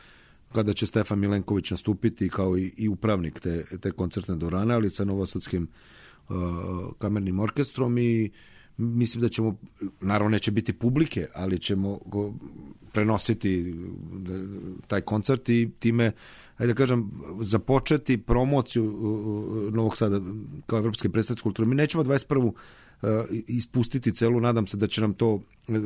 [0.52, 5.05] kada će Stefan Milenković nastupiti kao i, i upravnik te, te koncertne dvorane, ali sa
[5.05, 5.68] novosadskim
[6.28, 6.36] uh,
[6.98, 8.31] kamernim orkestrom i
[8.77, 9.56] mislim da ćemo,
[10.01, 12.35] naravno neće biti publike, ali ćemo go
[12.93, 13.74] prenositi
[14.12, 14.35] da,
[14.86, 16.12] taj koncert i time
[16.56, 17.10] ajde da kažem,
[17.40, 20.20] započeti promociju uh, Novog Sada
[20.66, 21.68] kao evropske predstavnice kulture.
[21.68, 22.52] Mi nećemo 21 uh,
[23.47, 25.40] ispustiti celu, nadam se da će nam to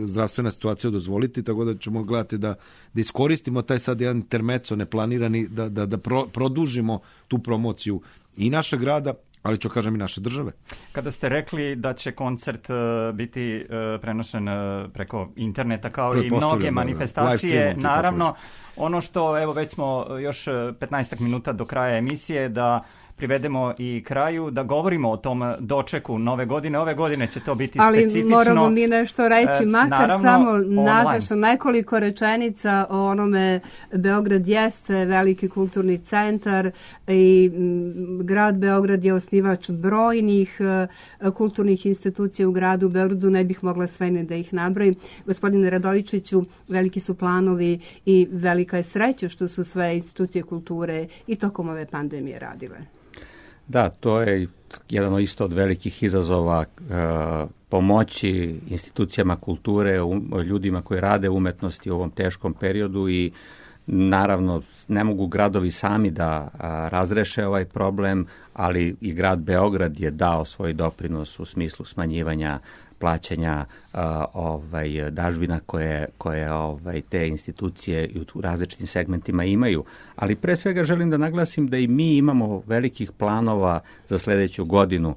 [0.05, 2.55] zdravstvena situacija dozvoliti, tako da ćemo gledati da,
[2.95, 8.01] da iskoristimo taj sad jedan intermeco neplanirani, da, da, da pro, produžimo tu promociju
[8.36, 10.53] i našeg grada, ali ću kažem i naše države.
[10.93, 12.77] Kada ste rekli da će koncert uh,
[13.15, 16.70] biti uh, prenošen uh, preko interneta kao i mnoge da, da.
[16.70, 18.35] Manifestacije, ti kako naravno,
[18.77, 22.85] ono što evo već smo još uh, 15 minuta do kraja emisije da
[23.16, 26.78] privedemo i kraju, da govorimo o tom dočeku nove godine.
[26.78, 28.36] Ove godine će to biti Ali specifično.
[28.36, 33.61] moramo mi nešto reći, e, makar naravno, samo naznačno nekoliko rečenica o onome
[33.93, 36.70] Beograd jeste veliki kulturni centar
[37.09, 43.65] i m, grad Beograd je osnivač brojnih e, kulturnih institucija u gradu Beogradu, ne bih
[43.65, 44.95] mogla sve ne da ih nabrojim.
[45.27, 51.36] Gospodine Radovičiću, veliki su planovi i velika je sreća što su sve institucije kulture i
[51.36, 53.03] tokom ove pandemije radile.
[53.69, 54.47] Da, to je
[54.89, 56.95] jedan isto od velikih izazova e,
[57.69, 63.32] pomoći institucijama kulture, um, ljudima koji rade umetnosti u ovom teškom periodu i
[63.86, 70.11] naravno ne mogu gradovi sami da a, razreše ovaj problem, ali i grad Beograd je
[70.11, 72.59] dao svoj doprinos u smislu smanjivanja
[72.99, 73.65] plaćanja
[74.33, 79.85] ovaj dažbina koje koje ovaj te institucije u različitim segmentima imaju,
[80.16, 85.15] ali pre svega želim da naglasim da i mi imamo velikih planova za sledeću godinu.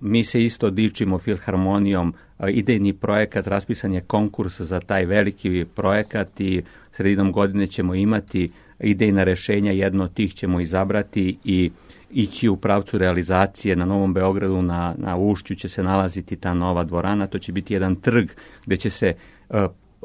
[0.00, 2.14] Mi se isto dičimo filharmonijom,
[2.48, 9.24] idejni projekat, raspisan je konkurs za taj veliki projekat i sredinom godine ćemo imati idejna
[9.24, 11.70] rešenja, jedno od tih ćemo izabrati i
[12.14, 16.84] ići u pravcu realizacije na Novom Beogradu, na, na Ušću će se nalaziti ta nova
[16.84, 18.28] dvorana, to će biti jedan trg
[18.66, 19.14] gde će se
[19.48, 19.56] uh,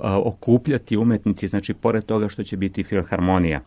[0.03, 3.61] okupljati umetnici, znači pored toga što će biti filharmonija.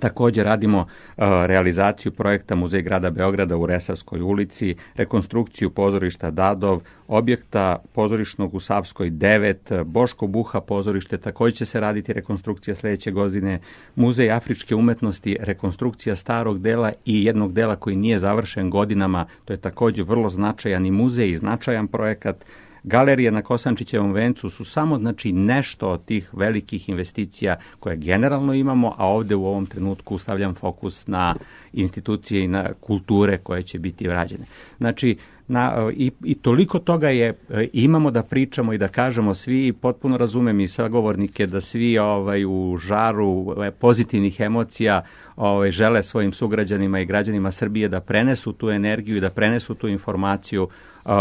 [0.00, 7.76] Takođe radimo uh, realizaciju projekta Muzej grada Beograda u Resavskoj ulici, rekonstrukciju pozorišta Dadov, objekta
[7.92, 13.60] pozorišnog u Savskoj 9, Boško Buha pozorište, takođe će se raditi rekonstrukcija sledeće godine,
[13.94, 19.56] Muzej afričke umetnosti, rekonstrukcija starog dela i jednog dela koji nije završen godinama, to je
[19.56, 22.44] takođe vrlo značajan i muzej i značajan projekat,
[22.84, 28.94] Galerije na Kosančićevom vencu su samo znači nešto od tih velikih investicija koje generalno imamo,
[28.98, 31.34] a ovde u ovom trenutku stavljam fokus na
[31.72, 34.44] institucije i na kulture koje će biti vrađene.
[34.78, 35.16] Znači,
[35.48, 37.34] na, i, i toliko toga je
[37.72, 42.76] imamo da pričamo i da kažemo svi potpuno razumem i sagovornike da svi ovaj u
[42.76, 45.02] žaru pozitivnih emocija
[45.36, 49.88] ovaj žele svojim sugrađanima i građanima Srbije da prenesu tu energiju i da prenesu tu
[49.88, 50.68] informaciju
[51.04, 51.12] uh,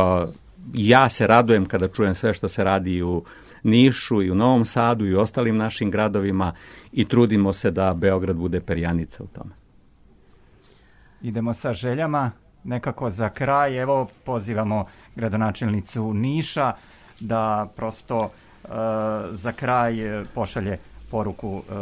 [0.73, 3.23] ja se radujem kada čujem sve što se radi u
[3.63, 6.53] Nišu i u Novom Sadu i u ostalim našim gradovima
[6.91, 9.51] i trudimo se da Beograd bude perjanica u tome.
[11.21, 12.31] idemo sa željama.
[12.63, 14.85] Nekako za kraj, evo pozivamo
[15.15, 16.73] gradonačelnicu Niša
[17.19, 18.67] da prosto e,
[19.31, 20.77] za kraj e, pošalje
[21.11, 21.73] poruku e,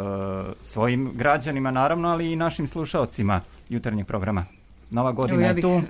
[0.60, 4.44] svojim građanima naravno, ali i našim slušaocima jutarnjeg programa.
[4.90, 5.80] Nova godina Evo, ja je bih, tu.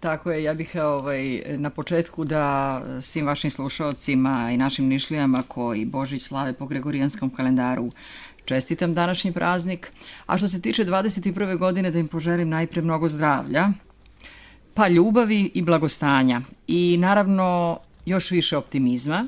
[0.00, 2.44] Tako je, ja bih ovaj, na početku da
[3.00, 7.90] svim vašim slušalcima i našim nišlijama koji Božić slave po Gregorijanskom kalendaru
[8.44, 9.92] čestitam današnji praznik.
[10.26, 11.58] A što se tiče 21.
[11.58, 13.68] godine da im poželim najpre mnogo zdravlja,
[14.74, 19.26] pa ljubavi i blagostanja i naravno još više optimizma.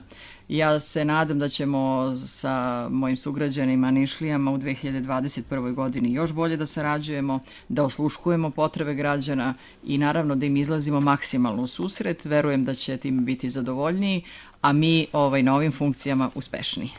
[0.48, 5.74] Ja se nadam da ćemo sa mojim sugrađanima Nišlijama u 2021.
[5.74, 9.55] godini još bolje da sarađujemo, da osluškujemo potrebe građana
[9.85, 12.24] i naravno da im izlazimo maksimalno u susret.
[12.24, 14.23] Verujem da će tim biti zadovoljniji,
[14.60, 16.90] a mi ovaj, na ovim funkcijama uspešniji.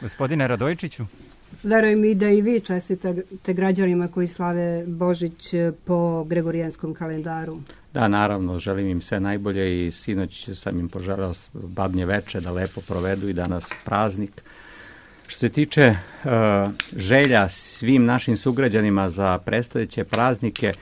[0.00, 1.06] Gospodine Radojičiću,
[1.62, 5.54] Verujem i da i vi čestitate građanima koji slave Božić
[5.84, 7.58] po Gregorijanskom kalendaru.
[7.94, 12.80] Da, naravno, želim im sve najbolje i sinoć sam im poželao badnje veče da lepo
[12.80, 14.42] provedu i danas praznik.
[15.26, 16.30] Što se tiče uh,
[16.96, 20.74] želja svim našim sugrađanima za predstojeće praznike,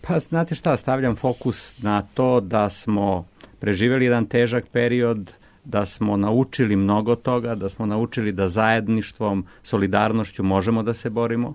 [0.00, 3.26] pa znate šta, stavljam fokus na to da smo
[3.60, 5.32] preživeli jedan težak period,
[5.68, 11.54] da smo naučili mnogo toga, da smo naučili da zajedništvom, solidarnošću možemo da se borimo.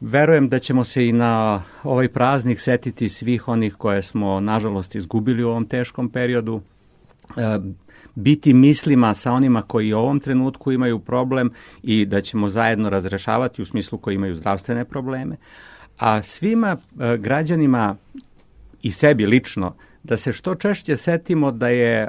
[0.00, 5.44] Verujem da ćemo se i na ovaj praznik setiti svih onih koje smo, nažalost, izgubili
[5.44, 6.60] u ovom teškom periodu,
[7.36, 7.58] e,
[8.14, 11.50] biti mislima sa onima koji u ovom trenutku imaju problem
[11.82, 15.36] i da ćemo zajedno razrešavati u smislu koji imaju zdravstvene probleme.
[15.98, 17.96] A svima e, građanima
[18.82, 19.74] i sebi lično
[20.04, 22.08] da se što češće setimo da je,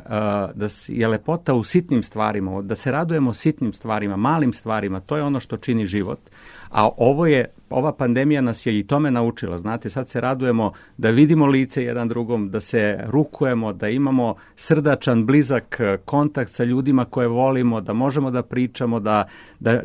[0.54, 5.24] da je lepota u sitnim stvarima, da se radujemo sitnim stvarima, malim stvarima, to je
[5.24, 6.20] ono što čini život.
[6.72, 9.60] A ovo je, ova pandemija nas je i tome naučila.
[9.60, 15.26] Znate, sad se radujemo da vidimo lice jedan drugom, da se rukujemo, da imamo srdačan,
[15.26, 19.28] blizak kontakt sa ljudima koje volimo, da možemo da pričamo, da,
[19.60, 19.82] da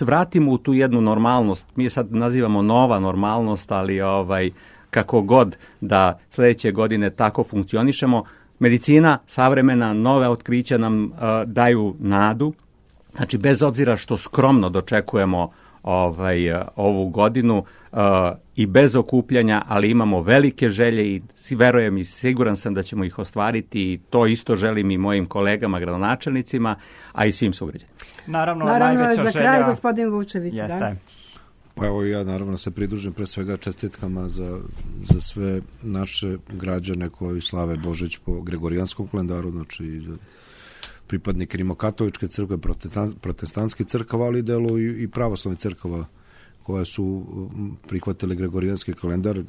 [0.00, 1.66] vratimo u tu jednu normalnost.
[1.76, 4.50] Mi je sad nazivamo nova normalnost, ali ovaj,
[4.92, 8.24] kako god da sledeće godine tako funkcionišemo.
[8.58, 11.12] Medicina, savremena, nove otkrića nam uh,
[11.46, 12.52] daju nadu.
[13.16, 15.50] Znači, bez obzira što skromno dočekujemo
[15.82, 17.58] ovaj, uh, ovu godinu
[17.92, 17.98] uh,
[18.56, 23.18] i bez okupljanja, ali imamo velike želje i verujem i siguran sam da ćemo ih
[23.18, 26.76] ostvariti i to isto želim i mojim kolegama, gradonačelnicima,
[27.12, 27.98] a i svim sugrađanima.
[28.26, 29.42] Naravno, Naravno najveća za želja...
[29.42, 30.78] kraj gospodin Vučević, Jeste.
[30.78, 30.94] da?
[31.74, 34.60] Pa evo ja naravno se pridružim pre svega čestitkama za,
[35.02, 40.02] za sve naše građane koji slave Božić po Gregorijanskom kalendaru, znači
[41.06, 42.58] pripadnike Rimokatoličke crkve,
[43.20, 46.06] protestantske crkava, ali delo i, i pravoslavne crkava
[46.62, 47.26] koje su
[47.88, 49.42] prihvatili Gregorijanski kalendar,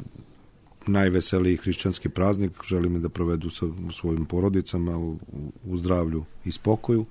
[0.87, 5.17] najveseliji hrišćanski praznik, želim da provedu sa svojim porodicama u,
[5.63, 7.05] u zdravlju i spokoju.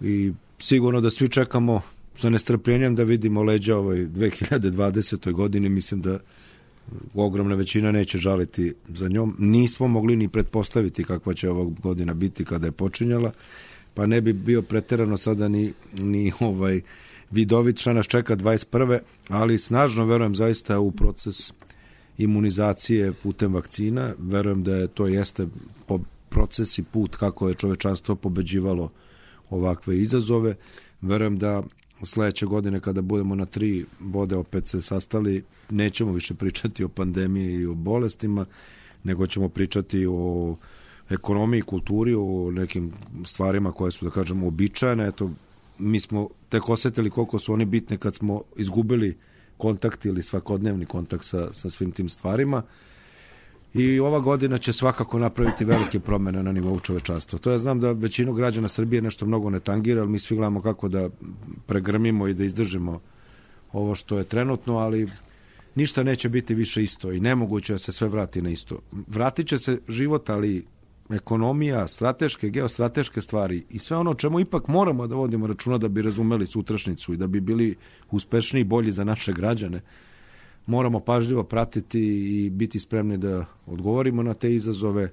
[0.00, 1.80] I sigurno da svi čekamo
[2.20, 5.32] sa nestrpljenjem da vidimo leđa ovoj 2020.
[5.32, 6.18] godini, mislim da
[7.14, 9.36] ogromna većina neće žaliti za njom.
[9.38, 13.32] Nismo mogli ni pretpostaviti kakva će ovog godina biti kada je počinjala,
[13.94, 16.80] pa ne bi bio preterano sada ni, ni ovaj
[17.30, 18.98] vidovit šta nas čeka 21.
[19.28, 21.52] ali snažno verujem zaista u proces
[22.18, 24.12] imunizacije putem vakcina.
[24.18, 25.46] Verujem da je to jeste
[25.86, 28.90] po proces i put kako je čovečanstvo pobeđivalo
[29.50, 30.56] ovakve izazove.
[31.00, 31.62] Verujem da
[32.06, 37.54] sledeće godine kada budemo na tri vode opet se sastali, nećemo više pričati o pandemiji
[37.54, 38.46] i o bolestima,
[39.04, 40.56] nego ćemo pričati o
[41.10, 42.92] ekonomiji, kulturi, o nekim
[43.24, 45.08] stvarima koje su, da kažemo, običajne.
[45.08, 45.30] Eto,
[45.78, 49.16] mi smo tek osetili koliko su oni bitne kad smo izgubili
[49.56, 52.62] kontakt ili svakodnevni kontakt sa, sa svim tim stvarima.
[53.74, 57.38] I ova godina će svakako napraviti velike promene na nivou čovečanstva.
[57.38, 60.62] To ja znam da većinu građana Srbije nešto mnogo ne tangira, ali mi svi gledamo
[60.62, 61.08] kako da
[61.66, 63.00] pregrmimo i da izdržimo
[63.72, 65.08] ovo što je trenutno, ali
[65.74, 68.78] ništa neće biti više isto i nemoguće da se sve vrati na isto.
[69.06, 70.66] Vratit će se život, ali
[71.10, 76.02] ekonomija, strateške, geostrateške stvari i sve ono čemu ipak moramo da vodimo računa da bi
[76.02, 77.76] razumeli sutrašnicu i da bi bili
[78.10, 79.80] uspešniji i bolji za naše građane,
[80.70, 85.10] moramo pažljivo pratiti i biti spremni da odgovorimo na te izazove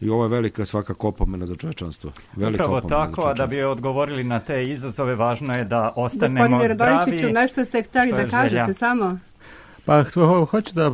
[0.00, 2.12] i ovo je velika svakako opomena za čovečanstvo.
[2.36, 6.74] Velika Upravo tako, a da bi odgovorili na te izazove, važno je da ostanemo Gospodine
[6.74, 6.96] zdravi.
[6.96, 8.74] Radojičiću, nešto ste hteli da kažete želja.
[8.74, 9.18] samo?
[9.84, 10.90] Pa ho, hoću da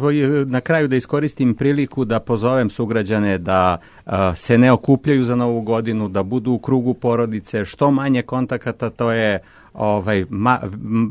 [0.46, 5.60] na kraju da iskoristim priliku da pozovem sugrađane da a, se ne okupljaju za novu
[5.60, 9.38] godinu, da budu u krugu porodice, što manje kontakata, to je
[9.76, 10.60] ovaj, ma,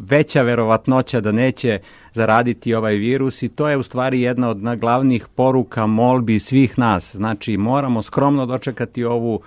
[0.09, 1.79] veća verovatnoća da neće
[2.13, 7.15] zaraditi ovaj virus i to je u stvari jedna od glavnih poruka molbi svih nas.
[7.15, 9.41] Znači moramo skromno dočekati ovu uh,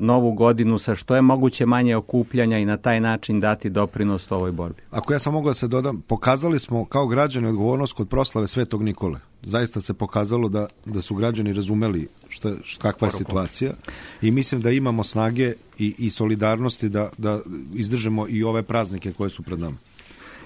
[0.00, 4.52] novu godinu sa što je moguće manje okupljanja i na taj način dati doprinos ovoj
[4.52, 4.82] borbi.
[4.90, 8.82] Ako ja sam mogu da se dodam, pokazali smo kao građani odgovornost kod proslave Svetog
[8.82, 9.20] Nikole.
[9.42, 13.72] Zaista se pokazalo da, da su građani razumeli šta, šta kakva je situacija
[14.22, 17.40] i mislim da imamo snage i, i solidarnosti da, da
[17.74, 19.76] izdržemo i ove praznike koje su pred nama.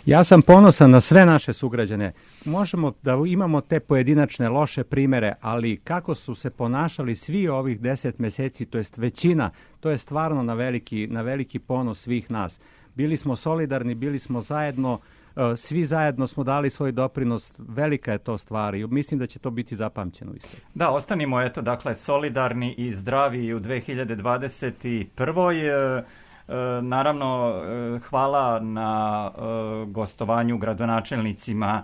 [0.06, 2.12] Ja sam ponosan na sve naše sugrađane.
[2.44, 8.18] Možemo da imamo te pojedinačne loše primere, ali kako su se ponašali svi ovih deset
[8.18, 9.50] meseci, to jest većina,
[9.80, 12.60] to je stvarno na veliki, na veliki ponos svih nas.
[12.94, 14.98] Bili smo solidarni, bili smo zajedno,
[15.36, 19.38] e, svi zajedno smo dali svoj doprinos, velika je to stvar i mislim da će
[19.38, 20.56] to biti zapamćeno isto.
[20.74, 26.02] Da, ostanimo eto, dakle, solidarni i zdravi u 2021.
[26.50, 29.40] E, naravno, e, hvala na e,
[29.86, 31.82] gostovanju gradonačelnicima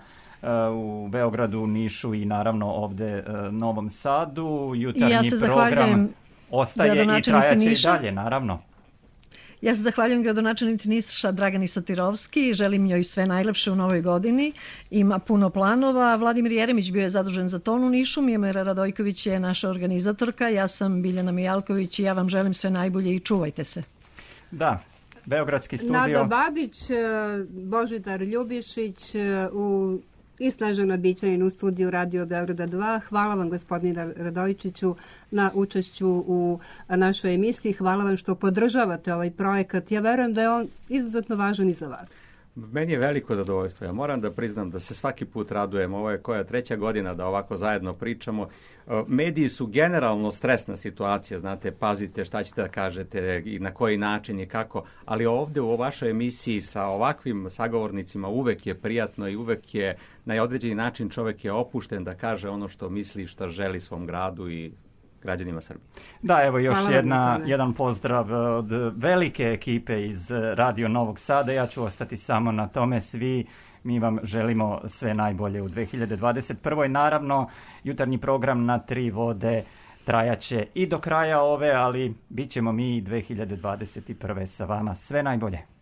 [0.73, 4.73] u Beogradu, Nišu i naravno ovde Novom Sadu.
[4.75, 6.09] Jutarnji ja se program
[6.51, 8.59] ostaje i trajaće i dalje, naravno.
[9.61, 14.53] Ja se zahvaljujem gradonačelnici Niša Dragani Sotirovski i želim joj sve najlepše u novoj godini.
[14.89, 16.15] Ima puno planova.
[16.15, 20.67] Vladimir Jeremić bio je zadužen za ton u Nišu, Mijemera Radojković je naša organizatorka, ja
[20.67, 23.83] sam Biljana Mijalković i ja vam želim sve najbolje i čuvajte se.
[24.51, 24.79] Da,
[25.25, 25.93] Beogradski studio.
[25.93, 26.95] Nado Babić, e,
[27.49, 29.97] Božidar Ljubišić e, u
[30.39, 32.99] i Snežana Bićanin u studiju Radio Beograda 2.
[33.09, 34.95] Hvala vam gospodine Radovičiću
[35.31, 36.59] na učešću u
[36.89, 37.73] našoj emisiji.
[37.73, 39.91] Hvala vam što podržavate ovaj projekat.
[39.91, 42.26] Ja verujem da je on izuzetno važan i za vas.
[42.57, 43.85] Meni je veliko zadovoljstvo.
[43.85, 45.93] Ja moram da priznam da se svaki put radujem.
[45.93, 48.47] Ovo je koja treća godina da ovako zajedno pričamo.
[48.87, 53.97] E, mediji su generalno stresna situacija, znate, pazite šta ćete da kažete i na koji
[53.97, 59.35] način i kako, ali ovde u vašoj emisiji sa ovakvim sagovornicima uvek je prijatno i
[59.35, 63.81] uvek je na određeni način čovek je opušten da kaže ono što misli šta želi
[63.81, 64.71] svom gradu i
[65.27, 65.85] građanima Srbije.
[66.21, 71.51] Da, evo još Hvala jedna, jedan pozdrav od velike ekipe iz Radio Novog Sada.
[71.51, 73.01] Ja ću ostati samo na tome.
[73.01, 73.45] Svi
[73.83, 76.87] mi vam želimo sve najbolje u 2021.
[76.87, 77.49] Naravno,
[77.83, 79.63] jutarnji program na tri vode
[80.05, 84.45] trajaće i do kraja ove, ali bit ćemo mi 2021.
[84.45, 84.95] sa vama.
[84.95, 85.76] Sve najbolje.